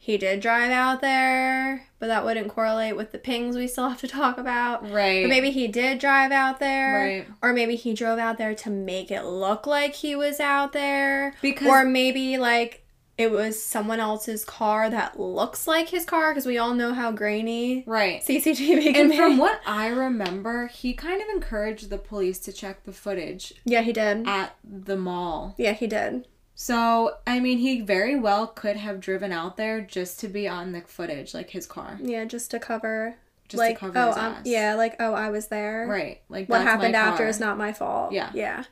he 0.00 0.16
did 0.16 0.40
drive 0.40 0.70
out 0.70 1.00
there, 1.00 1.86
but 1.98 2.06
that 2.06 2.24
wouldn't 2.24 2.48
correlate 2.48 2.96
with 2.96 3.12
the 3.12 3.18
pings 3.18 3.56
we 3.56 3.66
still 3.66 3.88
have 3.88 4.00
to 4.00 4.08
talk 4.08 4.38
about. 4.38 4.88
right. 4.90 5.24
But 5.24 5.28
maybe 5.28 5.50
he 5.50 5.66
did 5.68 5.98
drive 5.98 6.30
out 6.32 6.60
there. 6.60 6.94
right 6.94 7.26
Or 7.42 7.52
maybe 7.52 7.76
he 7.76 7.92
drove 7.94 8.18
out 8.18 8.38
there 8.38 8.54
to 8.54 8.70
make 8.70 9.10
it 9.10 9.24
look 9.24 9.66
like 9.66 9.94
he 9.94 10.14
was 10.16 10.40
out 10.40 10.72
there. 10.72 11.34
because 11.42 11.66
Or 11.68 11.84
maybe 11.84 12.38
like 12.38 12.84
it 13.18 13.30
was 13.32 13.60
someone 13.62 13.98
else's 14.00 14.44
car 14.44 14.88
that 14.88 15.18
looks 15.18 15.66
like 15.66 15.88
his 15.88 16.04
car 16.04 16.30
because 16.32 16.46
we 16.46 16.56
all 16.56 16.72
know 16.72 16.94
how 16.94 17.10
grainy 17.10 17.82
right. 17.86 18.22
CCTV 18.24 18.82
can 18.84 18.96
And 18.96 19.10
be. 19.10 19.16
from 19.16 19.36
what 19.38 19.60
I 19.66 19.88
remember, 19.88 20.68
he 20.68 20.94
kind 20.94 21.20
of 21.20 21.28
encouraged 21.28 21.90
the 21.90 21.98
police 21.98 22.38
to 22.40 22.52
check 22.52 22.84
the 22.84 22.92
footage 22.92 23.52
yeah, 23.64 23.82
he 23.82 23.92
did. 23.92 24.26
at 24.26 24.54
the 24.64 24.96
mall. 24.96 25.54
Yeah, 25.58 25.72
he 25.72 25.86
did. 25.88 26.26
So, 26.54 27.16
I 27.26 27.38
mean, 27.40 27.58
he 27.58 27.80
very 27.80 28.18
well 28.18 28.46
could 28.46 28.76
have 28.76 29.00
driven 29.00 29.32
out 29.32 29.56
there 29.56 29.80
just 29.80 30.18
to 30.20 30.28
be 30.28 30.48
on 30.48 30.72
the 30.72 30.80
footage, 30.82 31.34
like 31.34 31.50
his 31.50 31.66
car, 31.66 31.98
Yeah, 32.02 32.24
just 32.24 32.50
to 32.52 32.58
cover. 32.60 33.16
just 33.48 33.58
like, 33.58 33.76
to 33.76 33.80
cover 33.80 33.98
oh, 33.98 34.06
his 34.08 34.16
um, 34.16 34.24
ass. 34.34 34.42
yeah, 34.44 34.74
like 34.74 34.96
oh, 35.00 35.12
I 35.14 35.30
was 35.30 35.48
there. 35.48 35.86
Right. 35.88 36.20
Like 36.28 36.48
What 36.48 36.62
happened 36.62 36.94
after 36.96 37.24
car. 37.24 37.28
is 37.28 37.38
not 37.40 37.58
my 37.58 37.72
fault. 37.72 38.12
Yeah. 38.12 38.30
Yeah. 38.34 38.64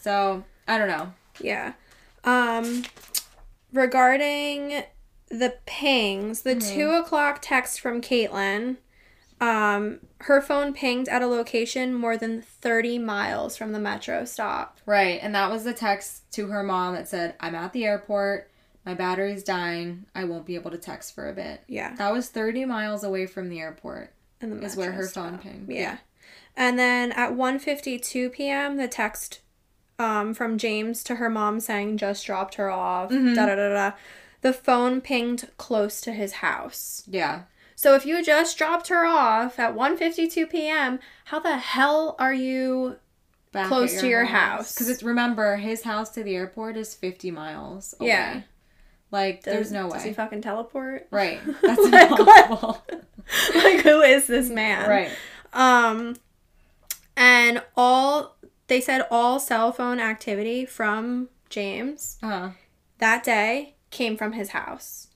So 0.00 0.44
I 0.68 0.78
don't 0.78 0.88
know. 0.88 1.12
Yeah. 1.40 1.72
Um, 2.24 2.84
regarding 3.72 4.84
the 5.28 5.54
pings, 5.66 6.42
the 6.42 6.56
Mhm. 6.56 6.74
two 6.74 6.90
o'clock 6.90 7.38
text 7.40 7.80
from 7.80 8.00
Caitlin, 8.00 8.76
um, 9.40 10.00
her 10.20 10.40
phone 10.40 10.72
pinged 10.72 11.08
at 11.08 11.22
a 11.22 11.26
location 11.26 11.94
more 11.94 12.16
than 12.16 12.42
30 12.42 12.98
miles 12.98 13.56
from 13.56 13.72
the 13.72 13.78
metro 13.78 14.24
stop. 14.24 14.78
Right, 14.86 15.18
and 15.22 15.34
that 15.34 15.50
was 15.50 15.64
the 15.64 15.72
text 15.72 16.30
to 16.32 16.48
her 16.48 16.62
mom 16.62 16.94
that 16.94 17.08
said, 17.08 17.34
"I'm 17.40 17.54
at 17.54 17.72
the 17.72 17.84
airport. 17.84 18.50
My 18.84 18.94
battery's 18.94 19.42
dying. 19.42 20.06
I 20.14 20.24
won't 20.24 20.46
be 20.46 20.54
able 20.54 20.70
to 20.70 20.78
text 20.78 21.14
for 21.14 21.28
a 21.28 21.32
bit." 21.32 21.62
Yeah. 21.66 21.94
That 21.96 22.12
was 22.12 22.28
30 22.28 22.64
miles 22.64 23.02
away 23.02 23.26
from 23.26 23.48
the 23.48 23.60
airport. 23.60 24.12
And 24.40 24.60
the 24.60 24.66
Is 24.66 24.76
where 24.76 24.92
her 24.92 25.08
phone 25.08 25.38
pinged. 25.38 25.70
Yeah. 25.70 25.80
Yeah. 25.80 25.96
And 26.56 26.78
then 26.78 27.12
at 27.12 27.32
1:52 27.32 28.28
p.m., 28.28 28.76
the 28.76 28.88
text 28.88 29.40
um, 29.98 30.34
from 30.34 30.58
James 30.58 31.02
to 31.04 31.16
her 31.16 31.28
mom 31.30 31.60
saying 31.60 31.96
just 31.98 32.24
dropped 32.26 32.54
her 32.56 32.70
off. 32.70 33.10
Mhm. 33.10 33.34
Da 33.34 33.46
da 33.46 33.54
da 33.54 33.68
da. 33.68 33.92
The 34.40 34.52
phone 34.52 35.00
pinged 35.00 35.48
close 35.56 36.00
to 36.02 36.12
his 36.12 36.34
house. 36.34 37.04
Yeah. 37.06 37.42
So 37.76 37.94
if 37.94 38.04
you 38.06 38.22
just 38.24 38.58
dropped 38.58 38.88
her 38.88 39.04
off 39.04 39.58
at 39.58 39.74
1:52 39.74 40.48
p.m., 40.50 40.98
how 41.26 41.38
the 41.40 41.56
hell 41.56 42.16
are 42.18 42.34
you 42.34 42.96
Back 43.52 43.68
Close 43.68 44.00
to 44.00 44.08
your 44.08 44.24
house. 44.24 44.72
Because 44.72 44.88
it's 44.88 45.02
remember 45.02 45.56
his 45.56 45.82
house 45.82 46.08
to 46.12 46.22
the 46.22 46.34
airport 46.34 46.76
is 46.78 46.94
50 46.94 47.30
miles. 47.30 47.94
Away. 48.00 48.08
Yeah. 48.08 48.40
Like 49.10 49.42
there's 49.42 49.66
does- 49.66 49.72
no 49.72 49.90
Does 49.90 50.04
he 50.04 50.14
fucking 50.14 50.40
teleport? 50.40 51.06
Right. 51.10 51.38
That's 51.62 51.82
Like, 51.90 52.10
impossible. 52.18 52.82
like 53.54 53.80
who 53.80 54.00
is 54.00 54.26
this 54.26 54.48
man? 54.48 54.88
right. 54.88 55.10
Um 55.52 56.16
and 57.16 57.62
all 57.76 58.36
they 58.68 58.80
said 58.80 59.06
all 59.10 59.38
cell 59.40 59.72
phone 59.72 60.00
activity 60.00 60.64
from 60.64 61.28
James 61.50 62.18
Uh-huh. 62.22 62.50
that 62.98 63.22
day 63.24 63.74
came 63.90 64.16
from 64.16 64.32
his 64.32 64.50
house. 64.50 65.08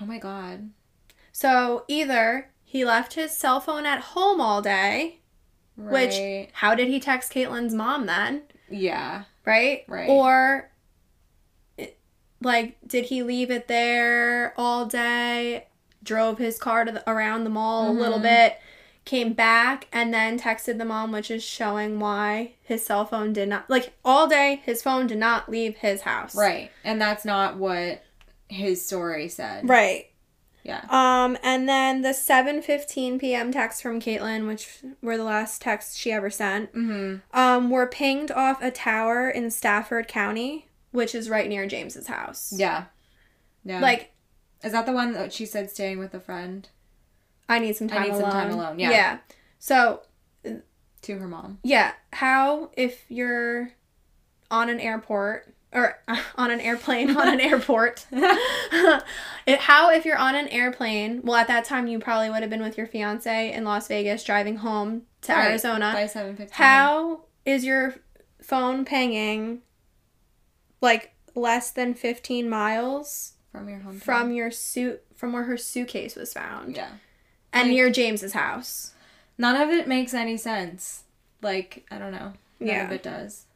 Oh 0.00 0.06
my 0.06 0.18
god. 0.18 0.70
So 1.32 1.84
either 1.88 2.50
he 2.64 2.84
left 2.84 3.14
his 3.14 3.36
cell 3.36 3.60
phone 3.60 3.86
at 3.86 4.00
home 4.00 4.40
all 4.40 4.62
day, 4.62 5.20
Right. 5.76 5.92
which 6.08 6.50
how 6.54 6.74
did 6.74 6.88
he 6.88 7.00
text 7.00 7.32
Caitlin's 7.32 7.74
mom 7.74 8.06
then? 8.06 8.42
yeah. 8.70 9.24
Right? 9.44 9.84
Right. 9.88 10.08
Or 10.08 10.70
like 12.40 12.76
did 12.86 13.06
he 13.06 13.22
leave 13.22 13.50
it 13.50 13.68
there 13.68 14.54
all 14.56 14.86
day, 14.86 15.66
drove 16.02 16.38
his 16.38 16.58
car 16.58 16.84
to 16.84 16.92
the, 16.92 17.10
around 17.10 17.44
the 17.44 17.50
mall 17.50 17.90
a 17.90 17.92
little 17.92 18.18
Mhm. 18.18 18.22
bit, 18.22 18.58
came 19.04 19.32
back 19.34 19.86
and 19.92 20.14
then 20.14 20.38
texted 20.38 20.78
the 20.78 20.84
mom 20.84 21.12
which 21.12 21.30
is 21.30 21.42
showing 21.44 22.00
why 22.00 22.52
his 22.62 22.84
cell 22.84 23.04
phone 23.04 23.32
did 23.34 23.48
not 23.48 23.68
like 23.68 23.92
all 24.04 24.26
day 24.26 24.62
his 24.64 24.82
phone 24.82 25.06
did 25.06 25.18
not 25.18 25.48
leave 25.50 25.76
his 25.76 26.02
house. 26.02 26.34
Right. 26.34 26.70
And 26.82 27.00
that's 27.00 27.24
not 27.24 27.56
what 27.56 28.02
his 28.48 28.84
story 28.84 29.28
said. 29.28 29.68
Right. 29.68 30.06
Yeah. 30.62 30.86
Um, 30.88 31.36
and 31.42 31.68
then 31.68 32.00
the 32.00 32.14
7:15 32.14 33.18
p.m. 33.20 33.52
text 33.52 33.82
from 33.82 34.00
Caitlin, 34.00 34.46
which 34.46 34.78
were 35.02 35.18
the 35.18 35.24
last 35.24 35.60
texts 35.60 35.96
she 35.98 36.10
ever 36.10 36.30
sent, 36.30 36.72
Mhm. 36.74 37.20
um, 37.34 37.68
were 37.68 37.86
pinged 37.86 38.30
off 38.30 38.62
a 38.62 38.70
tower 38.70 39.28
in 39.28 39.50
Stafford 39.50 40.08
County, 40.08 40.68
which 40.90 41.14
is 41.14 41.28
right 41.28 41.50
near 41.50 41.66
James's 41.66 42.06
house. 42.06 42.54
Yeah. 42.56 42.84
Yeah. 43.62 43.80
Like, 43.80 44.12
is 44.62 44.72
that 44.72 44.86
the 44.86 44.92
one 44.92 45.12
that 45.12 45.34
she 45.34 45.44
said 45.44 45.68
staying 45.70 45.98
with 45.98 46.14
a 46.14 46.20
friend 46.20 46.66
I 47.48 47.58
need 47.58 47.76
some 47.76 47.88
I 47.90 47.94
time 47.94 48.02
need 48.04 48.10
alone. 48.10 48.22
some 48.22 48.30
time 48.32 48.50
alone, 48.52 48.78
yeah. 48.78 48.90
Yeah. 48.90 49.18
So 49.58 50.02
to 51.02 51.18
her 51.18 51.28
mom? 51.28 51.58
yeah, 51.62 51.92
how 52.12 52.70
if 52.76 53.04
you're 53.10 53.70
on 54.50 54.68
an 54.70 54.80
airport 54.80 55.54
or 55.72 55.98
on 56.36 56.50
an 56.50 56.60
airplane 56.60 57.14
on 57.16 57.28
an 57.28 57.40
airport? 57.50 58.06
it, 58.12 59.58
how 59.60 59.90
if 59.90 60.04
you're 60.04 60.16
on 60.18 60.34
an 60.34 60.48
airplane? 60.48 61.20
Well, 61.22 61.36
at 61.36 61.48
that 61.48 61.64
time 61.64 61.86
you 61.86 61.98
probably 61.98 62.30
would 62.30 62.40
have 62.40 62.50
been 62.50 62.62
with 62.62 62.78
your 62.78 62.86
fiance 62.86 63.52
in 63.52 63.64
Las 63.64 63.88
Vegas 63.88 64.24
driving 64.24 64.56
home 64.56 65.02
to 65.22 65.32
Right. 65.32 65.50
Arizona. 65.50 65.92
By 65.92 66.04
7:15. 66.06 66.50
How 66.52 67.20
is 67.44 67.64
your 67.64 67.94
phone 68.42 68.84
pinging 68.84 69.60
like 70.80 71.12
less 71.34 71.70
than 71.70 71.94
15 71.94 72.48
miles 72.48 73.32
from 73.50 73.68
your 73.68 73.78
home 73.80 73.98
from 74.00 74.32
your 74.32 74.50
suit 74.50 75.02
from 75.14 75.32
where 75.32 75.44
her 75.44 75.56
suitcase 75.56 76.16
was 76.16 76.32
found? 76.32 76.76
Yeah. 76.76 76.88
And 77.54 77.68
Like- 77.68 77.74
near 77.74 77.88
James's 77.90 78.34
house. 78.34 78.92
None 79.38 79.56
of 79.56 79.70
it 79.70 79.88
makes 79.88 80.12
any 80.12 80.36
sense. 80.36 81.04
Like, 81.40 81.86
I 81.90 81.96
don't 81.98 82.12
know. 82.12 82.34
None 82.60 82.68
Yeah. 82.68 82.84
of 82.84 82.92
it 82.92 83.02
does. 83.02 83.46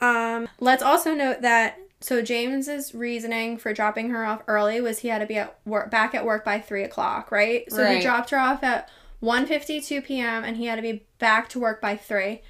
Um, 0.00 0.48
let's 0.60 0.82
also 0.82 1.14
note 1.14 1.42
that 1.42 1.78
so 2.00 2.20
James's 2.22 2.94
reasoning 2.94 3.56
for 3.58 3.72
dropping 3.72 4.10
her 4.10 4.24
off 4.24 4.42
early 4.48 4.80
was 4.80 5.00
he 5.00 5.08
had 5.08 5.20
to 5.20 5.26
be 5.26 5.36
at 5.36 5.56
work 5.64 5.90
back 5.90 6.14
at 6.14 6.24
work 6.24 6.44
by 6.44 6.58
three 6.60 6.82
o'clock, 6.82 7.30
right? 7.30 7.64
So 7.70 7.82
Right. 7.82 7.96
he 7.98 8.02
dropped 8.02 8.30
her 8.30 8.38
off 8.38 8.64
at 8.64 8.88
1.52 9.22 10.00
p.m. 10.04 10.42
and 10.42 10.56
he 10.56 10.66
had 10.66 10.76
to 10.76 10.82
be 10.82 11.04
back 11.20 11.48
to 11.50 11.60
work 11.60 11.80
by 11.80 11.96
three. 11.96 12.42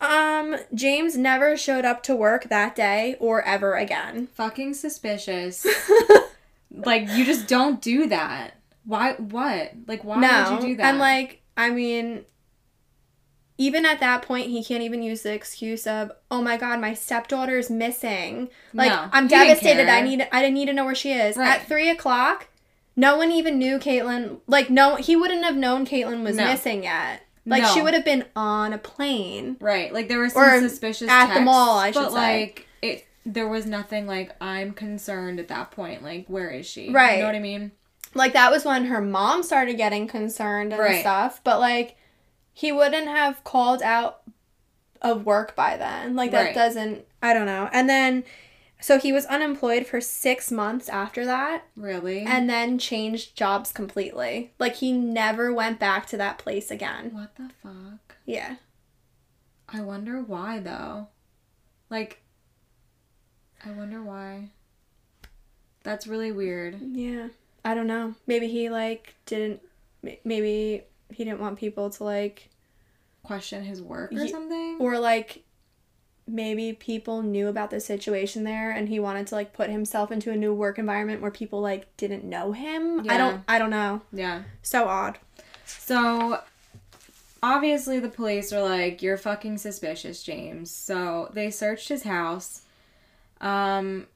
Um, 0.00 0.56
James 0.74 1.16
never 1.16 1.56
showed 1.58 1.84
up 1.84 2.02
to 2.04 2.16
work 2.16 2.44
that 2.44 2.74
day 2.74 3.16
or 3.20 3.42
ever 3.42 3.74
again. 3.74 4.28
Fucking 4.34 4.72
suspicious. 4.74 5.66
like, 6.70 7.08
you 7.10 7.24
just 7.24 7.46
don't 7.46 7.80
do 7.82 8.06
that. 8.08 8.55
Why? 8.86 9.12
What? 9.14 9.72
Like, 9.86 10.04
why 10.04 10.20
no, 10.20 10.52
would 10.54 10.62
you 10.62 10.68
do 10.70 10.76
that? 10.76 10.86
and 10.86 10.98
like 10.98 11.42
I 11.56 11.70
mean, 11.70 12.24
even 13.58 13.86
at 13.86 14.00
that 14.00 14.22
point, 14.22 14.48
he 14.50 14.62
can't 14.62 14.82
even 14.82 15.02
use 15.02 15.22
the 15.22 15.32
excuse 15.32 15.86
of, 15.86 16.12
"Oh 16.30 16.42
my 16.42 16.56
God, 16.56 16.80
my 16.80 16.92
stepdaughter's 16.94 17.70
missing." 17.70 18.48
Like 18.74 18.90
No, 18.90 19.08
I'm 19.12 19.26
devastated. 19.28 19.88
I 19.88 20.02
need 20.02 20.28
I 20.30 20.48
need 20.50 20.66
to 20.66 20.72
know 20.72 20.84
where 20.84 20.94
she 20.94 21.12
is 21.12 21.36
Right. 21.36 21.60
at 21.60 21.66
three 21.66 21.88
o'clock. 21.88 22.48
No 22.94 23.16
one 23.16 23.30
even 23.32 23.58
knew 23.58 23.78
Caitlyn. 23.78 24.40
Like 24.46 24.70
no, 24.70 24.96
he 24.96 25.16
wouldn't 25.16 25.44
have 25.44 25.56
known 25.56 25.86
Caitlyn 25.86 26.22
was 26.22 26.36
No. 26.36 26.44
missing 26.46 26.84
yet. 26.84 27.22
Like 27.48 27.64
she 27.66 27.80
would 27.80 27.94
have 27.94 28.04
been 28.04 28.24
on 28.34 28.72
a 28.72 28.78
plane. 28.78 29.56
Right. 29.60 29.92
Like 29.92 30.08
there 30.08 30.18
were 30.18 30.28
some 30.28 30.42
Or 30.42 30.60
suspicious 30.60 31.08
at 31.08 31.32
the 31.34 31.40
mall, 31.40 31.78
I 31.78 31.92
should 31.92 32.00
but 32.02 32.10
say. 32.10 32.14
like 32.16 32.66
it 32.82 33.06
there 33.24 33.48
was 33.48 33.66
nothing 33.66 34.06
like 34.06 34.34
I'm 34.40 34.72
concerned 34.72 35.38
at 35.40 35.48
that 35.48 35.70
point. 35.70 36.02
Like 36.02 36.26
where 36.28 36.50
is 36.50 36.66
she? 36.66 36.90
Right. 36.90 37.14
You 37.16 37.20
know 37.20 37.26
what 37.26 37.34
I 37.36 37.40
mean? 37.40 37.72
Like 38.16 38.32
that 38.32 38.50
was 38.50 38.64
when 38.64 38.86
her 38.86 39.00
mom 39.00 39.42
started 39.42 39.76
getting 39.76 40.06
concerned 40.08 40.72
and 40.72 40.80
Right. 40.82 41.00
stuff. 41.00 41.40
But 41.44 41.60
like 41.60 41.96
he 42.52 42.72
wouldn't 42.72 43.06
have 43.08 43.44
called 43.44 43.82
out 43.82 44.22
of 45.02 45.24
work 45.26 45.54
by 45.54 45.76
then. 45.76 46.16
Like 46.16 46.30
that 46.30 46.46
Right. 46.46 46.54
doesn't 46.54 47.04
I 47.22 47.32
don't 47.34 47.46
know. 47.46 47.68
And 47.72 47.88
then 47.88 48.24
so 48.80 48.98
he 48.98 49.10
was 49.12 49.24
unemployed 49.26 49.86
for 49.86 50.00
6 50.02 50.50
months 50.52 50.88
after 50.88 51.24
that 51.24 51.64
Really? 51.76 52.20
and 52.20 52.48
then 52.48 52.78
changed 52.78 53.36
jobs 53.36 53.72
completely. 53.72 54.52
Like 54.58 54.76
he 54.76 54.92
never 54.92 55.52
went 55.52 55.78
back 55.78 56.06
to 56.08 56.16
that 56.16 56.38
place 56.38 56.70
again. 56.70 57.10
what 57.12 57.34
the 57.36 57.50
fuck? 57.62 58.16
Yeah. 58.24 58.56
I 59.68 59.80
wonder 59.80 60.20
why 60.22 60.58
though. 60.60 61.08
Like 61.90 62.22
I 63.64 63.70
wonder 63.70 64.02
why. 64.02 64.50
That's 65.82 66.06
really 66.06 66.32
weird. 66.32 66.78
Yeah. 66.80 67.28
I 67.66 67.74
don't 67.74 67.86
know. 67.86 68.14
Maybe 68.26 68.48
he 68.48 68.70
like 68.70 69.14
didn't 69.26 69.60
maybe 70.24 70.84
he 71.12 71.24
didn't 71.24 71.40
want 71.40 71.58
people 71.58 71.90
to 71.90 72.04
like 72.04 72.48
Question 73.22 73.64
his 73.64 73.82
work 73.82 74.12
or 74.12 74.22
Ye- 74.24 74.30
something? 74.30 74.76
or 74.78 74.98
like 75.00 75.42
maybe 76.28 76.72
people 76.72 77.22
knew 77.22 77.48
about 77.48 77.70
the 77.70 77.80
situation 77.80 78.44
there 78.44 78.70
and 78.70 78.88
he 78.88 78.98
wanted 79.00 79.26
to 79.28 79.34
like 79.34 79.52
put 79.52 79.68
himself 79.70 80.10
into 80.12 80.30
a 80.30 80.36
new 80.36 80.52
work 80.54 80.78
environment 80.78 81.20
where 81.22 81.30
people 81.30 81.60
like 81.60 81.94
didn't 81.96 82.24
know 82.24 82.52
him. 82.52 83.08
I 83.10 83.16
don't 83.18 83.42
I 83.48 83.58
don't 83.58 83.70
know. 83.70 84.00
yeah. 84.12 84.42
So 84.62 84.86
odd. 84.88 85.18
So 85.64 86.40
obviously 87.42 87.98
the 87.98 88.08
police 88.08 88.52
are 88.52 88.62
like, 88.62 89.02
You're 89.02 89.16
fucking 89.16 89.58
suspicious, 89.58 90.22
James. 90.22 90.70
So 90.70 91.30
they 91.32 91.50
searched 91.50 91.88
his 91.88 92.04
house. 92.04 92.62
Um 93.40 94.06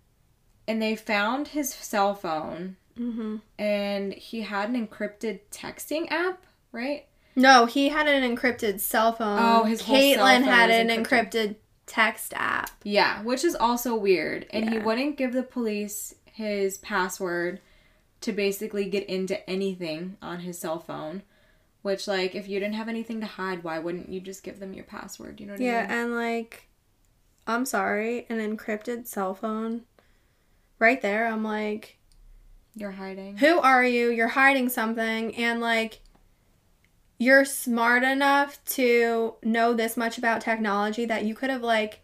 and 0.68 0.80
they 0.80 0.94
found 0.94 1.48
his 1.48 1.72
cell 1.74 2.14
phone 2.14 2.76
Mhm. 3.01 3.40
and 3.59 4.12
he 4.12 4.42
had 4.42 4.70
an 4.70 4.86
encrypted 4.86 5.40
texting 5.51 6.11
app, 6.11 6.44
right? 6.72 7.07
No, 7.34 7.66
he 7.66 7.88
had 7.88 8.07
an 8.07 8.22
encrypted 8.36 8.80
cell 8.80 9.12
phone. 9.12 9.38
Oh, 9.40 9.64
his 9.64 9.82
whole 9.82 9.96
cell 9.96 10.26
Caitlyn 10.26 10.42
had 10.42 10.70
an 10.70 10.88
encrypted. 10.88 11.30
encrypted 11.30 11.57
text 11.86 12.34
app. 12.36 12.70
Yeah, 12.84 13.22
which 13.22 13.44
is 13.44 13.55
also 13.55 13.94
weird. 13.96 14.46
And 14.51 14.68
he 14.70 14.78
wouldn't 14.78 15.16
give 15.16 15.32
the 15.32 15.42
police 15.42 16.14
his 16.26 16.78
password 16.78 17.61
to 18.20 18.32
basically 18.32 18.84
get 18.90 19.05
into 19.09 19.48
anything 19.48 20.16
on 20.20 20.40
his 20.40 20.59
cell 20.59 20.78
phone. 20.78 21.22
Which, 21.82 22.07
like, 22.07 22.34
if 22.34 22.46
you 22.46 22.61
didn't 22.61 22.74
have 22.74 22.88
anything 22.90 23.20
to 23.22 23.26
hide, 23.26 23.64
why 23.64 23.78
wouldn't 23.78 24.11
you 24.11 24.20
just 24.20 24.42
give 24.42 24.61
them 24.61 24.74
your 24.74 24.84
password? 24.84 25.40
You 25.40 25.46
know 25.46 25.55
what 25.55 25.62
Yeah, 25.62 25.78
I 25.78 25.80
mean? 25.80 25.90
Yeah, 25.90 26.03
and 26.03 26.14
like 26.14 26.68
I'm 27.46 27.64
sorry, 27.64 28.26
an 28.28 28.38
encrypted 28.38 29.07
cell 29.07 29.34
phone. 29.34 29.82
Right 30.78 31.01
there, 31.01 31.26
I'm 31.26 31.42
like 31.42 31.96
You're 32.77 32.93
hiding. 32.93 33.37
who 33.39 33.59
are 33.61 33.85
you? 33.85 34.11
You're 34.11 34.29
hiding 34.29 34.68
something, 34.68 35.35
and 35.37 35.61
like, 35.61 36.01
you're 37.18 37.45
smart 37.45 38.03
enough 38.03 38.64
to 38.64 39.35
know 39.43 39.75
this 39.75 39.97
much 39.97 40.16
about 40.18 40.41
technology 40.41 41.05
that 41.05 41.25
you 41.25 41.35
could 41.35 41.51
have 41.51 41.62
like 41.62 42.01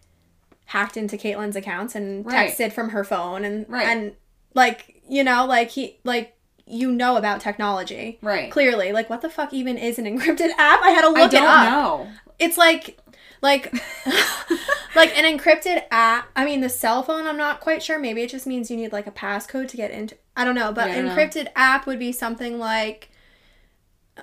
hacked 0.66 0.96
into 0.96 1.16
Caitlin's 1.16 1.56
accounts 1.56 1.94
and 1.94 2.26
Right. 2.26 2.50
texted 2.52 2.72
from 2.72 2.90
her 2.90 3.04
phone, 3.04 3.44
and 3.44 3.66
Right. 3.68 3.86
and 3.86 4.12
like 4.54 5.02
you 5.08 5.22
know, 5.24 5.46
like 5.46 5.70
he 5.70 5.98
like 6.04 6.34
you 6.66 6.90
know 6.90 7.16
about 7.16 7.40
technology 7.40 8.18
Right. 8.22 8.50
clearly. 8.50 8.90
Like, 8.92 9.08
what 9.08 9.20
the 9.22 9.30
fuck 9.30 9.54
even 9.54 9.78
is 9.78 9.98
an 10.00 10.04
encrypted 10.04 10.50
app? 10.58 10.82
I 10.82 10.90
had 10.90 11.02
to 11.02 11.08
look 11.08 11.18
I 11.18 11.28
don't 11.28 11.42
it 11.44 11.48
up. 11.48 11.70
know. 11.70 12.08
It's 12.40 12.58
like 12.58 12.98
like 13.40 13.72
like 14.96 15.16
an 15.16 15.38
encrypted 15.38 15.84
app. 15.90 16.28
I 16.34 16.44
mean, 16.44 16.60
the 16.60 16.68
cell 16.68 17.02
phone. 17.02 17.26
I'm 17.26 17.36
not 17.36 17.60
quite 17.60 17.82
sure. 17.82 17.98
Maybe 17.98 18.22
it 18.22 18.30
just 18.30 18.46
means 18.46 18.70
you 18.70 18.76
need 18.76 18.92
like 18.92 19.06
a 19.06 19.10
passcode 19.12 19.68
to 19.68 19.76
get 19.76 19.90
into. 19.92 20.16
I 20.36 20.44
don't 20.44 20.54
know. 20.54 20.72
But 20.72 20.88
Yeah, 20.88 20.96
don't 20.96 21.06
know. 21.06 21.16
encrypted 21.16 21.48
app 21.56 21.86
would 21.86 21.98
be 21.98 22.12
something 22.12 22.58
like. 22.58 23.10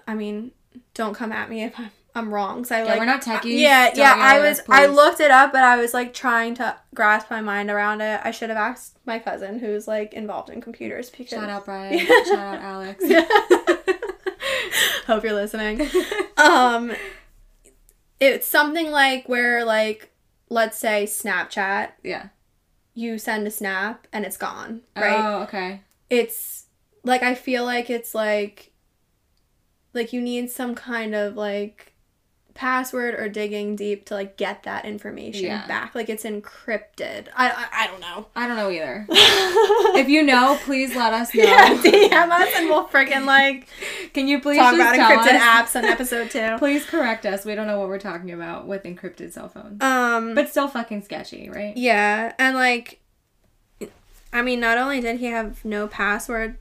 I 0.07 0.15
mean, 0.15 0.51
don't 0.93 1.13
come 1.13 1.31
at 1.31 1.49
me 1.49 1.63
if 1.63 1.79
I'm, 1.79 1.91
I'm 2.15 2.33
wrong. 2.33 2.63
Cause 2.63 2.71
I 2.71 2.79
Yeah, 2.79 2.85
like. 2.85 2.99
we're 2.99 3.05
not 3.05 3.21
techies. 3.21 3.59
yeah, 3.59 3.87
Don't 3.89 3.97
yeah. 3.97 4.15
I 4.17 4.39
was. 4.39 4.59
us, 4.59 4.65
I 4.69 4.85
looked 4.87 5.19
it 5.19 5.31
up, 5.31 5.51
but 5.51 5.63
I 5.63 5.77
was 5.77 5.93
like 5.93 6.13
trying 6.13 6.55
to 6.55 6.75
grasp 6.95 7.29
my 7.29 7.41
mind 7.41 7.69
around 7.69 8.01
it. 8.01 8.21
I 8.23 8.31
should 8.31 8.49
have 8.49 8.57
asked 8.57 8.97
my 9.05 9.19
cousin, 9.19 9.59
who's 9.59 9.87
like 9.87 10.13
involved 10.13 10.49
in 10.49 10.61
computers, 10.61 11.09
because. 11.09 11.29
Shout 11.29 11.49
out 11.49 11.65
Brian. 11.65 11.97
Yeah. 11.97 12.05
Shout 12.25 12.39
out 12.39 12.61
Alex. 12.61 13.03
Hope 15.07 15.23
you're 15.23 15.33
listening. 15.33 15.89
um 16.37 16.93
it's 18.19 18.47
something 18.47 18.89
like 18.89 19.27
where 19.27 19.65
like 19.65 20.11
let's 20.49 20.77
say 20.77 21.03
Snapchat, 21.05 21.89
yeah. 22.03 22.27
you 22.93 23.17
send 23.17 23.45
a 23.47 23.51
snap 23.51 24.07
and 24.13 24.25
it's 24.25 24.37
gone, 24.37 24.81
right? 24.95 25.17
Oh, 25.19 25.43
okay. 25.43 25.81
It's 26.13 26.65
like 27.03 27.23
I 27.23 27.35
feel 27.35 27.65
like 27.65 27.89
it's 27.89 28.13
like 28.15 28.71
like 29.93 30.13
you 30.13 30.21
need 30.21 30.49
some 30.49 30.75
kind 30.75 31.13
of 31.15 31.35
like 31.35 31.89
password 32.55 33.15
or 33.15 33.27
digging 33.27 33.75
deep 33.75 34.05
to 34.05 34.13
like 34.13 34.37
get 34.37 34.61
that 34.61 34.85
information 34.85 35.45
Yeah. 35.45 35.65
back. 35.67 35.95
Like 35.95 36.07
it's 36.07 36.23
encrypted. 36.23 37.27
I 37.35 37.49
I, 37.49 37.67
I 37.83 37.87
don't 37.87 37.99
know. 37.99 38.27
I 38.35 38.47
don't 38.47 38.55
know 38.57 38.69
either. 38.69 39.07
if 39.09 40.07
you 40.07 40.21
know, 40.21 40.59
please 40.63 40.95
let 40.95 41.13
us 41.13 41.33
know. 41.33 41.43
yeah, 41.45 41.69
DM 41.75 42.29
us 42.31 42.49
and 42.55 42.69
we'll 42.69 42.87
freaking 42.87 43.25
like 43.25 43.67
Can 44.13 44.27
you 44.27 44.39
please 44.39 44.57
talk 44.57 44.75
about 44.75 44.95
encrypted 44.95 45.39
apps 45.39 45.75
on 45.75 45.85
episode 45.95 46.29
two. 46.29 46.55
Please 46.59 46.85
correct 46.85 47.25
us. 47.25 47.43
We 47.43 47.55
don't 47.55 47.65
know 47.65 47.79
what 47.79 47.87
we're 47.87 47.97
talking 47.99 48.29
about 48.31 48.67
with 48.67 48.83
encrypted 48.83 49.33
cell 49.33 49.49
phones. 49.49 49.81
Um 49.81 50.35
But 50.35 50.49
still 50.49 50.67
fucking 50.67 51.01
sketchy, 51.03 51.49
right? 51.49 51.75
Yeah, 51.75 52.33
and 52.37 52.55
like, 52.55 52.99
I 54.33 54.41
mean, 54.41 54.59
not 54.59 54.77
only 54.77 54.99
did 54.99 55.19
he 55.19 55.27
have 55.27 55.63
no 55.63 55.87
password 55.87 56.57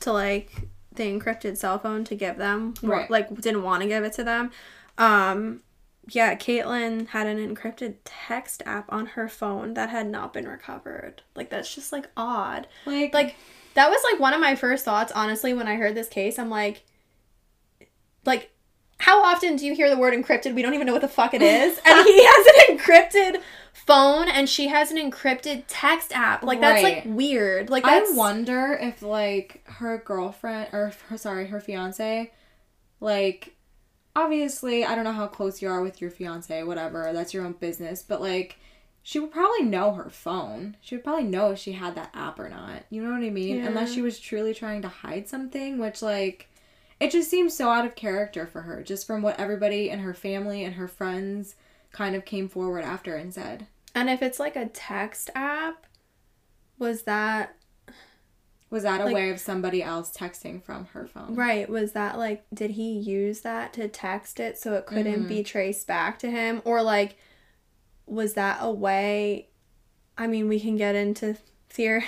to 0.00 0.12
like 0.12 0.52
the 0.94 1.04
encrypted 1.04 1.56
cell 1.56 1.78
phone 1.78 2.04
to 2.04 2.14
give 2.14 2.36
them, 2.36 2.74
Right. 2.82 3.10
like 3.10 3.34
didn't 3.40 3.62
want 3.62 3.82
to 3.82 3.88
give 3.88 4.04
it 4.04 4.12
to 4.14 4.24
them. 4.24 4.52
Um, 4.98 5.62
yeah, 6.08 6.34
Caitlyn 6.34 7.08
had 7.08 7.26
an 7.26 7.38
encrypted 7.38 7.94
text 8.04 8.62
app 8.66 8.92
on 8.92 9.06
her 9.06 9.26
phone 9.28 9.72
that 9.74 9.88
had 9.88 10.06
not 10.08 10.32
been 10.34 10.46
recovered. 10.46 11.22
Like 11.34 11.48
that's 11.50 11.74
just 11.74 11.90
like 11.92 12.08
odd. 12.16 12.66
Like, 12.84 13.14
Like 13.14 13.36
that 13.72 13.88
was 13.90 14.00
like 14.12 14.20
one 14.20 14.34
of 14.34 14.40
my 14.40 14.54
first 14.54 14.84
thoughts, 14.84 15.10
honestly, 15.12 15.54
when 15.54 15.66
I 15.66 15.76
heard 15.76 15.94
this 15.94 16.08
case. 16.08 16.38
I'm 16.38 16.50
like, 16.50 16.82
like, 18.24 18.50
how 18.98 19.22
often 19.22 19.56
do 19.56 19.66
you 19.66 19.74
hear 19.74 19.90
the 19.90 19.96
word 19.96 20.14
encrypted? 20.14 20.54
We 20.54 20.62
don't 20.62 20.74
even 20.74 20.86
know 20.86 20.92
what 20.92 21.02
the 21.02 21.08
fuck 21.08 21.34
it 21.34 21.42
is. 21.42 21.80
And 21.84 22.06
he 22.06 22.24
has 22.26 22.46
an 22.46 22.76
encrypted 22.76 23.42
phone 23.72 24.28
and 24.28 24.48
she 24.48 24.68
has 24.68 24.90
an 24.90 24.96
encrypted 24.96 25.64
text 25.68 26.12
app. 26.14 26.42
Like 26.42 26.60
that's 26.60 26.82
like 26.82 27.02
weird. 27.06 27.70
Like 27.70 27.84
I 27.84 28.02
wonder 28.10 28.78
if 28.80 29.02
like 29.02 29.62
her 29.66 29.98
girlfriend 29.98 30.68
or 30.72 30.92
her 31.08 31.18
sorry, 31.18 31.46
her 31.48 31.60
fiance, 31.60 32.32
like 33.00 33.54
obviously 34.16 34.84
I 34.84 34.94
don't 34.94 35.04
know 35.04 35.12
how 35.12 35.26
close 35.26 35.60
you 35.60 35.68
are 35.68 35.82
with 35.82 36.00
your 36.00 36.10
fiance, 36.10 36.62
whatever, 36.62 37.12
that's 37.12 37.34
your 37.34 37.44
own 37.44 37.52
business, 37.54 38.02
but 38.02 38.20
like 38.20 38.58
she 39.02 39.18
would 39.18 39.32
probably 39.32 39.64
know 39.64 39.92
her 39.92 40.08
phone. 40.08 40.78
She 40.80 40.94
would 40.94 41.04
probably 41.04 41.24
know 41.24 41.50
if 41.50 41.58
she 41.58 41.72
had 41.72 41.94
that 41.96 42.10
app 42.14 42.38
or 42.38 42.48
not. 42.48 42.84
You 42.88 43.04
know 43.04 43.10
what 43.10 43.22
I 43.22 43.28
mean? 43.28 43.58
Yeah. 43.58 43.66
Unless 43.66 43.92
she 43.92 44.00
was 44.00 44.18
truly 44.18 44.54
trying 44.54 44.80
to 44.80 44.88
hide 44.88 45.28
something, 45.28 45.78
which 45.78 46.00
like 46.00 46.48
it 47.00 47.10
just 47.10 47.30
seems 47.30 47.56
so 47.56 47.68
out 47.70 47.84
of 47.86 47.94
character 47.94 48.46
for 48.46 48.62
her, 48.62 48.82
just 48.82 49.06
from 49.06 49.22
what 49.22 49.38
everybody 49.38 49.90
and 49.90 50.00
her 50.02 50.14
family 50.14 50.64
and 50.64 50.74
her 50.76 50.88
friends 50.88 51.56
kind 51.92 52.14
of 52.16 52.24
came 52.24 52.48
forward 52.48 52.84
after 52.84 53.14
and 53.16 53.32
said. 53.34 53.66
and 53.94 54.10
if 54.10 54.22
it's 54.22 54.40
like 54.40 54.56
a 54.56 54.66
text 54.66 55.30
app, 55.34 55.86
was 56.78 57.02
that 57.02 57.54
Was 58.70 58.82
that 58.82 59.00
a 59.00 59.04
Like- 59.04 59.14
way 59.14 59.30
of 59.30 59.38
somebody 59.38 59.84
else 59.84 60.10
texting 60.10 60.60
from 60.60 60.86
her 60.86 61.06
phone? 61.06 61.36
Right. 61.36 61.68
Was 61.68 61.92
that 61.92 62.18
like, 62.18 62.44
did 62.52 62.72
he 62.72 62.90
use 62.92 63.42
that 63.42 63.72
to 63.74 63.86
text 63.86 64.40
it 64.40 64.58
so 64.58 64.74
it 64.74 64.84
couldn't 64.86 65.26
Mhm. 65.26 65.28
be 65.28 65.44
traced 65.44 65.86
back 65.86 66.18
to 66.20 66.30
him? 66.30 66.60
Or 66.64 66.82
like, 66.82 67.14
was 68.06 68.34
that 68.34 68.58
a 68.60 68.72
way? 68.72 69.50
I 70.18 70.26
mean, 70.26 70.48
we 70.48 70.58
can 70.58 70.76
get 70.76 70.96
into 70.96 71.36
theor- 71.70 72.02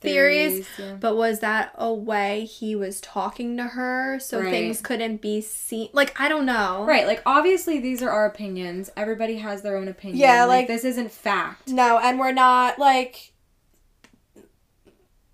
theories, 0.00 0.66
yeah. 0.78 0.94
but 1.00 1.16
was 1.16 1.40
that 1.40 1.72
a 1.76 1.92
way 1.92 2.44
he 2.44 2.74
was 2.76 3.00
talking 3.00 3.56
to 3.56 3.64
her 3.64 4.18
so 4.20 4.40
Right. 4.40 4.50
things 4.50 4.80
couldn't 4.80 5.20
be 5.20 5.40
seen? 5.40 5.88
Like, 5.92 6.18
I 6.20 6.28
don't 6.28 6.46
know. 6.46 6.84
Right, 6.86 7.06
like 7.06 7.22
obviously 7.26 7.80
these 7.80 8.02
are 8.02 8.10
our 8.10 8.26
opinions. 8.26 8.90
Everybody 8.96 9.36
has 9.38 9.62
their 9.62 9.76
own 9.76 9.88
opinion. 9.88 10.18
Yeah, 10.18 10.44
like- 10.44 10.66
this 10.68 10.84
isn't 10.84 11.10
fact. 11.12 11.68
No, 11.68 11.98
and 11.98 12.18
we're 12.18 12.32
not 12.32 12.78
like 12.78 13.32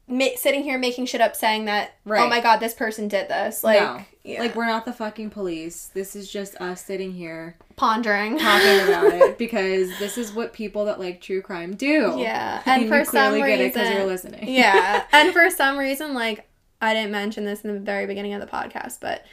ma- 0.07 0.37
sitting 0.37 0.63
here 0.63 0.79
making 0.79 1.07
shit 1.07 1.21
up 1.21 1.35
saying 1.37 1.65
that, 1.67 1.95
oh 2.07 2.29
my 2.29 2.41
god, 2.41 2.59
this 2.59 2.75
person 2.75 3.09
did 3.09 3.29
this. 3.29 3.65
Like, 3.65 3.81
No. 3.81 4.05
yeah. 4.23 4.41
Like 4.41 4.55
we're 4.55 4.67
not 4.67 4.85
the 4.85 4.93
fucking 4.93 5.31
police. 5.31 5.87
This 5.95 6.15
is 6.15 6.31
just 6.31 6.55
us 6.61 6.85
sitting 6.85 7.13
here 7.13 7.57
pondering. 7.77 8.39
talking 8.39 8.81
about 8.89 9.07
it 9.13 9.39
because 9.39 9.97
this 9.99 10.17
is 10.19 10.33
what 10.33 10.53
people 10.53 10.85
that 10.87 10.99
like 11.01 11.21
true 11.21 11.43
crime 11.43 11.75
do. 11.75 12.15
Yeah, 12.19 12.63
and, 12.67 12.83
and 12.83 12.91
for 12.91 13.05
some 13.11 13.35
it 13.35 13.43
because 13.59 13.77
reason- 13.87 13.93
you're 13.97 14.07
listening. 14.07 14.49
yeah. 14.49 15.05
And 15.13 15.33
for 15.33 15.49
some 15.51 15.79
reason, 15.79 16.15
like, 16.15 16.49
I 16.81 16.93
didn't 16.95 17.13
mention 17.13 17.45
this 17.45 17.63
in 17.63 17.73
the 17.73 17.81
very 17.81 18.07
beginning 18.07 18.35
of 18.35 18.41
the 18.41 18.47
podcast, 18.47 18.99
but 19.01 19.25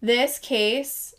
this 0.00 0.38
case 0.38 1.14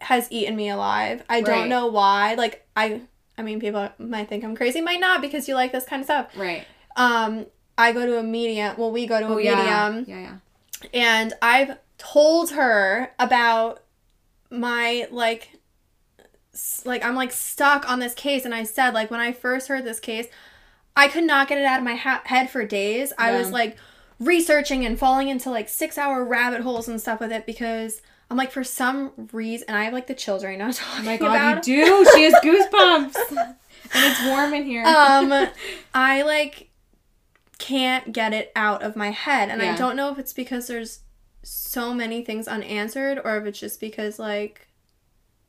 has 0.00 0.28
eaten 0.30 0.56
me 0.56 0.68
alive. 0.68 1.22
I 1.28 1.36
Right. 1.36 1.46
don't 1.46 1.68
know 1.68 1.86
why. 1.86 2.34
Like, 2.34 2.66
I. 2.76 3.02
I 3.36 3.42
mean, 3.42 3.58
people 3.58 3.88
might 3.98 4.28
think 4.28 4.44
I'm 4.44 4.54
crazy, 4.54 4.80
might 4.80 5.00
not 5.00 5.20
because 5.20 5.48
you 5.48 5.54
like 5.56 5.72
this 5.72 5.84
kind 5.84 6.00
of 6.00 6.06
stuff. 6.06 6.30
right. 6.36 6.64
Um, 6.96 7.46
I 7.76 7.92
go 7.92 8.06
to 8.06 8.18
a 8.18 8.22
medium. 8.22 8.76
Well, 8.76 8.90
we 8.92 9.06
go 9.06 9.18
to 9.20 9.26
a 9.26 9.34
Oh 9.34 9.38
yeah. 9.38 9.90
medium, 9.90 10.04
Yeah, 10.08 10.38
yeah. 10.82 10.88
and 10.92 11.32
I've 11.42 11.78
told 11.98 12.50
her 12.52 13.10
about 13.18 13.82
my 14.50 15.08
like, 15.10 15.48
like 16.84 17.04
I'm 17.04 17.16
like 17.16 17.32
stuck 17.32 17.88
on 17.90 17.98
this 17.98 18.14
case, 18.14 18.44
and 18.44 18.54
I 18.54 18.62
said 18.64 18.94
like 18.94 19.10
when 19.10 19.20
I 19.20 19.32
first 19.32 19.68
heard 19.68 19.84
this 19.84 19.98
case, 20.00 20.26
I 20.96 21.08
could 21.08 21.24
not 21.24 21.48
get 21.48 21.58
it 21.58 21.64
out 21.64 21.78
of 21.78 21.84
my 21.84 21.94
ha- 21.96 22.22
head 22.26 22.50
for 22.50 22.64
days. 22.64 23.12
I 23.18 23.32
Yeah. 23.32 23.38
was 23.38 23.50
like 23.50 23.76
researching 24.20 24.86
and 24.86 24.96
falling 24.98 25.28
into 25.28 25.50
like 25.50 25.68
six 25.68 25.98
hour 25.98 26.24
rabbit 26.24 26.60
holes 26.60 26.86
and 26.88 27.00
stuff 27.00 27.18
with 27.18 27.32
it 27.32 27.44
because 27.46 28.00
I'm 28.30 28.36
like 28.36 28.52
for 28.52 28.62
some 28.62 29.10
reason, 29.32 29.66
and 29.68 29.76
I 29.76 29.84
have 29.84 29.92
like 29.92 30.06
the 30.06 30.14
children 30.14 30.62
I'm 30.62 30.68
Oh 30.70 30.72
talking 30.72 31.04
my 31.06 31.12
about. 31.14 31.32
god, 31.56 31.66
you 31.66 31.84
do. 31.84 32.06
She 32.14 32.22
has 32.24 32.34
goosebumps. 32.34 33.16
and 33.36 33.56
it's 34.12 34.24
warm 34.26 34.54
in 34.54 34.64
here. 34.64 34.84
um 34.84 35.32
i 35.94 36.22
like 36.22 36.68
can't 37.58 38.12
get 38.12 38.32
it 38.32 38.50
out 38.56 38.82
of 38.82 38.96
my 38.96 39.10
head 39.10 39.48
and 39.48 39.62
i 39.62 39.76
don't 39.76 39.96
know 39.96 40.10
if 40.10 40.18
it's 40.18 40.32
because 40.32 40.66
there's 40.66 41.00
so 41.42 41.94
many 41.94 42.24
things 42.24 42.48
unanswered 42.48 43.20
or 43.24 43.36
if 43.36 43.44
it's 43.46 43.60
just 43.60 43.78
because 43.80 44.18
like 44.18 44.66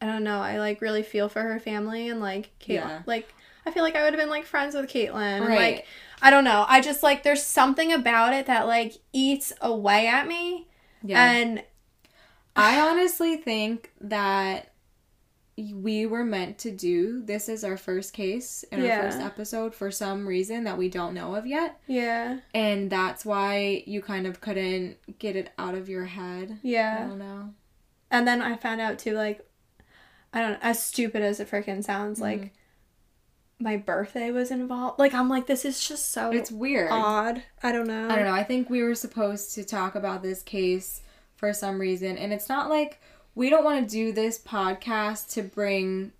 i 0.01 0.05
don't 0.05 0.23
know 0.23 0.39
i 0.39 0.59
like 0.59 0.81
really 0.81 1.03
feel 1.03 1.27
for 1.29 1.41
her 1.41 1.59
family 1.59 2.09
and 2.09 2.19
like 2.19 2.51
Caitlyn, 2.59 2.73
Yeah. 2.75 3.01
like 3.05 3.33
i 3.65 3.71
feel 3.71 3.81
like 3.83 3.95
i 3.95 4.03
would 4.03 4.13
have 4.13 4.19
been 4.19 4.29
like 4.29 4.45
friends 4.45 4.75
with 4.75 4.89
caitlin 4.89 5.47
Right. 5.47 5.57
like 5.75 5.85
i 6.21 6.29
don't 6.29 6.43
know 6.43 6.65
i 6.67 6.79
just 6.81 7.01
like 7.01 7.23
there's 7.23 7.43
something 7.43 7.91
about 7.91 8.33
it 8.33 8.45
that 8.47 8.67
like 8.67 8.93
eats 9.13 9.51
away 9.61 10.07
at 10.07 10.27
me 10.27 10.67
yeah. 11.03 11.31
and 11.31 11.63
I 12.57 12.79
honestly 12.79 13.35
think 13.35 13.91
that 13.99 14.71
we 15.57 16.05
were 16.05 16.25
meant 16.25 16.57
to 16.59 16.69
do 16.71 17.21
this 17.23 17.47
is 17.47 17.63
our 17.63 17.77
first 17.77 18.11
case 18.13 18.65
and 18.73 18.83
Yeah. 18.83 18.97
our 18.97 19.03
first 19.03 19.19
episode 19.21 19.73
for 19.73 19.89
some 19.89 20.27
reason 20.27 20.65
that 20.65 20.77
we 20.77 20.89
don't 20.89 21.13
know 21.13 21.35
of 21.35 21.45
yet. 21.47 21.79
yeah 21.87 22.39
And 22.53 22.89
that's 22.89 23.23
why 23.25 23.83
you 23.87 24.01
kind 24.01 24.27
of 24.27 24.41
couldn't 24.41 24.97
get 25.17 25.35
it 25.37 25.51
out 25.57 25.73
of 25.75 25.87
your 25.87 26.05
head. 26.05 26.59
Yeah. 26.61 26.97
I 27.05 27.07
don't 27.07 27.19
know. 27.19 27.53
and 28.11 28.27
then 28.27 28.41
i 28.41 28.55
found 28.57 28.81
out 28.81 28.99
too 28.99 29.13
like 29.13 29.47
i 30.33 30.41
don't 30.41 30.51
know 30.51 30.59
as 30.61 30.83
stupid 30.83 31.21
as 31.21 31.39
it 31.39 31.49
freaking 31.49 31.83
sounds 31.83 32.19
like 32.19 32.41
Mhm. 32.41 32.49
my 33.59 33.77
birthday 33.77 34.31
was 34.31 34.51
involved. 34.51 34.99
Like 34.99 35.13
I'm 35.13 35.29
like, 35.29 35.47
this 35.47 35.63
is 35.63 35.87
just 35.87 36.11
so 36.11 36.31
It's 36.31 36.51
weird. 36.51 36.89
odd. 36.91 37.41
I 37.63 37.71
don't 37.71 37.87
know. 37.87 38.09
I 38.09 38.15
don't 38.17 38.25
know. 38.25 38.33
I 38.33 38.43
think 38.43 38.69
we 38.69 38.83
were 38.83 38.95
supposed 38.95 39.55
to 39.55 39.63
talk 39.63 39.95
about 39.95 40.21
this 40.21 40.43
case 40.43 40.99
for 41.37 41.53
some 41.53 41.79
reason. 41.79 42.17
And 42.17 42.33
it's 42.33 42.49
not 42.49 42.69
like 42.69 42.99
we 43.35 43.49
don't 43.49 43.63
want 43.63 43.87
to 43.87 43.91
do 43.93 44.11
this 44.11 44.39
podcast 44.39 45.33
to 45.33 45.43
bring, 45.43 46.11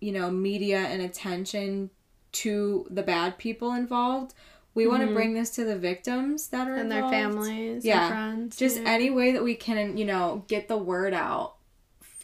you 0.00 0.12
know, 0.12 0.30
media 0.30 0.78
and 0.78 1.02
attention 1.02 1.90
to 2.32 2.86
the 2.90 3.02
bad 3.02 3.38
people 3.38 3.72
involved. 3.72 4.34
We 4.74 4.86
want 4.86 5.08
to 5.08 5.14
bring 5.14 5.32
this 5.32 5.50
to 5.52 5.64
the 5.64 5.76
victims 5.78 6.48
that 6.48 6.68
are 6.68 6.76
And 6.76 6.92
their 6.92 7.08
families, 7.08 7.82
Yeah. 7.84 8.08
friends. 8.08 8.56
Just 8.56 8.76
yeah. 8.78 8.90
any 8.90 9.08
way 9.08 9.32
that 9.32 9.42
we 9.42 9.54
can, 9.54 9.96
you 9.96 10.04
know, 10.04 10.44
get 10.48 10.68
the 10.68 10.76
word 10.76 11.14
out 11.14 11.54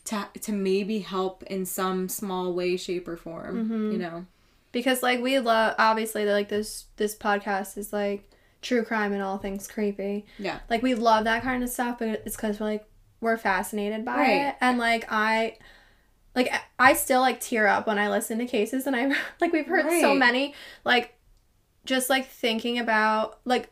to, 0.04 0.26
to 0.42 0.52
maybe 0.52 0.98
help 0.98 1.42
in 1.44 1.64
some 1.64 2.10
small 2.10 2.52
way, 2.52 2.76
shape, 2.76 3.08
or 3.08 3.16
form. 3.16 3.68
Mhm. 3.70 3.92
You 3.92 3.98
know? 3.98 4.26
because 4.72 5.02
like 5.02 5.20
we 5.20 5.38
love 5.38 5.74
obviously 5.78 6.24
like 6.24 6.48
this 6.48 6.86
this 6.96 7.14
podcast 7.14 7.76
is 7.76 7.92
like 7.92 8.26
true 8.62 8.82
crime 8.82 9.12
and 9.12 9.22
all 9.22 9.36
things 9.36 9.68
creepy. 9.68 10.24
Yeah. 10.38 10.60
Like 10.70 10.82
we 10.82 10.94
love 10.94 11.24
that 11.24 11.42
kind 11.42 11.62
of 11.62 11.68
stuff, 11.68 11.98
but 11.98 12.08
it's 12.24 12.36
because 12.36 12.58
we're 12.58 12.66
like 12.66 12.86
we're 13.22 13.38
fascinated 13.38 14.04
by 14.04 14.16
Right. 14.16 14.46
it, 14.48 14.56
and 14.60 14.78
like 14.78 15.06
I. 15.10 15.56
Like 16.34 16.50
I 16.78 16.94
still 16.94 17.20
like 17.20 17.40
tear 17.40 17.66
up 17.66 17.86
when 17.86 17.98
I 17.98 18.08
listen 18.08 18.38
to 18.38 18.46
cases, 18.46 18.86
and 18.86 18.96
I 18.96 19.14
like 19.40 19.52
we've 19.52 19.66
heard 19.66 19.90
so 20.00 20.14
many 20.14 20.54
like, 20.82 21.14
just 21.84 22.08
like 22.08 22.26
thinking 22.26 22.78
about 22.78 23.38
like 23.44 23.68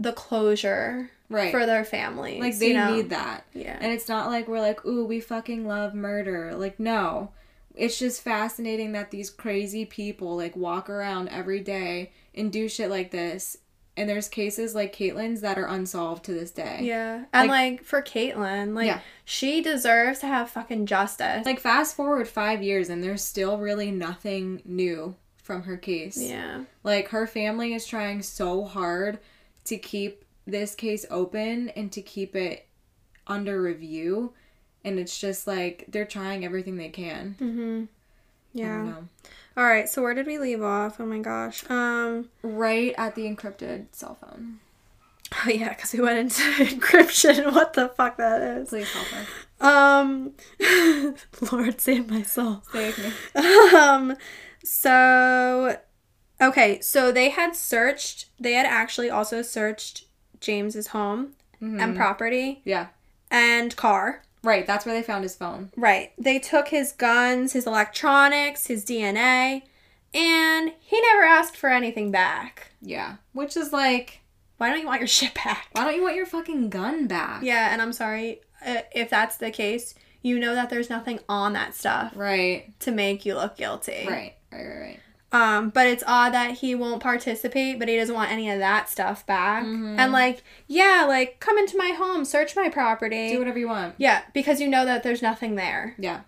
the 0.00 0.12
closure 0.12 1.08
Right. 1.28 1.52
for 1.52 1.64
their 1.66 1.84
families. 1.84 2.40
like 2.40 2.58
they 2.58 2.68
you 2.68 2.74
know? 2.74 2.96
need 2.96 3.10
that. 3.10 3.44
Yeah. 3.54 3.78
And 3.80 3.92
it's 3.92 4.08
not 4.08 4.26
like 4.26 4.48
we're 4.48 4.58
like, 4.60 4.84
ooh, 4.84 5.04
we 5.04 5.20
fucking 5.20 5.68
love 5.68 5.94
murder. 5.94 6.52
Like, 6.56 6.80
no. 6.80 7.30
It's 7.76 7.96
just 7.96 8.22
fascinating 8.22 8.90
that 8.92 9.12
these 9.12 9.30
crazy 9.30 9.84
people 9.84 10.36
like 10.36 10.56
walk 10.56 10.90
around 10.90 11.28
every 11.28 11.60
day 11.60 12.10
and 12.34 12.50
do 12.50 12.68
shit 12.68 12.90
like 12.90 13.12
this. 13.12 13.56
And 13.96 14.08
there's 14.08 14.28
cases 14.28 14.74
like 14.74 14.94
Caitlin's 14.94 15.40
that 15.42 15.58
are 15.58 15.66
unsolved 15.66 16.24
to 16.26 16.32
this 16.32 16.50
day. 16.50 16.80
Yeah. 16.82 17.24
And 17.32 17.48
Like- 17.48 17.72
like, 17.80 17.84
for 17.84 18.00
Caitlyn, 18.00 18.74
like 18.74 18.86
Yeah. 18.86 19.00
she 19.24 19.60
deserves 19.62 20.20
to 20.20 20.26
have 20.26 20.48
fucking 20.50 20.86
justice. 20.86 21.44
Like 21.44 21.60
fast 21.60 21.96
forward 21.96 22.26
five 22.28 22.62
years 22.62 22.88
and 22.88 23.02
there's 23.02 23.22
still 23.22 23.58
really 23.58 23.90
nothing 23.90 24.62
new 24.64 25.16
from 25.36 25.64
her 25.64 25.76
case. 25.76 26.16
yeah. 26.16 26.64
Like 26.84 27.08
her 27.08 27.26
family 27.26 27.74
is 27.74 27.84
trying 27.86 28.22
so 28.22 28.64
hard 28.64 29.18
to 29.64 29.76
keep 29.76 30.24
this 30.46 30.74
case 30.74 31.04
open 31.10 31.68
and 31.70 31.92
to 31.92 32.00
keep 32.00 32.34
it 32.36 32.66
under 33.26 33.60
review. 33.60 34.32
And 34.84 34.98
it's 34.98 35.18
just 35.20 35.46
like 35.46 35.84
they're 35.88 36.06
trying 36.06 36.44
everything 36.44 36.76
they 36.76 36.88
can. 36.88 37.36
Mhm. 37.38 37.88
I 38.54 38.58
don't 38.66 38.86
Yeah. 38.86 38.94
All 39.56 39.64
right, 39.64 39.88
so 39.88 40.00
where 40.02 40.14
did 40.14 40.26
we 40.26 40.38
leave 40.38 40.62
off? 40.62 41.00
Oh 41.00 41.06
my 41.06 41.18
gosh. 41.18 41.68
Um 41.70 42.28
Right 42.42 42.94
at 42.96 43.14
the 43.14 43.22
encrypted 43.22 43.86
cell 43.92 44.16
phone. 44.20 44.60
oh 45.44 45.50
yeah, 45.50 45.74
cuz 45.74 45.92
we 45.92 46.00
went 46.00 46.18
into 46.18 46.42
encryption. 46.64 47.52
What 47.54 47.72
the 47.74 47.88
fuck 47.88 48.16
that 48.18 48.40
is? 48.42 48.68
Please 48.70 48.88
help 48.92 49.06
her. 49.08 49.26
Um 49.66 50.32
Lord 51.52 51.80
save 51.80 52.08
my 52.10 52.22
soul. 52.22 52.62
With 52.72 52.98
me. 52.98 53.12
um 53.76 54.16
so 54.64 55.76
okay 56.40 56.80
so 56.80 57.10
they 57.12 57.30
had 57.30 57.56
searched 57.56 58.26
they 58.38 58.52
had 58.52 58.66
actually 58.66 59.10
also 59.10 59.42
searched 59.42 60.04
james's 60.40 60.88
home 60.88 61.32
and 61.60 61.80
Mhm. 61.80 61.96
property 61.96 62.62
Yeah. 62.64 62.86
and 63.30 63.74
car 63.76 64.22
Right, 64.42 64.66
that's 64.66 64.86
where 64.86 64.94
they 64.94 65.02
found 65.02 65.22
his 65.22 65.36
phone. 65.36 65.70
right 65.76 66.12
they 66.18 66.38
took 66.38 66.68
his 66.68 66.92
guns 66.92 67.52
his 67.52 67.66
electronics 67.66 68.66
his 68.66 68.84
dna 68.84 69.62
and 70.14 70.72
he 70.80 71.00
never 71.00 71.22
asked 71.24 71.56
for 71.56 71.68
anything 71.70 72.10
back 72.10 72.72
Yeah. 72.82 73.16
Which 73.32 73.56
is 73.56 73.72
like, 73.72 74.20
why 74.56 74.68
don't 74.70 74.80
you 74.80 74.86
want 74.86 75.00
your 75.00 75.06
shit 75.18 75.34
back 75.34 75.68
why 75.72 75.84
don't 75.84 75.94
you 75.94 76.02
want 76.02 76.16
your 76.16 76.26
fucking 76.26 76.70
gun 76.70 77.06
back? 77.06 77.42
yeah 77.42 77.72
and 77.72 77.80
i'm 77.82 77.92
sorry 77.92 78.40
uh, 78.66 78.78
if 78.94 79.08
that's 79.10 79.36
the 79.36 79.50
case 79.50 79.94
you 80.22 80.38
know 80.38 80.54
that 80.54 80.68
there's 80.70 80.90
nothing 80.90 81.18
on 81.28 81.52
that 81.54 81.74
stuff 81.74 82.12
Right. 82.14 82.72
to 82.80 82.90
make 82.92 83.24
you 83.26 83.34
look 83.34 83.56
guilty 83.56 84.06
Right. 84.08 84.34
Right, 84.52 84.66
right, 84.66 84.80
right. 84.80 85.00
Um, 85.32 85.70
but 85.70 85.86
it's 85.86 86.02
odd 86.08 86.34
that 86.34 86.54
he 86.58 86.74
won't 86.74 87.00
participate, 87.00 87.78
but 87.78 87.86
he 87.86 87.96
doesn't 87.96 88.14
want 88.14 88.32
any 88.32 88.50
of 88.50 88.58
that 88.58 88.88
stuff 88.88 89.24
back. 89.26 89.62
Mhm. 89.64 89.96
And 89.96 90.10
like, 90.12 90.42
yeah, 90.66 91.04
like 91.06 91.38
come 91.38 91.56
into 91.56 91.76
my 91.78 91.90
home, 91.90 92.24
search 92.24 92.56
my 92.56 92.68
property. 92.68 93.28
Do 93.30 93.38
whatever 93.38 93.58
you 93.58 93.68
want. 93.68 93.94
yeah, 93.98 94.22
because 94.34 94.60
you 94.60 94.66
know 94.68 94.84
that 94.84 95.02
there's 95.04 95.22
nothing 95.22 95.54
there. 95.54 95.94
Yeah. 95.98 96.22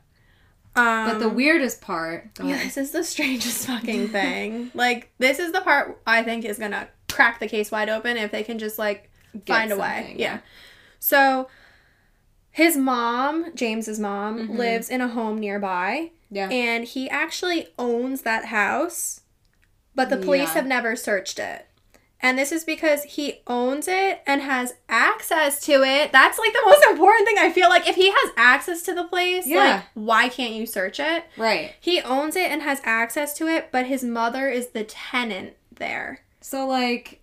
Um, 0.77 1.11
But 1.11 1.19
the 1.19 1.29
weirdest 1.29 1.81
part. 1.81 2.31
Yeah, 2.43 2.57
this 2.63 2.77
is 2.77 2.93
the 2.93 3.03
strangest 3.05 3.67
fucking 3.67 4.09
thing. 4.09 4.71
like, 4.75 5.11
this 5.19 5.39
is 5.41 5.51
the 5.53 5.61
part 5.63 6.01
I 6.07 6.23
think 6.23 6.45
is 6.45 6.59
gonna 6.59 6.89
crack 7.11 7.41
the 7.41 7.49
case 7.49 7.71
wide 7.73 7.89
open 7.89 8.17
if 8.17 8.31
they 8.31 8.43
can 8.45 8.59
just 8.59 8.79
like 8.79 9.11
Get 9.45 9.47
find 9.55 9.73
a 9.73 9.77
way. 9.77 10.15
Yeah. 10.17 10.39
So 11.01 11.49
his 12.51 12.77
mom, 12.77 13.55
James's 13.55 13.99
mom, 13.99 14.49
Mhm. 14.49 14.59
lives 14.59 14.89
in 14.91 15.01
a 15.01 15.09
home 15.09 15.39
nearby. 15.41 16.11
Yeah. 16.35 16.49
and 16.49 16.85
he 16.85 17.11
actually 17.11 17.69
owns 17.79 18.23
that 18.23 18.47
house, 18.47 19.21
but 19.95 20.09
the 20.09 20.17
police 20.17 20.49
Yeah. 20.49 20.55
have 20.55 20.67
never 20.67 20.97
searched 20.97 21.39
it. 21.39 21.67
And 22.25 22.39
this 22.39 22.53
is 22.53 22.65
because 22.65 23.03
he 23.03 23.43
owns 23.49 23.87
it 23.89 24.23
and 24.27 24.41
has 24.43 24.75
access 24.89 25.61
to 25.67 25.83
it. 25.83 26.11
That's 26.13 26.39
like 26.39 26.53
the 26.53 26.63
most 26.65 26.85
important 26.87 27.27
thing. 27.29 27.37
I 27.39 27.51
feel 27.53 27.69
like 27.69 27.87
if 27.89 27.97
he 27.97 28.11
has 28.11 28.31
access 28.37 28.81
to 28.83 28.95
the 28.95 29.05
place, 29.05 29.47
Yeah. 29.47 29.59
like 29.59 29.83
why 29.95 30.29
can't 30.31 30.55
you 30.55 30.65
search 30.65 30.99
it? 31.01 31.25
Right. 31.37 31.75
He 31.81 32.01
owns 32.01 32.35
it 32.37 32.51
and 32.51 32.63
has 32.63 32.81
access 32.85 33.35
to 33.39 33.49
it, 33.49 33.69
but 33.73 33.87
his 33.87 34.03
mother 34.05 34.49
is 34.49 34.69
the 34.69 34.85
tenant 34.85 35.57
there. 35.71 36.21
So 36.41 36.67
like 36.67 37.19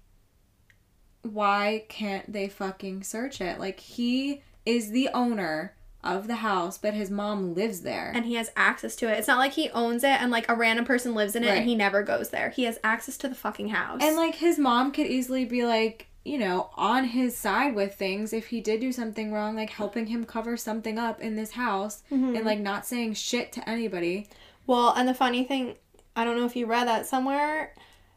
why 1.24 1.86
can't 1.89 2.32
they 2.32 2.47
fucking 2.47 3.03
search 3.03 3.41
it? 3.41 3.60
Like 3.60 3.80
he 3.80 4.41
is 4.66 4.91
the 4.91 5.10
owner 5.14 5.76
of 6.04 6.28
the 6.28 6.36
house, 6.36 6.78
but 6.78 6.93
his 6.93 7.10
mom 7.12 7.54
lives 7.54 7.82
there. 7.82 8.12
and 8.16 8.26
he 8.26 8.36
has 8.36 8.52
access 8.56 8.95
to 8.97 9.08
it. 9.12 9.18
It's 9.18 9.28
not 9.28 9.38
like 9.39 9.54
he 9.54 9.70
owns 9.72 10.04
it 10.04 10.22
and 10.22 10.32
like 10.32 10.47
a 10.50 10.56
random 10.56 10.86
person 10.86 11.14
lives 11.14 11.36
in 11.36 11.43
it 11.43 11.47
Right. 11.50 11.58
and 11.58 11.68
he 11.68 11.76
never 11.76 12.04
goes 12.04 12.30
there. 12.30 12.50
He 12.52 12.64
has 12.64 12.80
access 12.84 13.18
to 13.18 13.28
the 13.28 13.36
fucking 13.36 13.70
house. 13.70 14.00
And 14.02 14.16
like 14.16 14.36
his 14.36 14.58
mom 14.58 14.91
could 14.93 15.08
easily 15.08 15.43
be 15.45 15.66
like, 15.66 16.08
you 16.24 16.38
know, 16.38 16.70
on 16.76 17.04
his 17.06 17.38
side 17.38 17.76
with 17.76 17.95
things 17.95 18.32
if 18.34 18.47
he 18.47 18.62
did 18.62 18.80
do 18.82 18.91
something 18.91 19.34
wrong, 19.34 19.56
like 19.56 19.72
helping 19.72 20.06
him 20.08 20.24
cover 20.26 20.56
something 20.56 20.97
up 20.97 21.20
in 21.22 21.36
this 21.36 21.52
house 21.52 22.04
Mm-hmm. 22.12 22.36
and 22.36 22.45
like 22.45 22.60
not 22.60 22.86
saying 22.86 23.16
shit 23.16 23.52
to 23.54 23.70
anybody. 23.70 24.28
well, 24.68 24.93
and 24.95 25.08
the 25.08 25.14
funny 25.14 25.43
thing, 25.43 25.76
I 26.16 26.24
don't 26.24 26.38
know 26.38 26.45
if 26.45 26.56
you 26.56 26.66
read 26.66 26.88
that 26.88 27.08
somewhere. 27.08 27.74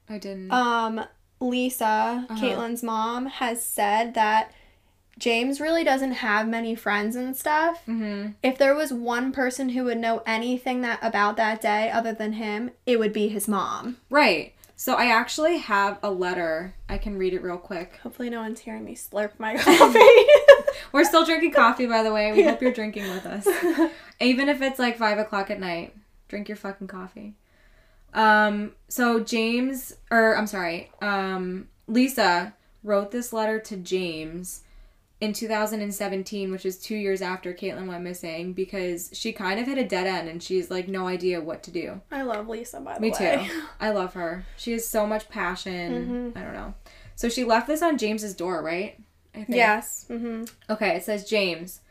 I 0.08 0.18
didn't. 0.18 0.52
Um, 0.52 1.04
Lisa, 1.40 2.26
Uh-huh. 2.30 2.40
Caitlin's 2.40 2.82
mom, 2.82 3.26
has 3.26 3.64
said 3.64 4.14
that 4.14 4.52
James 5.18 5.60
really 5.60 5.84
doesn't 5.84 6.12
have 6.12 6.48
many 6.48 6.74
friends 6.74 7.16
and 7.16 7.36
stuff. 7.36 7.82
mm-hmm. 7.86 8.32
If 8.42 8.58
there 8.58 8.74
was 8.74 8.92
one 8.92 9.32
person 9.32 9.70
who 9.70 9.84
would 9.84 9.98
know 9.98 10.22
anything 10.26 10.80
that 10.82 10.98
about 11.02 11.36
that 11.36 11.60
day 11.60 11.90
other 11.90 12.12
than 12.12 12.34
him, 12.34 12.70
it 12.86 12.98
would 12.98 13.12
be 13.12 13.28
his 13.28 13.46
mom. 13.46 13.98
Right. 14.10 14.54
So 14.74 14.94
I 14.94 15.06
actually 15.06 15.58
have 15.58 16.00
a 16.02 16.10
letter. 16.10 16.74
I 16.88 16.98
can 16.98 17.16
read 17.16 17.34
it 17.34 17.42
real 17.42 17.56
quick. 17.56 18.00
Hopefully, 18.02 18.30
no 18.30 18.40
one's 18.40 18.58
hearing 18.58 18.84
me 18.84 18.96
slurp 18.96 19.38
my 19.38 19.56
coffee. 19.58 20.72
We're 20.92 21.04
still 21.04 21.24
drinking 21.24 21.52
coffee, 21.52 21.86
by 21.86 22.02
the 22.02 22.12
way. 22.12 22.32
We 22.32 22.42
hope 22.42 22.60
you're 22.60 22.72
drinking 22.72 23.04
with 23.04 23.24
us. 23.24 23.46
Even 24.20 24.48
if 24.48 24.60
it's 24.60 24.80
like 24.80 24.98
five 24.98 25.18
o'clock 25.18 25.50
at 25.50 25.60
night, 25.60 25.94
drink 26.26 26.48
your 26.48 26.56
fucking 26.56 26.88
coffee. 26.88 27.34
Um, 28.12 28.72
so 28.88 29.20
James, 29.20 29.94
or 30.10 30.36
I'm 30.36 30.48
sorry, 30.48 30.90
um, 31.00 31.68
Lisa 31.86 32.54
wrote 32.82 33.12
this 33.12 33.32
letter 33.32 33.60
to 33.60 33.76
James 33.76 34.61
in 35.22 35.32
2017, 35.32 36.50
which 36.50 36.66
is 36.66 36.76
two 36.76 36.96
years 36.96 37.22
after 37.22 37.54
Caitlyn 37.54 37.86
went 37.86 38.02
missing, 38.02 38.52
because 38.54 39.08
she 39.12 39.32
kind 39.32 39.60
of 39.60 39.66
hit 39.66 39.78
a 39.78 39.84
dead 39.84 40.08
end 40.08 40.28
and 40.28 40.42
she's 40.42 40.68
like 40.68 40.88
no 40.88 41.06
idea 41.06 41.40
what 41.40 41.62
to 41.62 41.70
do. 41.70 42.00
I 42.10 42.22
love 42.22 42.48
Lisa, 42.48 42.80
by 42.80 42.94
the 42.94 43.00
Me 43.00 43.12
way. 43.12 43.36
Me 43.36 43.48
too. 43.48 43.62
I 43.80 43.90
love 43.90 44.14
her. 44.14 44.44
She 44.56 44.72
has 44.72 44.84
so 44.84 45.06
much 45.06 45.28
passion. 45.28 46.32
Mm-hmm. 46.34 46.38
I 46.38 46.42
don't 46.42 46.54
know. 46.54 46.74
So 47.14 47.28
she 47.28 47.44
left 47.44 47.68
this 47.68 47.82
on 47.82 47.98
James's 47.98 48.34
door, 48.34 48.64
right? 48.64 48.98
I 49.32 49.44
think. 49.44 49.54
Yes. 49.54 50.06
Mm-hmm. 50.10 50.44
Okay, 50.68 50.96
it 50.96 51.04
says 51.04 51.24
James, 51.30 51.82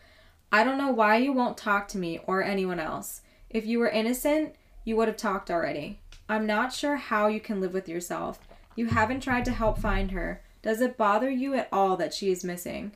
I 0.52 0.66
don't 0.66 0.78
know 0.78 0.92
why 0.92 1.16
you 1.16 1.32
won't 1.32 1.58
talk 1.58 1.88
to 1.90 1.98
me 1.98 2.20
or 2.28 2.44
anyone 2.44 2.82
else. 2.82 3.22
If 3.50 3.66
you 3.66 3.80
were 3.80 3.88
innocent, 3.88 4.56
you 4.84 4.98
would 4.98 5.08
have 5.08 5.16
talked 5.16 5.50
already. 5.50 6.02
I'm 6.28 6.46
not 6.46 6.74
sure 6.74 6.98
how 6.98 7.28
you 7.28 7.40
can 7.40 7.62
live 7.62 7.74
with 7.74 7.88
yourself. 7.88 8.40
You 8.76 8.88
haven't 8.88 9.22
tried 9.22 9.46
to 9.46 9.52
help 9.52 9.78
find 9.78 10.12
her. 10.12 10.42
Does 10.62 10.82
it 10.82 10.98
bother 10.98 11.30
you 11.30 11.54
at 11.54 11.70
all 11.72 11.96
that 11.96 12.14
she 12.14 12.30
is 12.30 12.44
missing? 12.44 12.92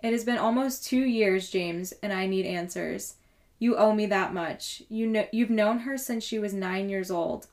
It 0.00 0.12
has 0.12 0.24
been 0.24 0.38
almost 0.38 0.86
2 0.86 0.98
years, 0.98 1.50
James, 1.50 1.92
and 2.02 2.12
I 2.12 2.26
need 2.26 2.46
answers. 2.46 3.14
You 3.58 3.76
owe 3.76 3.94
me 3.94 4.06
that 4.06 4.34
much. 4.34 4.82
You 4.88 5.06
know 5.06 5.26
you've 5.32 5.50
known 5.50 5.80
her 5.80 5.96
since 5.96 6.22
she 6.22 6.38
was 6.38 6.52
9 6.52 6.88
years 6.88 7.10
old. 7.10 7.46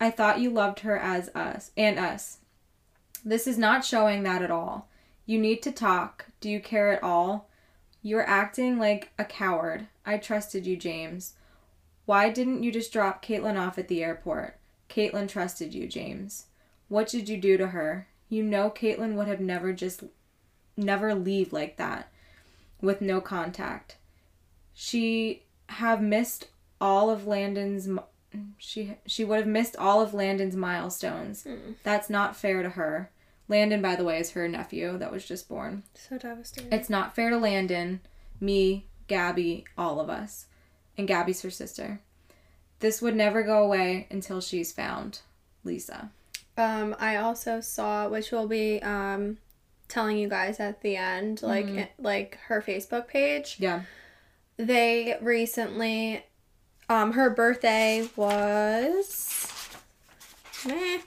I 0.00 0.10
thought 0.10 0.40
you 0.40 0.50
loved 0.50 0.80
her 0.80 0.98
as 0.98 1.28
us 1.34 1.70
and 1.76 1.98
us. 1.98 2.38
This 3.24 3.46
is 3.46 3.58
not 3.58 3.84
showing 3.84 4.22
that 4.22 4.42
at 4.42 4.50
all. 4.50 4.88
You 5.26 5.38
need 5.38 5.62
to 5.62 5.72
talk. 5.72 6.26
Do 6.40 6.48
you 6.48 6.60
care 6.60 6.92
at 6.92 7.02
all? 7.02 7.48
You're 8.02 8.28
acting 8.28 8.78
like 8.78 9.10
a 9.18 9.24
coward. 9.24 9.88
I 10.06 10.18
trusted 10.18 10.66
you, 10.66 10.76
James. 10.76 11.34
Why 12.06 12.30
didn't 12.30 12.62
you 12.62 12.70
just 12.70 12.92
drop 12.92 13.24
Caitlin 13.24 13.58
off 13.58 13.76
at 13.76 13.88
the 13.88 14.04
airport? 14.04 14.56
Caitlin 14.88 15.28
trusted 15.28 15.74
you, 15.74 15.86
James. 15.86 16.46
What 16.88 17.08
did 17.08 17.28
you 17.28 17.36
do 17.36 17.56
to 17.56 17.68
her? 17.68 18.06
You 18.28 18.42
know 18.42 18.70
Caitlin 18.70 19.14
would 19.14 19.28
have 19.28 19.40
never 19.40 19.72
just 19.72 20.04
never 20.78 21.14
leave 21.14 21.52
like 21.52 21.76
that 21.76 22.10
with 22.80 23.00
no 23.00 23.20
contact. 23.20 23.96
She 24.72 25.42
have 25.68 26.00
missed 26.00 26.48
all 26.80 27.10
of 27.10 27.26
Landon's 27.26 27.88
she 28.58 28.94
she 29.06 29.24
would 29.24 29.38
have 29.38 29.46
missed 29.46 29.76
all 29.76 30.00
of 30.00 30.14
Landon's 30.14 30.56
milestones. 30.56 31.46
That's 31.82 32.08
not 32.08 32.36
fair 32.36 32.62
to 32.62 32.70
her. 32.70 33.10
Landon, 33.48 33.80
by 33.80 33.96
the 33.96 34.04
way, 34.04 34.18
is 34.18 34.32
her 34.32 34.46
nephew 34.46 34.98
that 34.98 35.10
was 35.10 35.24
just 35.24 35.48
born. 35.48 35.82
So 35.94 36.18
devastating. 36.18 36.70
It's 36.72 36.90
not 36.90 37.14
fair 37.14 37.30
to 37.30 37.38
Landon, 37.38 38.00
me, 38.40 38.86
Gabby, 39.06 39.64
all 39.76 40.00
of 40.00 40.10
us. 40.10 40.46
And 40.98 41.08
Gabby's 41.08 41.40
her 41.42 41.50
sister. 41.50 42.00
This 42.80 43.00
would 43.00 43.16
never 43.16 43.42
go 43.42 43.62
away 43.64 44.06
until 44.10 44.42
she's 44.42 44.70
found. 44.70 45.20
Lisa. 45.64 46.10
Um, 46.56 46.94
I 46.98 47.16
also 47.16 47.60
saw, 47.60 48.08
which 48.08 48.30
will 48.30 48.48
be 48.48 48.82
um, 48.82 49.38
telling 49.88 50.18
you 50.18 50.28
guys 50.28 50.60
at 50.60 50.82
the 50.82 50.96
end, 50.96 51.42
like 51.42 51.66
Mm-hmm. 51.66 51.78
it- 51.78 51.92
like 51.98 52.38
her 52.48 52.60
Facebook 52.62 53.08
page. 53.08 53.56
Yeah. 53.58 53.82
They 54.56 55.16
recently, 55.20 56.24
um, 56.88 57.12
her 57.12 57.30
birthday 57.30 58.08
was, 58.16 59.68
meh. 60.66 60.98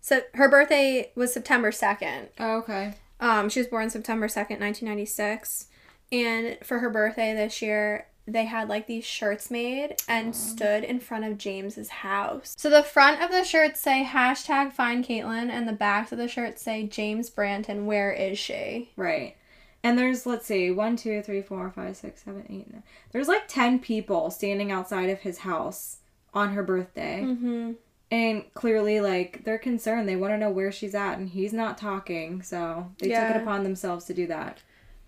So 0.00 0.20
her 0.34 0.48
birthday 0.48 1.12
was 1.14 1.32
September 1.32 1.72
second. 1.72 2.28
Oh, 2.38 2.58
okay. 2.58 2.94
Um, 3.20 3.48
she 3.48 3.60
was 3.60 3.66
born 3.68 3.90
September 3.90 4.26
2nd, 4.28 4.60
1996. 4.60 5.66
And 6.12 6.58
for 6.64 6.80
her 6.80 6.90
birthday 6.90 7.34
this 7.34 7.62
year, 7.62 8.06
they 8.26 8.44
had 8.44 8.68
like 8.68 8.86
these 8.86 9.04
shirts 9.04 9.50
made 9.50 9.96
and 10.08 10.34
stood 10.34 10.84
in 10.84 11.00
front 11.00 11.24
of 11.24 11.38
James's 11.38 11.88
house. 11.88 12.54
So 12.56 12.70
the 12.70 12.82
front 12.82 13.22
of 13.22 13.30
the 13.30 13.44
shirts 13.44 13.80
say 13.80 14.06
hashtag 14.08 14.72
find 14.72 15.04
Caitlin, 15.04 15.50
and 15.50 15.66
the 15.66 15.72
backs 15.72 16.12
of 16.12 16.18
the 16.18 16.28
shirts 16.28 16.62
say 16.62 16.86
James 16.86 17.30
Branton, 17.30 17.84
where 17.84 18.12
is 18.12 18.38
she? 18.38 18.90
Right. 18.96 19.36
And 19.82 19.98
there's, 19.98 20.26
let's 20.26 20.46
see, 20.46 20.70
one, 20.70 20.96
two, 20.96 21.22
three, 21.22 21.40
four, 21.40 21.70
five, 21.70 21.96
six, 21.96 22.22
seven, 22.24 22.44
eight, 22.50 22.70
nine. 22.70 22.82
There's 23.12 23.28
like 23.28 23.48
10 23.48 23.78
people 23.78 24.30
standing 24.30 24.70
outside 24.70 25.08
of 25.08 25.20
his 25.20 25.38
house 25.38 25.98
on 26.34 26.50
her 26.50 26.62
birthday. 26.62 27.22
Mm-hmm. 27.24 27.72
And 28.12 28.54
clearly, 28.54 29.00
like, 29.00 29.44
they're 29.44 29.58
concerned. 29.58 30.08
They 30.08 30.16
want 30.16 30.34
to 30.34 30.38
know 30.38 30.50
where 30.50 30.72
she's 30.72 30.96
at, 30.96 31.16
and 31.18 31.28
he's 31.28 31.52
not 31.52 31.78
talking. 31.78 32.42
So 32.42 32.90
they 32.98 33.08
took 33.08 33.36
it 33.36 33.40
upon 33.40 33.62
themselves 33.62 34.04
to 34.06 34.14
do 34.14 34.26
that. 34.26 34.58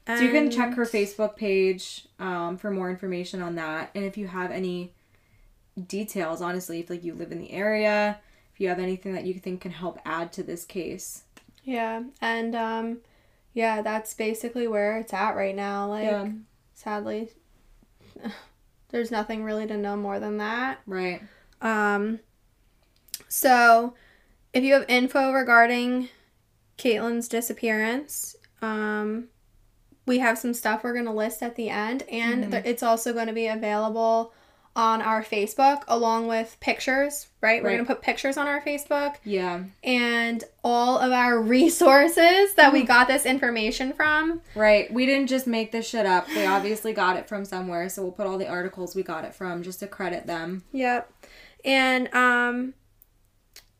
So 0.06 0.18
you 0.18 0.30
can 0.30 0.50
check 0.50 0.74
her 0.74 0.84
Facebook 0.84 1.36
page 1.36 2.06
um, 2.18 2.56
for 2.58 2.70
more 2.70 2.90
information 2.90 3.40
on 3.40 3.54
that. 3.54 3.90
And 3.94 4.04
if 4.04 4.16
you 4.16 4.26
have 4.26 4.50
any 4.50 4.92
details, 5.86 6.42
honestly, 6.42 6.80
if 6.80 6.90
like 6.90 7.04
you 7.04 7.14
live 7.14 7.30
in 7.30 7.38
the 7.38 7.52
area, 7.52 8.18
if 8.52 8.60
you 8.60 8.68
have 8.68 8.78
anything 8.80 9.14
that 9.14 9.24
you 9.24 9.34
think 9.34 9.60
can 9.60 9.70
help 9.70 10.00
add 10.04 10.32
to 10.34 10.42
this 10.42 10.64
case. 10.64 11.22
Yeah, 11.64 12.02
and 12.20 12.56
um, 12.56 12.98
yeah, 13.54 13.82
that's 13.82 14.14
basically 14.14 14.66
where 14.66 14.98
it's 14.98 15.12
at 15.12 15.36
right 15.36 15.54
now. 15.54 15.88
Like, 15.88 16.04
Yeah. 16.04 16.28
sadly, 16.74 17.30
there's 18.88 19.10
nothing 19.10 19.44
really 19.44 19.66
to 19.66 19.76
know 19.76 19.96
more 19.96 20.18
than 20.18 20.38
that. 20.38 20.80
Right. 20.86 21.22
Um, 21.60 22.18
so, 23.28 23.94
if 24.52 24.64
you 24.64 24.74
have 24.74 24.84
info 24.88 25.32
regarding 25.32 26.08
Caitlin's 26.76 27.28
disappearance, 27.28 28.34
um, 28.60 29.28
we 30.06 30.18
have 30.18 30.38
some 30.38 30.54
stuff 30.54 30.82
we're 30.82 30.92
going 30.94 31.04
to 31.06 31.12
list 31.12 31.42
at 31.42 31.56
the 31.56 31.68
end, 31.70 32.02
and 32.10 32.50
th- 32.50 32.64
it's 32.64 32.82
also 32.82 33.12
going 33.12 33.28
to 33.28 33.32
be 33.32 33.46
available 33.46 34.32
on 34.74 35.02
our 35.02 35.22
Facebook 35.22 35.82
along 35.86 36.26
with 36.26 36.56
pictures, 36.60 37.28
right? 37.42 37.62
We're 37.62 37.72
going 37.72 37.84
to 37.84 37.94
put 37.94 38.00
pictures 38.00 38.38
on 38.38 38.46
our 38.46 38.58
Facebook 38.62 39.16
Yeah. 39.22 39.64
and 39.84 40.42
all 40.64 40.98
of 40.98 41.12
our 41.12 41.38
resources 41.42 42.54
that 42.54 42.72
we 42.72 42.82
got 42.82 43.06
this 43.06 43.26
information 43.26 43.92
from. 43.92 44.40
Right. 44.54 44.90
We 44.90 45.04
didn't 45.04 45.26
just 45.28 45.46
make 45.46 45.72
this 45.72 45.86
shit 45.86 46.06
up. 46.06 46.26
They 46.28 46.46
obviously 46.46 46.94
got 46.94 47.16
it 47.18 47.28
from 47.28 47.44
somewhere. 47.44 47.90
So 47.90 48.02
we'll 48.02 48.12
put 48.12 48.26
all 48.26 48.38
the 48.38 48.48
articles 48.48 48.94
we 48.96 49.02
got 49.02 49.26
it 49.26 49.34
from 49.34 49.62
just 49.62 49.80
to 49.80 49.86
credit 49.86 50.26
them. 50.26 50.64
Yep. 50.72 51.12
And 51.66 52.12
um 52.14 52.72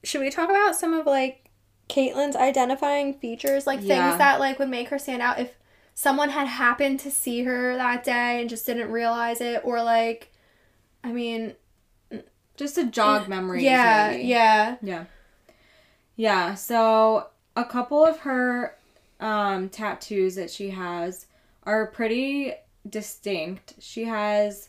should 0.05 0.21
we 0.21 0.29
talk 0.29 0.51
about 0.51 0.77
some 0.77 0.93
of 0.93 1.07
like 1.07 1.49
Caitlyn's 1.89 2.37
identifying 2.37 3.15
features, 3.15 3.67
like 3.67 3.81
Yeah. 3.81 4.09
things 4.11 4.19
that 4.19 4.41
like 4.41 4.59
would 4.59 4.69
make 4.69 4.89
her 4.91 4.99
stand 4.99 5.23
out 5.23 5.39
if 5.41 5.55
someone 5.95 6.31
had 6.31 6.47
happened 6.47 7.01
to 7.01 7.11
see 7.11 7.45
her 7.45 7.77
that 7.77 8.05
day 8.05 8.41
and 8.41 8.49
just 8.51 8.67
didn't 8.67 8.91
realize 8.91 9.41
it 9.41 9.61
or 9.65 9.83
like 9.83 10.33
I 11.05 11.13
mean, 11.13 11.55
Just 12.57 12.77
to 12.77 12.85
jog 12.91 13.29
memories. 13.29 13.63
yeah, 13.65 14.11
maybe. 14.13 14.25
yeah. 14.29 14.77
Yeah. 14.83 15.05
Yeah, 16.15 16.55
so 16.55 17.29
a 17.57 17.65
couple 17.65 18.05
of 18.05 18.19
her 18.21 18.77
um, 19.19 19.69
tattoos 19.69 20.35
that 20.37 20.51
she 20.51 20.71
has 20.71 21.27
are 21.65 21.87
pretty 21.87 22.53
distinct. 22.89 23.75
She 23.81 24.05
has 24.05 24.69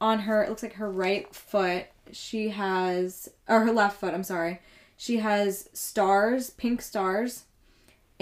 on 0.00 0.20
her, 0.20 0.42
it 0.44 0.50
looks 0.50 0.62
like 0.62 0.74
her 0.74 0.90
right 0.90 1.32
foot, 1.34 1.86
she 2.12 2.50
has, 2.50 3.28
or 3.48 3.60
her 3.60 3.72
left 3.72 3.98
foot, 3.98 4.14
I'm 4.14 4.22
sorry. 4.24 4.60
She 4.96 5.16
has 5.18 5.68
stars, 5.72 6.50
pink 6.50 6.82
stars, 6.82 7.44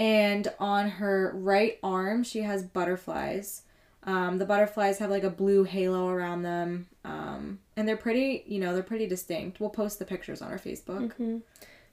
and 0.03 0.53
on 0.59 0.89
her 0.89 1.31
right 1.33 1.79
arm 1.81 2.23
she 2.23 2.41
has 2.41 2.61
butterflies. 2.61 3.61
Um, 4.05 4.37
the 4.37 4.45
butterflies 4.45 4.97
have 4.97 5.09
like 5.09 5.23
a 5.23 5.29
blue 5.29 5.63
halo 5.63 6.09
around 6.09 6.41
them, 6.41 6.87
um, 7.05 7.59
and 7.77 7.87
they're 7.87 7.95
pretty. 7.95 8.43
You 8.45 8.59
know, 8.59 8.73
they're 8.73 8.83
pretty 8.83 9.07
distinct. 9.07 9.61
We'll 9.61 9.69
post 9.69 9.99
the 9.99 10.05
pictures 10.05 10.41
on 10.41 10.51
our 10.51 10.59
Facebook. 10.59 11.13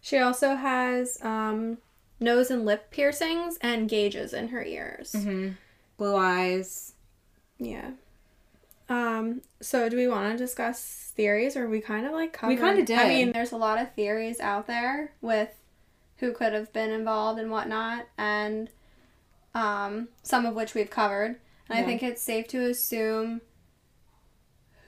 She 0.01 0.19
also 0.19 0.57
has 0.57 1.23
um, 1.23 1.79
nose 2.19 2.51
and 2.51 2.65
lip 2.65 2.91
piercings 2.91 3.59
and 3.63 3.89
gauges 3.89 4.33
in 4.33 4.49
her 4.49 4.65
ears. 4.65 5.13
Mm-hmm. 5.13 5.51
Blue 5.97 6.17
eyes. 6.17 6.95
Yeah. 7.61 7.93
Um, 8.89 9.43
so 9.61 9.89
do 9.89 9.97
we 9.97 10.09
want 10.09 10.33
to 10.33 10.37
discuss 10.37 11.13
theories 11.15 11.57
or 11.57 11.69
we 11.69 11.81
kind 11.81 12.07
of 12.07 12.13
like 12.13 12.33
covered? 12.33 12.55
We 12.55 12.61
kinda 12.61 12.83
did. 12.83 12.99
I 12.99 13.09
mean, 13.09 13.31
there's 13.31 13.53
a 13.53 13.57
lot 13.57 13.81
of 13.81 13.95
theories 13.95 14.41
out 14.41 14.67
there 14.67 15.13
with 15.21 15.51
who 16.21 16.33
could 16.33 16.53
have 16.53 16.73
been 16.73 16.91
involved 16.91 17.41
and 17.41 17.51
whatnot, 17.51 18.07
and 18.17 18.71
um, 19.55 20.09
some 20.23 20.47
of 20.47 20.55
which 20.55 20.75
we've 20.75 20.91
covered. 20.91 21.37
And 21.69 21.79
I 21.79 21.83
think 21.85 22.03
it's 22.03 22.23
safe 22.23 22.49
to 22.49 22.65
assume 22.69 23.41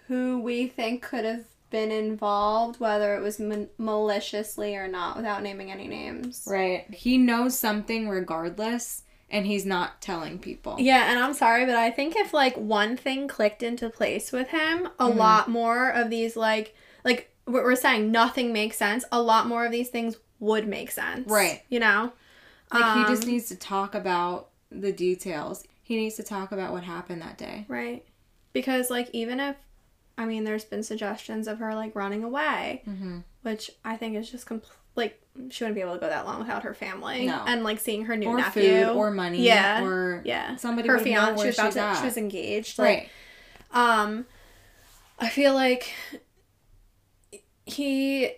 who 0.09 0.41
we 0.41 0.66
think 0.66 1.03
could 1.03 1.24
have 1.24 1.45
been 1.70 1.91
involved, 1.91 2.80
whether 2.80 3.16
it 3.16 3.20
was 3.22 3.39
ma- 3.39 3.66
maliciously 3.78 4.76
or 4.76 4.89
not, 4.89 5.16
without 5.16 5.43
naming 5.43 5.70
any 5.70 5.89
names. 5.89 6.45
Right. 6.47 6.93
He 6.93 7.16
knows 7.18 7.59
something 7.59 8.09
regardless, 8.09 9.03
and 9.30 9.47
he's 9.47 9.64
not 9.64 10.03
telling 10.03 10.39
people. 10.39 10.76
Yeah, 10.78 11.11
and 11.11 11.18
I'm 11.18 11.35
sorry, 11.35 11.64
but 11.64 11.76
I 11.76 11.91
think 11.91 12.14
if 12.16 12.35
like 12.35 12.57
one 12.57 12.97
thing 12.97 13.28
clicked 13.28 13.62
into 13.62 13.89
place 13.89 14.33
with 14.33 14.49
him, 14.49 14.89
a 14.99 15.07
Mm-hmm. 15.09 15.18
lot 15.18 15.49
more 15.49 15.89
of 15.89 16.11
these 16.11 16.37
like 16.37 16.74
like 17.05 17.30
what 17.45 17.64
we're 17.64 17.74
saying, 17.76 18.11
nothing 18.12 18.53
makes 18.53 18.76
sense. 18.76 19.05
A 19.11 19.20
lot 19.22 19.47
more 19.49 19.64
of 19.64 19.72
these 19.72 19.89
things 19.89 20.16
would 20.43 20.66
make 20.66 20.90
sense. 20.90 21.30
Right. 21.30 21.62
You 21.68 21.78
know? 21.80 22.12
Like 22.72 22.97
he 22.97 23.05
just 23.12 23.22
Um, 23.24 23.28
needs 23.30 23.49
to 23.49 23.57
talk 23.57 23.95
about 23.95 24.49
the 24.70 24.93
details. 24.93 25.62
He 25.82 25.97
needs 25.97 26.16
to 26.16 26.22
talk 26.22 26.51
about 26.53 26.72
what 26.72 26.82
happened 26.84 27.22
that 27.22 27.38
day. 27.38 27.64
Right. 27.68 28.05
Because 28.53 28.90
like 28.90 29.09
even 29.12 29.38
if 29.40 29.57
I 30.18 30.24
mean 30.24 30.43
there's 30.45 30.64
been 30.64 30.82
suggestions 30.82 31.47
of 31.47 31.59
her 31.59 31.74
like 31.74 31.95
running 31.95 32.24
away, 32.24 32.82
Mm-hmm. 32.88 33.18
which 33.43 33.70
I 33.84 33.97
think 33.97 34.16
is 34.16 34.30
just 34.30 34.47
compl- 34.47 34.64
like 34.97 35.20
she 35.51 35.62
wouldn't 35.64 35.76
be 35.76 35.80
able 35.80 35.95
to 35.95 36.01
go 36.01 36.09
that 36.09 36.26
long 36.26 36.40
without 36.40 36.64
her 36.64 36.74
family 36.74 37.26
No. 37.26 37.45
and 37.47 37.62
like 37.62 37.78
seeing 37.78 38.05
her 38.07 38.16
new 38.16 38.26
Or 38.28 38.36
nephew 38.36 38.84
food, 38.86 38.97
or 38.97 39.11
money, 39.11 39.43
Yeah. 39.43 39.84
or 39.84 40.22
yeah 40.24 40.57
somebody 40.57 40.88
her 40.88 40.99
fiance 40.99 41.40
she 41.40 41.47
was 41.47 41.59
about 41.59 41.72
to 41.74 41.80
at. 41.80 41.99
she 42.01 42.05
was 42.05 42.16
engaged 42.16 42.78
like, 42.78 42.88
right. 42.88 44.01
Um, 44.03 44.26
I 45.18 45.28
feel 45.28 45.55
like 45.55 45.93
he, 47.64 48.30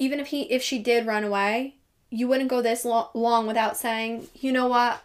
even 0.00 0.18
if 0.18 0.28
he, 0.28 0.42
if 0.50 0.62
she 0.62 0.80
did 0.80 1.06
run 1.06 1.22
away, 1.22 1.76
you 2.10 2.26
wouldn't 2.26 2.50
go 2.50 2.60
this 2.60 2.84
lo- 2.84 3.10
long 3.14 3.46
without 3.46 3.76
saying, 3.76 4.26
you 4.34 4.50
know 4.50 4.66
what, 4.66 5.02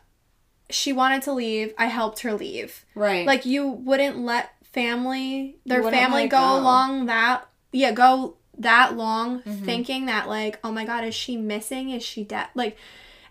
she 0.71 0.91
wanted 0.91 1.21
to 1.23 1.33
leave. 1.33 1.73
I 1.77 1.85
helped 1.85 2.21
her 2.21 2.33
leave. 2.33 2.83
Right. 2.95 3.27
Like 3.27 3.45
you 3.45 3.67
wouldn't 3.67 4.17
let 4.17 4.49
family, 4.73 5.57
their 5.65 5.83
family 5.83 6.27
go, 6.27 6.39
go. 6.39 6.59
along 6.59 7.05
that. 7.05 7.45
Yeah, 7.71 7.91
go 7.91 8.37
that 8.57 8.95
long 8.95 9.41
Mhm. 9.43 9.65
thinking 9.65 10.05
that 10.07 10.27
like, 10.27 10.59
oh 10.63 10.71
my 10.71 10.85
god, 10.85 11.03
is 11.03 11.13
she 11.13 11.37
missing? 11.37 11.91
Is 11.91 12.03
she 12.03 12.23
dead? 12.23 12.47
Like, 12.55 12.77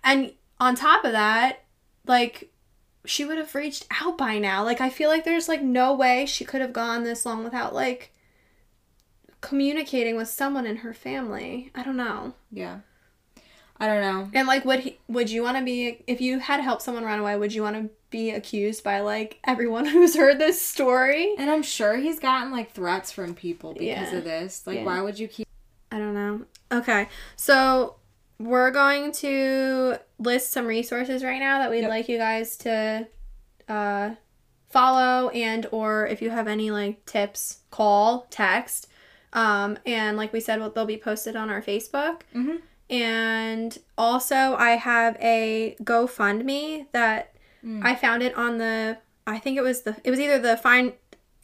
and 0.05 0.33
on 0.61 0.77
top 0.77 1.05
of 1.05 1.13
that, 1.13 1.65
like 2.07 2.51
she 3.07 3.25
would 3.25 3.39
have 3.39 3.55
reached 3.55 3.87
out 4.03 4.17
by 4.17 4.39
now. 4.39 4.63
Like 4.65 4.81
I 4.81 4.89
feel 4.91 5.09
like 5.11 5.25
there's 5.25 5.49
like 5.49 5.63
no 5.63 5.93
way 5.95 6.27
she 6.27 6.45
could 6.45 6.61
have 6.61 6.73
gone 6.73 7.03
this 7.05 7.27
long 7.27 7.43
without 7.43 7.75
like 7.75 8.13
communicating 9.45 10.17
with 10.17 10.29
someone 10.29 10.67
in 10.67 10.77
her 10.79 10.93
family. 10.95 11.71
I 11.75 11.83
don't 11.83 11.97
know. 11.97 12.35
yeah. 12.51 12.81
I 13.81 13.89
don't 13.89 14.01
know. 14.03 14.31
And 14.33 14.47
like 14.47 14.65
would 14.65 14.81
he 14.81 14.99
would 15.09 15.29
you 15.29 15.43
want 15.43 15.57
to 15.59 15.65
be 15.65 16.05
if 16.07 16.21
you 16.21 16.39
had 16.39 16.59
to 16.59 16.63
help 16.63 16.81
someone 16.81 17.05
run 17.05 17.19
away, 17.19 17.37
would 17.37 17.53
you 17.53 17.61
want 17.63 17.75
to 17.77 17.91
be 18.09 18.31
accused 18.31 18.85
by 18.85 19.01
like 19.01 19.41
everyone 19.45 19.85
who's 19.95 20.15
heard 20.17 20.39
this 20.39 20.63
story? 20.63 21.35
And 21.39 21.51
I'm 21.51 21.63
sure 21.65 21.97
he's 21.97 22.21
gotten 22.21 22.53
like 22.53 22.71
threats 22.73 23.11
from 23.11 23.35
people 23.35 23.73
because 23.75 24.13
Yeah. 24.13 24.17
of 24.19 24.23
this. 24.25 24.63
Like, 24.65 24.77
Yeah. 24.79 24.85
why 24.85 25.01
would 25.01 25.19
you 25.19 25.27
keep? 25.27 25.49
I 25.91 25.99
don't 25.99 26.15
know. 26.15 26.43
Okay. 26.71 27.09
So 27.35 27.97
we're 28.39 28.71
going 28.71 29.11
to 29.13 29.99
list 30.21 30.53
some 30.53 30.67
resources 30.67 31.25
right 31.25 31.41
now 31.41 31.59
that 31.59 31.71
we'd 31.71 31.81
Yep. 31.81 31.91
like 31.91 32.09
you 32.09 32.17
guys 32.19 32.57
to 32.59 33.09
uh, 33.69 34.11
follow 34.71 35.31
and 35.31 35.67
or 35.73 36.07
if 36.07 36.23
you 36.23 36.31
have 36.31 36.47
any 36.47 36.71
like 36.71 37.05
tips, 37.07 37.59
call, 37.73 38.29
text. 38.31 38.87
Um, 39.35 39.79
and 39.85 40.17
like 40.17 40.33
we 40.33 40.41
said, 40.41 40.61
well, 40.61 40.71
they'll 40.71 40.87
be 40.87 40.97
posted 40.97 41.37
on 41.37 41.51
our 41.51 41.61
Facebook. 41.61 42.21
Mhm. 42.35 42.61
And 42.91 43.77
also, 43.99 44.55
I 44.57 44.71
have 44.73 45.17
a 45.21 45.77
GoFundMe 45.83 46.87
that 46.93 47.31
Mm. 47.65 47.83
I 47.85 47.95
found 47.95 48.23
it 48.23 48.35
on 48.37 48.59
the. 48.59 48.99
I 49.27 49.39
think 49.39 49.57
it 49.57 49.63
was 49.63 49.83
the. 49.83 49.97
It 50.05 50.11
was 50.11 50.21
either 50.21 50.39
the 50.39 50.57
Find 50.59 50.93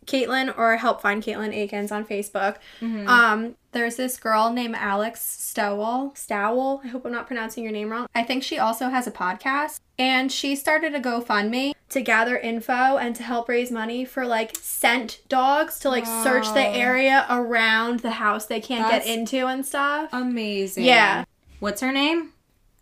Caitlin 0.07 0.57
or 0.59 0.76
Help 0.76 1.01
Find 1.03 1.22
Caitlin 1.22 1.55
Akins 1.57 1.92
on 1.92 2.05
Facebook. 2.05 2.57
Mhm. 2.80 3.07
Um, 3.07 3.55
there's 3.72 3.96
this 3.96 4.18
girl 4.18 4.51
named 4.53 4.74
Alex 4.76 5.20
Stowell. 5.22 6.12
Stowell. 6.16 6.80
I 6.84 6.88
hope 6.88 7.05
I'm 7.05 7.12
not 7.12 7.26
pronouncing 7.26 7.62
your 7.62 7.72
name 7.72 7.90
wrong. 7.90 8.07
I 8.14 8.22
think 8.24 8.42
she 8.42 8.59
also 8.59 8.88
has 8.88 9.07
a 9.07 9.12
podcast. 9.12 9.78
And 9.98 10.32
she 10.32 10.57
started 10.57 10.94
a 10.94 11.01
GoFundMe 11.01 11.72
to 11.90 12.01
gather 12.01 12.36
info 12.38 12.96
and 12.96 13.14
to 13.16 13.22
help 13.22 13.48
raise 13.48 13.70
money 13.70 14.05
for 14.05 14.24
like 14.26 14.57
scent 14.61 15.20
dogs 15.28 15.78
to 15.80 15.90
like 15.90 16.07
search 16.07 16.53
the 16.55 16.66
area 16.66 17.26
around 17.28 18.01
the 18.01 18.12
house 18.12 18.46
they 18.46 18.61
can't 18.61 18.84
That's- 18.84 19.05
get 19.07 19.18
into 19.18 19.46
and 19.46 19.64
stuff. 19.66 20.09
Amazing. 20.12 20.84
Yeah. 20.84 21.24
What's 21.61 21.82
her 21.82 21.92
name? 21.92 22.32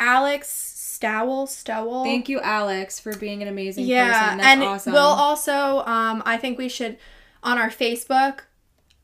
Alex 0.00 0.46
Stowell. 0.98 1.46
Stowell. 1.46 2.02
Thank 2.02 2.28
you, 2.28 2.40
Alex, 2.40 2.98
for 2.98 3.16
being 3.16 3.40
an 3.40 3.46
amazing 3.46 3.86
yeah, 3.86 4.10
person. 4.10 4.38
That's 4.38 4.48
and 4.48 4.62
awesome. 4.64 4.92
we'll 4.94 5.02
also, 5.02 5.84
um, 5.86 6.24
I 6.26 6.36
think 6.36 6.58
we 6.58 6.68
should 6.68 6.98
on 7.44 7.56
our 7.56 7.70
Facebook 7.70 8.40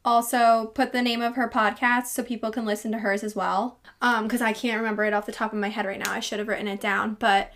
also 0.04 0.72
put 0.74 0.92
the 0.92 1.00
name 1.00 1.22
of 1.22 1.36
her 1.36 1.48
podcast 1.48 2.06
so 2.06 2.24
people 2.24 2.50
can 2.50 2.64
listen 2.64 2.90
to 2.90 2.98
hers 2.98 3.22
as 3.22 3.36
well. 3.36 3.78
Um, 4.02 4.24
because 4.24 4.42
I 4.42 4.52
can't 4.52 4.78
remember 4.78 5.04
it 5.04 5.14
off 5.14 5.24
the 5.24 5.30
top 5.30 5.52
of 5.52 5.58
my 5.60 5.68
head 5.68 5.86
right 5.86 6.00
now. 6.00 6.10
I 6.10 6.18
should 6.18 6.40
have 6.40 6.48
written 6.48 6.66
it 6.66 6.80
down, 6.80 7.16
but 7.20 7.52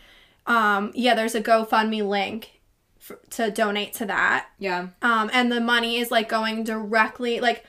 um, 0.46 0.92
yeah, 0.94 1.16
there's 1.16 1.34
a 1.34 1.42
GoFundMe 1.42 2.08
link 2.08 2.60
for, 2.96 3.18
to 3.30 3.50
donate 3.50 3.92
to 3.94 4.06
that. 4.06 4.46
yeah. 4.60 4.90
Um, 5.02 5.30
and 5.32 5.50
the 5.50 5.60
money 5.60 5.96
is 5.98 6.12
like 6.12 6.28
going 6.28 6.62
directly 6.62 7.40
like. 7.40 7.64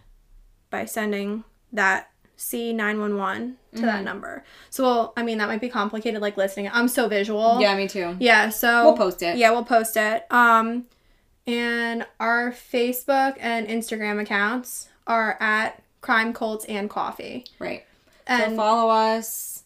by 0.70 0.84
sending 0.84 1.42
that 1.72 2.10
C911 2.36 3.54
to 3.76 3.82
that 3.82 4.04
number. 4.04 4.44
So, 4.68 4.82
well, 4.82 5.12
I 5.16 5.22
mean, 5.22 5.38
that 5.38 5.46
might 5.46 5.60
be 5.60 5.68
complicated, 5.68 6.20
like 6.20 6.36
listening. 6.36 6.68
I'm 6.72 6.88
so 6.88 7.06
visual. 7.08 7.60
Yeah, 7.60 7.76
me 7.76 7.86
too. 7.86 8.16
Yeah, 8.18 8.48
so. 8.48 8.84
We'll 8.84 8.96
post 8.96 9.22
it. 9.22 9.36
Yeah, 9.36 9.52
we'll 9.52 9.64
post 9.64 9.96
it. 9.96 10.26
Um, 10.30 10.86
and 11.46 12.04
our 12.18 12.50
Facebook 12.50 13.36
and 13.38 13.68
Instagram 13.68 14.20
accounts 14.20 14.88
are 15.06 15.36
at 15.40 15.81
Crime 16.02 16.34
Cults 16.34 16.66
and 16.66 16.90
Coffee. 16.90 17.46
Right. 17.58 17.84
And 18.26 18.52
so 18.52 18.56
follow 18.56 18.90
us. 18.92 19.62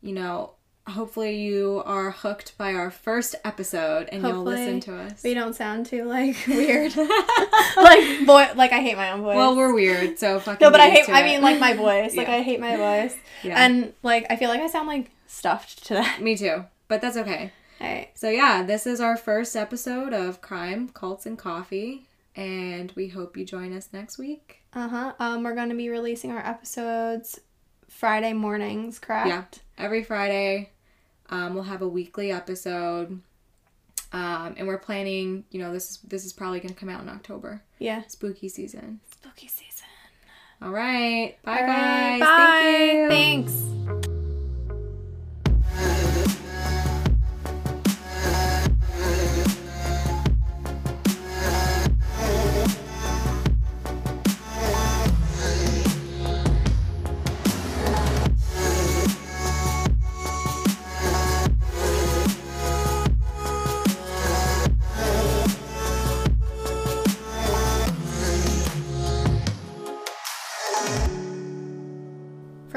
You 0.00 0.14
know, 0.14 0.52
hopefully 0.86 1.36
you 1.42 1.82
are 1.84 2.12
hooked 2.12 2.56
by 2.56 2.72
our 2.74 2.90
first 2.90 3.34
episode 3.44 4.08
and 4.12 4.22
you'll 4.22 4.44
listen 4.44 4.78
to 4.80 4.94
us. 4.96 5.22
We 5.24 5.34
don't 5.34 5.54
sound 5.56 5.86
too 5.86 6.04
like 6.04 6.36
weird. 6.48 6.96
like 6.96 8.24
boy, 8.26 8.48
like 8.54 8.72
I 8.72 8.80
hate 8.80 8.96
my 8.96 9.10
own 9.10 9.22
voice. 9.22 9.36
well, 9.36 9.56
we're 9.56 9.74
weird, 9.74 10.18
so 10.18 10.38
fucking. 10.40 10.64
no, 10.64 10.70
but 10.70 10.80
I 10.80 10.88
hate. 10.90 11.08
I 11.08 11.20
it. 11.20 11.24
mean, 11.24 11.42
like 11.42 11.58
my 11.58 11.72
voice. 11.86 12.16
Like 12.16 12.28
Yeah. 12.28 12.34
I 12.36 12.42
hate 12.42 12.60
my 12.60 12.76
voice, 12.76 13.16
yeah, 13.42 13.64
and 13.64 13.92
like 14.02 14.26
I 14.30 14.36
feel 14.36 14.48
like 14.48 14.60
I 14.60 14.68
sound 14.68 14.86
like 14.88 15.10
stuffed 15.26 15.84
today. 15.84 16.06
me 16.20 16.36
too. 16.36 16.64
But 16.86 17.00
that's 17.02 17.16
okay. 17.18 17.52
Alright. 17.80 18.10
So 18.14 18.30
yeah, 18.30 18.62
this 18.62 18.86
is 18.86 19.00
our 19.00 19.16
first 19.16 19.54
episode 19.56 20.12
of 20.12 20.40
Crime, 20.40 20.88
Cults, 20.88 21.26
and 21.26 21.36
Coffee, 21.38 22.06
and 22.34 22.92
we 22.96 23.08
hope 23.08 23.36
you 23.36 23.44
join 23.44 23.76
us 23.76 23.88
next 23.92 24.16
week. 24.18 24.57
Uh 24.74 24.88
huh. 24.88 25.12
Um, 25.18 25.42
we're 25.42 25.54
gonna 25.54 25.74
be 25.74 25.88
releasing 25.88 26.30
our 26.30 26.44
episodes 26.46 27.40
Friday 27.88 28.32
mornings, 28.32 28.98
correct? 28.98 29.28
Yeah. 29.28 29.44
Every 29.84 30.04
Friday, 30.04 30.70
um, 31.30 31.54
we'll 31.54 31.62
have 31.64 31.82
a 31.82 31.88
weekly 31.88 32.30
episode, 32.32 33.20
um, 34.12 34.54
and 34.58 34.66
we're 34.68 34.78
planning. 34.78 35.44
You 35.50 35.60
know, 35.60 35.72
this 35.72 35.90
is 35.90 35.98
this 35.98 36.24
is 36.24 36.32
probably 36.32 36.60
gonna 36.60 36.74
come 36.74 36.88
out 36.88 37.00
in 37.02 37.08
October, 37.08 37.62
Yeah. 37.78 38.02
spooky 38.08 38.48
season. 38.48 39.00
Spooky 39.10 39.48
season. 39.48 39.86
All 40.60 40.70
right, 40.72 41.36
bye 41.44 41.60
All 41.60 41.66
guys. 41.66 42.20
Bye. 42.20 43.06
Thank 43.08 43.48
you. 43.50 43.88
Thanks. 43.96 44.08